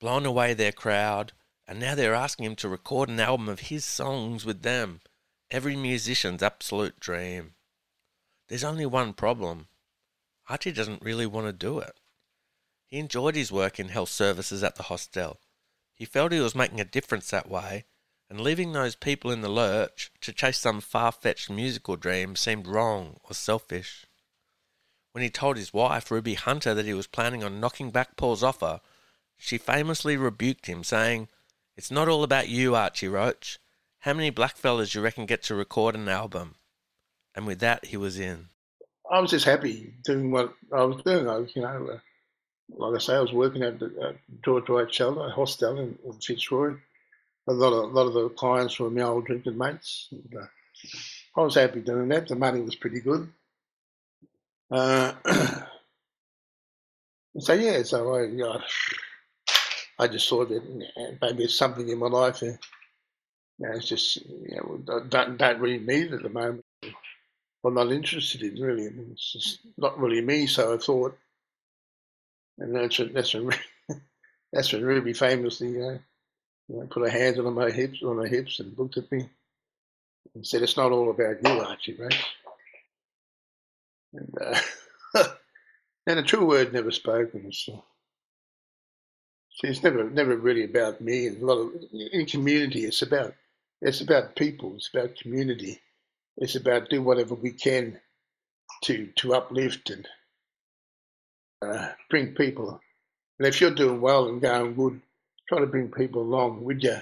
blown 0.00 0.26
away 0.26 0.52
their 0.52 0.72
crowd, 0.72 1.32
and 1.66 1.78
now 1.78 1.94
they're 1.94 2.14
asking 2.14 2.46
him 2.46 2.56
to 2.56 2.68
record 2.68 3.08
an 3.08 3.20
album 3.20 3.48
of 3.48 3.60
his 3.60 3.84
songs 3.84 4.44
with 4.44 4.62
them. 4.62 5.00
Every 5.50 5.76
musician's 5.76 6.42
absolute 6.42 7.00
dream. 7.00 7.54
There's 8.48 8.64
only 8.64 8.84
one 8.84 9.12
problem. 9.12 9.68
Archie 10.48 10.72
doesn't 10.72 11.02
really 11.02 11.26
want 11.26 11.46
to 11.46 11.52
do 11.52 11.78
it. 11.78 11.92
He 12.88 12.98
enjoyed 12.98 13.34
his 13.34 13.52
work 13.52 13.78
in 13.78 13.90
health 13.90 14.08
services 14.08 14.64
at 14.64 14.76
the 14.76 14.84
hostel. 14.84 15.38
He 15.92 16.06
felt 16.06 16.32
he 16.32 16.40
was 16.40 16.54
making 16.54 16.80
a 16.80 16.84
difference 16.86 17.28
that 17.30 17.48
way, 17.48 17.84
and 18.30 18.40
leaving 18.40 18.72
those 18.72 18.96
people 18.96 19.30
in 19.30 19.42
the 19.42 19.50
lurch 19.50 20.10
to 20.22 20.32
chase 20.32 20.58
some 20.58 20.80
far 20.80 21.12
fetched 21.12 21.50
musical 21.50 21.96
dream 21.96 22.34
seemed 22.34 22.66
wrong 22.66 23.20
or 23.24 23.34
selfish. 23.34 24.06
When 25.12 25.22
he 25.22 25.30
told 25.30 25.56
his 25.56 25.74
wife, 25.74 26.10
Ruby 26.10 26.34
Hunter, 26.34 26.72
that 26.74 26.86
he 26.86 26.94
was 26.94 27.06
planning 27.06 27.44
on 27.44 27.60
knocking 27.60 27.90
back 27.90 28.16
Paul's 28.16 28.42
offer, 28.42 28.80
she 29.36 29.58
famously 29.58 30.16
rebuked 30.16 30.66
him, 30.66 30.82
saying, 30.82 31.28
It's 31.76 31.90
not 31.90 32.08
all 32.08 32.22
about 32.22 32.48
you, 32.48 32.74
Archie 32.74 33.08
Roach. 33.08 33.58
How 34.00 34.14
many 34.14 34.30
blackfellas 34.30 34.94
you 34.94 35.02
reckon 35.02 35.26
get 35.26 35.42
to 35.44 35.54
record 35.54 35.94
an 35.94 36.08
album? 36.08 36.54
And 37.34 37.46
with 37.46 37.60
that, 37.60 37.86
he 37.86 37.96
was 37.96 38.18
in. 38.18 38.48
I 39.10 39.20
was 39.20 39.30
just 39.30 39.44
happy 39.44 39.94
doing 40.04 40.30
what 40.30 40.54
I 40.72 40.84
was 40.84 41.02
doing. 41.02 41.28
I 41.28 41.38
was, 41.38 41.54
you 41.54 41.62
know, 41.62 41.88
uh, 41.94 41.98
like 42.76 42.96
I 42.96 42.98
say, 42.98 43.14
I 43.16 43.20
was 43.20 43.32
working 43.32 43.62
at 43.62 43.78
the 43.78 43.86
uh, 44.00 44.12
George 44.44 44.66
Dwight 44.66 44.92
Shelter 44.92 45.30
Hostel 45.30 45.78
in, 45.78 45.98
in, 46.04 46.12
Fitzroy. 46.20 46.74
A 47.48 47.52
lot 47.52 47.72
of 47.72 47.90
a 47.90 47.94
lot 47.94 48.06
of 48.06 48.14
the 48.14 48.28
clients 48.30 48.78
were 48.78 48.90
my 48.90 49.02
old 49.02 49.26
drinking 49.26 49.56
mates. 49.56 50.08
And, 50.10 50.34
uh, 50.38 50.46
I 51.36 51.40
was 51.42 51.54
happy 51.54 51.80
doing 51.80 52.08
that. 52.08 52.28
The 52.28 52.36
money 52.36 52.60
was 52.60 52.74
pretty 52.74 53.00
good. 53.00 53.32
Uh, 54.70 55.14
so 57.38 57.52
yeah, 57.54 57.82
so 57.84 58.14
I, 58.14 58.22
you 58.24 58.36
know, 58.38 58.60
I 59.98 60.08
just 60.08 60.28
thought 60.28 60.50
that 60.50 60.62
maybe 61.20 61.44
it's 61.44 61.56
something 61.56 61.88
in 61.88 61.98
my 61.98 62.08
life. 62.08 62.42
know, 62.42 62.58
it's 63.60 63.88
just 63.88 64.16
you 64.16 64.80
know, 64.86 65.00
don't 65.08 65.36
don't 65.38 65.60
really 65.60 65.78
need 65.78 66.12
at 66.12 66.22
the 66.22 66.28
moment. 66.28 66.64
I'm 67.64 67.74
not 67.74 67.92
interested 67.92 68.42
in 68.42 68.62
really. 68.62 68.88
It's 69.12 69.58
not 69.76 69.98
really 69.98 70.20
me. 70.20 70.46
So 70.46 70.74
I 70.74 70.78
thought, 70.78 71.18
and 72.58 72.74
that's 72.76 72.98
when, 72.98 73.12
that's 73.14 73.34
when, 73.34 73.50
that's 74.52 74.72
when 74.72 74.84
Ruby 74.84 75.12
famously, 75.14 75.70
uh, 75.82 75.98
you 76.68 76.80
know, 76.80 76.86
put 76.90 77.02
her 77.04 77.10
hands 77.10 77.38
on 77.38 77.54
my 77.54 77.70
hips, 77.70 78.02
on 78.02 78.18
her 78.18 78.26
hips, 78.26 78.60
and 78.60 78.78
looked 78.78 78.98
at 78.98 79.10
me 79.12 79.28
and 80.34 80.46
said, 80.46 80.62
"It's 80.62 80.76
not 80.76 80.92
all 80.92 81.10
about 81.10 81.42
you, 81.44 81.60
Archie, 81.60 81.96
right?" 81.96 82.16
And, 84.14 84.34
uh, 84.40 85.24
and 86.06 86.18
a 86.20 86.22
true 86.24 86.46
word 86.46 86.72
never 86.72 86.90
spoken. 86.92 87.52
So. 87.52 87.82
It's 89.62 89.82
never 89.82 90.08
never 90.10 90.36
really 90.36 90.64
about 90.64 91.00
me. 91.00 91.26
And 91.26 91.42
a 91.42 91.46
lot 91.46 91.58
of 91.58 91.72
in 92.12 92.26
community, 92.26 92.84
it's 92.84 93.02
about 93.02 93.34
it's 93.82 94.00
about 94.00 94.36
people. 94.36 94.74
It's 94.76 94.90
about 94.92 95.16
community. 95.16 95.80
It's 96.38 96.56
about 96.56 96.90
do 96.90 97.02
whatever 97.02 97.34
we 97.34 97.52
can 97.52 98.00
to 98.84 99.08
to 99.16 99.34
uplift 99.34 99.90
and 99.90 100.08
uh, 101.62 101.88
bring 102.10 102.34
people. 102.34 102.80
And 103.38 103.46
if 103.48 103.60
you're 103.60 103.70
doing 103.74 104.00
well 104.00 104.28
and 104.28 104.40
going 104.40 104.74
good, 104.74 105.00
try 105.48 105.60
to 105.60 105.66
bring 105.66 105.90
people 105.90 106.22
along 106.22 106.62
with 106.64 106.82
you, 106.82 106.96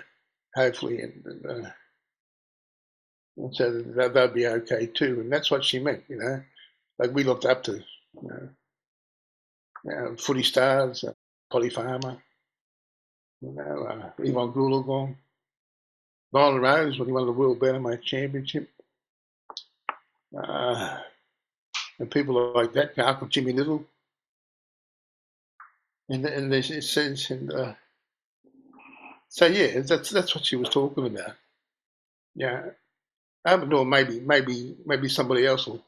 hopefully, 0.54 1.00
and, 1.00 1.22
and, 1.24 1.46
uh, 1.46 1.70
and 3.38 3.54
so 3.54 3.70
that 3.70 4.14
they'll 4.14 4.28
be 4.28 4.46
okay 4.46 4.86
too. 4.86 5.20
And 5.20 5.32
that's 5.32 5.50
what 5.50 5.64
she 5.64 5.78
meant, 5.78 6.04
you 6.08 6.16
know 6.16 6.42
like 6.98 7.12
we 7.14 7.24
looked 7.24 7.44
up 7.44 7.62
to, 7.64 7.72
you 7.72 8.28
know, 8.28 8.48
know 9.84 10.16
footy 10.16 10.42
stars, 10.42 11.04
uh, 11.04 11.12
Polly 11.50 11.70
Farmer, 11.70 12.16
you 13.40 13.52
know, 13.52 13.86
uh, 13.88 14.22
Evonne 14.22 14.52
Goolagong, 14.52 15.14
Lionel 16.32 16.60
Rose 16.60 16.98
when 16.98 17.08
he 17.08 17.12
won 17.12 17.26
the 17.26 17.32
World 17.32 17.60
Bantamweight 17.60 18.02
Championship, 18.02 18.68
uh, 20.36 20.98
and 21.98 22.10
people 22.10 22.52
like 22.54 22.72
that, 22.72 22.98
Uncle 22.98 23.28
Jimmy 23.28 23.52
Little, 23.52 23.84
and 26.08 26.24
and 26.24 26.52
it 26.52 26.84
says 26.84 27.30
and 27.30 27.52
uh, 27.52 27.72
so 29.28 29.46
yeah, 29.46 29.80
that's 29.80 30.10
that's 30.10 30.34
what 30.34 30.44
she 30.44 30.56
was 30.56 30.68
talking 30.68 31.06
about. 31.06 31.34
Yeah, 32.34 32.62
I 33.44 33.56
don't 33.56 33.68
know. 33.68 33.84
Maybe 33.84 34.20
maybe 34.20 34.76
maybe 34.84 35.08
somebody 35.08 35.46
else 35.46 35.66
will 35.66 35.82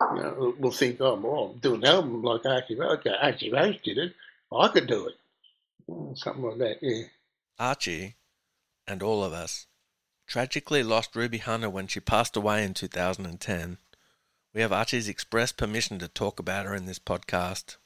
you 0.00 0.22
know, 0.22 0.54
will 0.58 0.70
think, 0.70 1.00
oh, 1.00 1.14
well, 1.14 1.54
doing 1.60 1.82
an 1.82 1.88
album 1.88 2.22
like 2.22 2.46
Archie 2.46 2.76
Roach. 2.76 3.00
Okay, 3.00 3.14
Archie 3.20 3.52
Roach 3.52 3.82
did 3.82 3.98
it. 3.98 4.14
I 4.52 4.68
could 4.68 4.86
do 4.86 5.08
it. 5.08 6.18
Something 6.18 6.44
like 6.44 6.58
that, 6.58 6.78
yeah. 6.82 7.04
Archie, 7.58 8.16
and 8.86 9.02
all 9.02 9.24
of 9.24 9.32
us, 9.32 9.66
tragically 10.26 10.82
lost 10.82 11.16
Ruby 11.16 11.38
Hunter 11.38 11.70
when 11.70 11.86
she 11.86 12.00
passed 12.00 12.36
away 12.36 12.64
in 12.64 12.74
2010. 12.74 13.78
We 14.54 14.60
have 14.60 14.72
Archie's 14.72 15.08
express 15.08 15.52
permission 15.52 15.98
to 15.98 16.08
talk 16.08 16.38
about 16.38 16.66
her 16.66 16.74
in 16.74 16.86
this 16.86 16.98
podcast. 16.98 17.76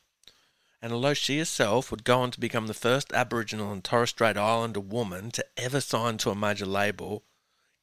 And 0.82 0.92
although 0.92 1.14
she 1.14 1.38
herself 1.38 1.92
would 1.92 2.02
go 2.02 2.20
on 2.20 2.32
to 2.32 2.40
become 2.40 2.66
the 2.66 2.74
first 2.74 3.12
Aboriginal 3.12 3.72
and 3.72 3.84
Torres 3.84 4.10
Strait 4.10 4.36
Islander 4.36 4.80
woman 4.80 5.30
to 5.30 5.46
ever 5.56 5.80
sign 5.80 6.18
to 6.18 6.30
a 6.30 6.34
major 6.34 6.66
label, 6.66 7.22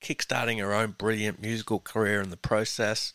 kickstarting 0.02 0.60
her 0.60 0.74
own 0.74 0.91
brilliant 0.91 1.41
musical 1.41 1.80
career 1.80 2.22
in 2.22 2.30
the 2.30 2.36
process, 2.36 3.14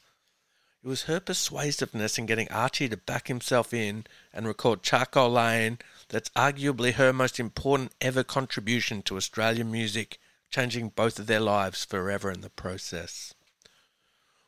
it 0.83 0.89
was 0.89 1.03
her 1.03 1.21
persuasiveness 1.21 2.19
in 2.19 2.25
getting 2.27 2.51
Archie 2.51 2.89
to 2.89 2.97
back 2.97 3.29
himself 3.29 3.75
in 3.75 4.07
and 4.33 4.47
record 4.47 4.83
Charcoal 4.83 5.31
Lane 5.31 5.79
that's 6.09 6.29
arguably 6.31 6.95
her 6.95 7.13
most 7.13 7.39
important 7.39 7.93
ever 8.01 8.25
contribution 8.25 9.03
to 9.03 9.17
Australian 9.17 9.71
music, 9.71 10.19
changing 10.51 10.91
both 10.91 11.19
of 11.19 11.27
their 11.27 11.41
lives 11.41 11.85
forever 11.85 12.31
in 12.31 12.41
the 12.41 12.51
process. 12.51 13.35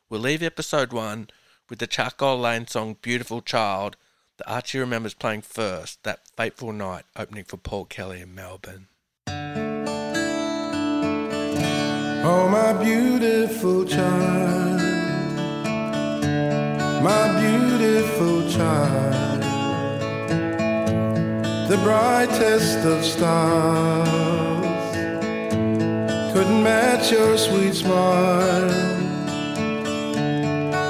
We'll 0.09 0.21
leave 0.21 0.41
episode 0.43 0.93
one 0.93 1.29
with 1.69 1.79
the 1.79 1.87
Charcoal 1.87 2.39
Lane 2.39 2.67
song 2.67 2.97
Beautiful 3.01 3.41
Child 3.41 3.97
that 4.37 4.49
Archie 4.49 4.79
remembers 4.79 5.13
playing 5.13 5.41
first 5.41 6.03
that 6.03 6.27
fateful 6.35 6.73
night 6.73 7.05
opening 7.15 7.43
for 7.43 7.57
Paul 7.57 7.85
Kelly 7.85 8.21
in 8.21 8.33
Melbourne. 8.33 8.87
Oh, 12.29 12.49
my 12.49 12.73
beautiful 12.83 13.85
child 13.85 14.67
my 17.01 17.39
beautiful 17.39 18.49
child. 18.49 19.41
The 21.69 21.77
the 21.77 21.83
brightest 21.83 22.79
of 22.85 23.03
stars 23.03 24.95
couldn't 26.33 26.63
match 26.63 27.11
your 27.11 27.37
sweet 27.37 27.75
smile, 27.75 28.69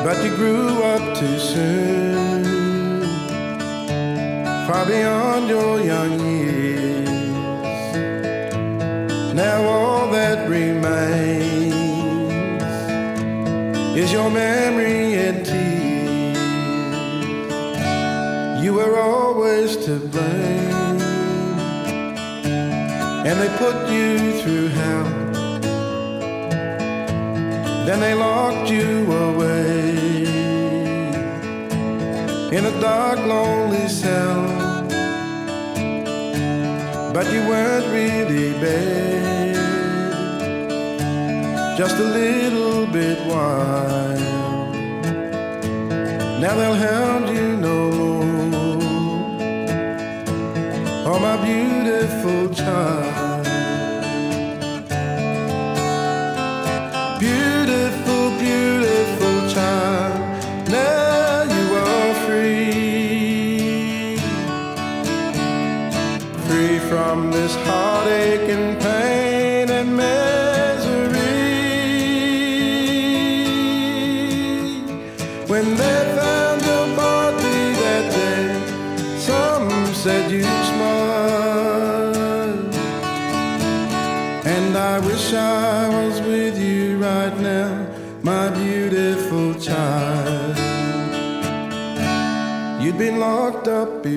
but 0.03 0.23
you 0.23 0.35
grew 0.35 0.81
up 0.93 1.17
too 1.17 1.37
soon, 1.39 2.06
far 4.67 4.85
beyond 4.85 5.47
your 5.47 5.79
young 5.79 6.19
years. 6.19 7.07
Now 9.33 9.63
all 9.63 10.11
that 10.11 10.49
remains 10.49 11.73
is 13.95 14.11
your 14.11 14.29
memory 14.29 15.13
and 15.15 15.45
tears. 15.45 16.37
You 18.61 18.73
were 18.73 18.99
always 18.99 19.77
to 19.85 19.99
blame, 19.99 20.99
and 23.25 23.39
they 23.39 23.49
put 23.57 23.89
you 23.89 24.41
through 24.41 24.67
hell. 24.67 25.07
Then 27.85 28.01
they 28.01 28.13
locked 28.15 28.69
you 28.69 29.09
away 29.13 30.06
in 32.51 32.65
a 32.65 32.79
dark, 32.79 33.19
lonely 33.19 33.87
cell. 33.89 34.85
But 37.13 37.31
you 37.33 37.41
weren't 37.49 37.87
really 37.91 38.53
bad, 38.53 39.55
just 41.77 41.97
a 41.97 42.03
little 42.03 42.85
bit 42.87 43.19
wild. 43.27 44.19
Now 46.39 46.55
they'll 46.55 46.75
hound 46.75 47.29
you 47.35 47.57
no 47.57 47.91
more. 48.53 48.77
Oh, 51.05 51.19
my 51.19 51.35
beautiful 51.43 52.53
child. 52.53 53.26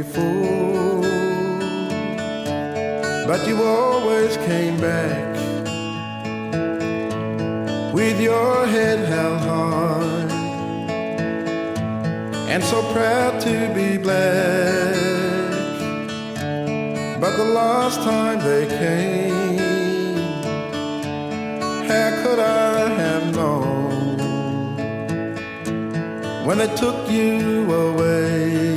Before, 0.03 1.03
but 3.29 3.47
you 3.47 3.63
always 3.63 4.35
came 4.49 4.81
back 4.81 5.37
with 7.93 8.19
your 8.19 8.67
head 8.67 8.99
held 9.13 9.41
high 9.41 10.29
and 12.53 12.65
so 12.65 12.81
proud 12.95 13.39
to 13.43 13.55
be 13.75 13.99
black. 13.99 14.97
But 17.21 17.37
the 17.37 17.49
last 17.61 17.99
time 18.01 18.39
they 18.51 18.65
came, 18.83 20.17
how 21.91 22.11
could 22.23 22.39
I 22.39 22.89
have 23.03 23.25
known 23.37 24.17
when 26.47 26.57
they 26.57 26.71
took 26.77 27.11
you 27.11 27.71
away 27.71 28.70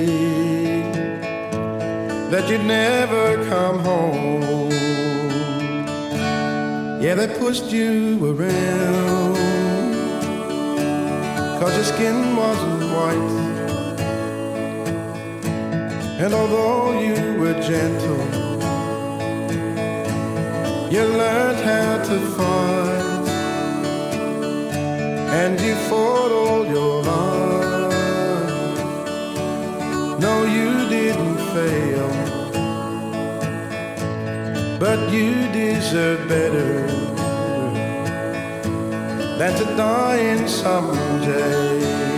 that 2.34 2.50
you'd 2.50 2.66
never 2.66 3.36
come 3.48 3.78
home? 3.78 4.72
Yeah, 7.00 7.14
they 7.14 7.28
pushed 7.28 7.72
you 7.72 8.18
around 8.32 9.36
cause 11.60 11.76
your 11.76 11.84
skin 11.94 12.36
wasn't 12.36 12.84
white. 12.96 13.34
And 16.24 16.34
although 16.34 17.00
you 17.08 17.40
were 17.40 17.54
gentle, 17.72 18.26
you 20.92 21.04
learned 21.22 21.60
how 21.72 21.92
to 22.10 22.16
fight. 22.36 23.28
And 25.42 25.60
you 25.62 25.76
fought 25.88 26.32
all 26.32 26.66
your 26.66 27.04
life. 27.04 27.94
No, 30.20 30.34
you 30.58 30.90
didn't 30.90 31.38
fail. 31.54 31.93
But 34.84 35.14
you 35.14 35.48
deserve 35.54 36.28
better 36.28 36.86
than 39.38 39.58
to 39.58 39.66
die 39.78 40.18
in 40.18 40.46
some 40.46 40.92
jail. 41.24 42.13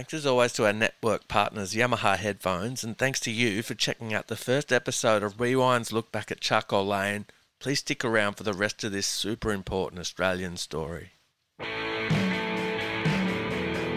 Thanks 0.00 0.14
as 0.14 0.24
always 0.24 0.54
to 0.54 0.64
our 0.64 0.72
network 0.72 1.28
partners 1.28 1.74
Yamaha 1.74 2.16
Headphones, 2.16 2.82
and 2.82 2.96
thanks 2.96 3.20
to 3.20 3.30
you 3.30 3.62
for 3.62 3.74
checking 3.74 4.14
out 4.14 4.28
the 4.28 4.34
first 4.34 4.72
episode 4.72 5.22
of 5.22 5.38
Rewind's 5.38 5.92
Look 5.92 6.10
Back 6.10 6.30
at 6.30 6.40
Charcoal 6.40 6.86
Lane. 6.86 7.26
Please 7.58 7.80
stick 7.80 8.02
around 8.02 8.38
for 8.38 8.42
the 8.42 8.54
rest 8.54 8.82
of 8.82 8.92
this 8.92 9.06
super 9.06 9.52
important 9.52 10.00
Australian 10.00 10.56
story. 10.56 11.10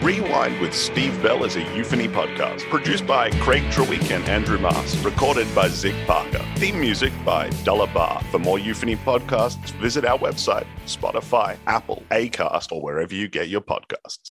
Rewind 0.02 0.60
with 0.60 0.74
Steve 0.74 1.22
Bell 1.22 1.42
is 1.44 1.56
a 1.56 1.62
euphony 1.74 2.06
podcast 2.06 2.68
produced 2.68 3.06
by 3.06 3.30
Craig 3.40 3.62
Trewick 3.70 4.10
and 4.10 4.28
Andrew 4.28 4.58
Mars, 4.58 4.98
recorded 4.98 5.52
by 5.54 5.68
Zig 5.68 5.94
Parker. 6.06 6.44
Theme 6.56 6.78
music 6.78 7.14
by 7.24 7.48
Dollar 7.64 7.86
Bar. 7.86 8.22
For 8.30 8.38
more 8.38 8.58
euphony 8.58 8.96
podcasts, 8.96 9.70
visit 9.80 10.04
our 10.04 10.18
website, 10.18 10.66
Spotify, 10.84 11.56
Apple, 11.66 12.02
Acast, 12.10 12.72
or 12.72 12.82
wherever 12.82 13.14
you 13.14 13.26
get 13.26 13.48
your 13.48 13.62
podcasts. 13.62 14.32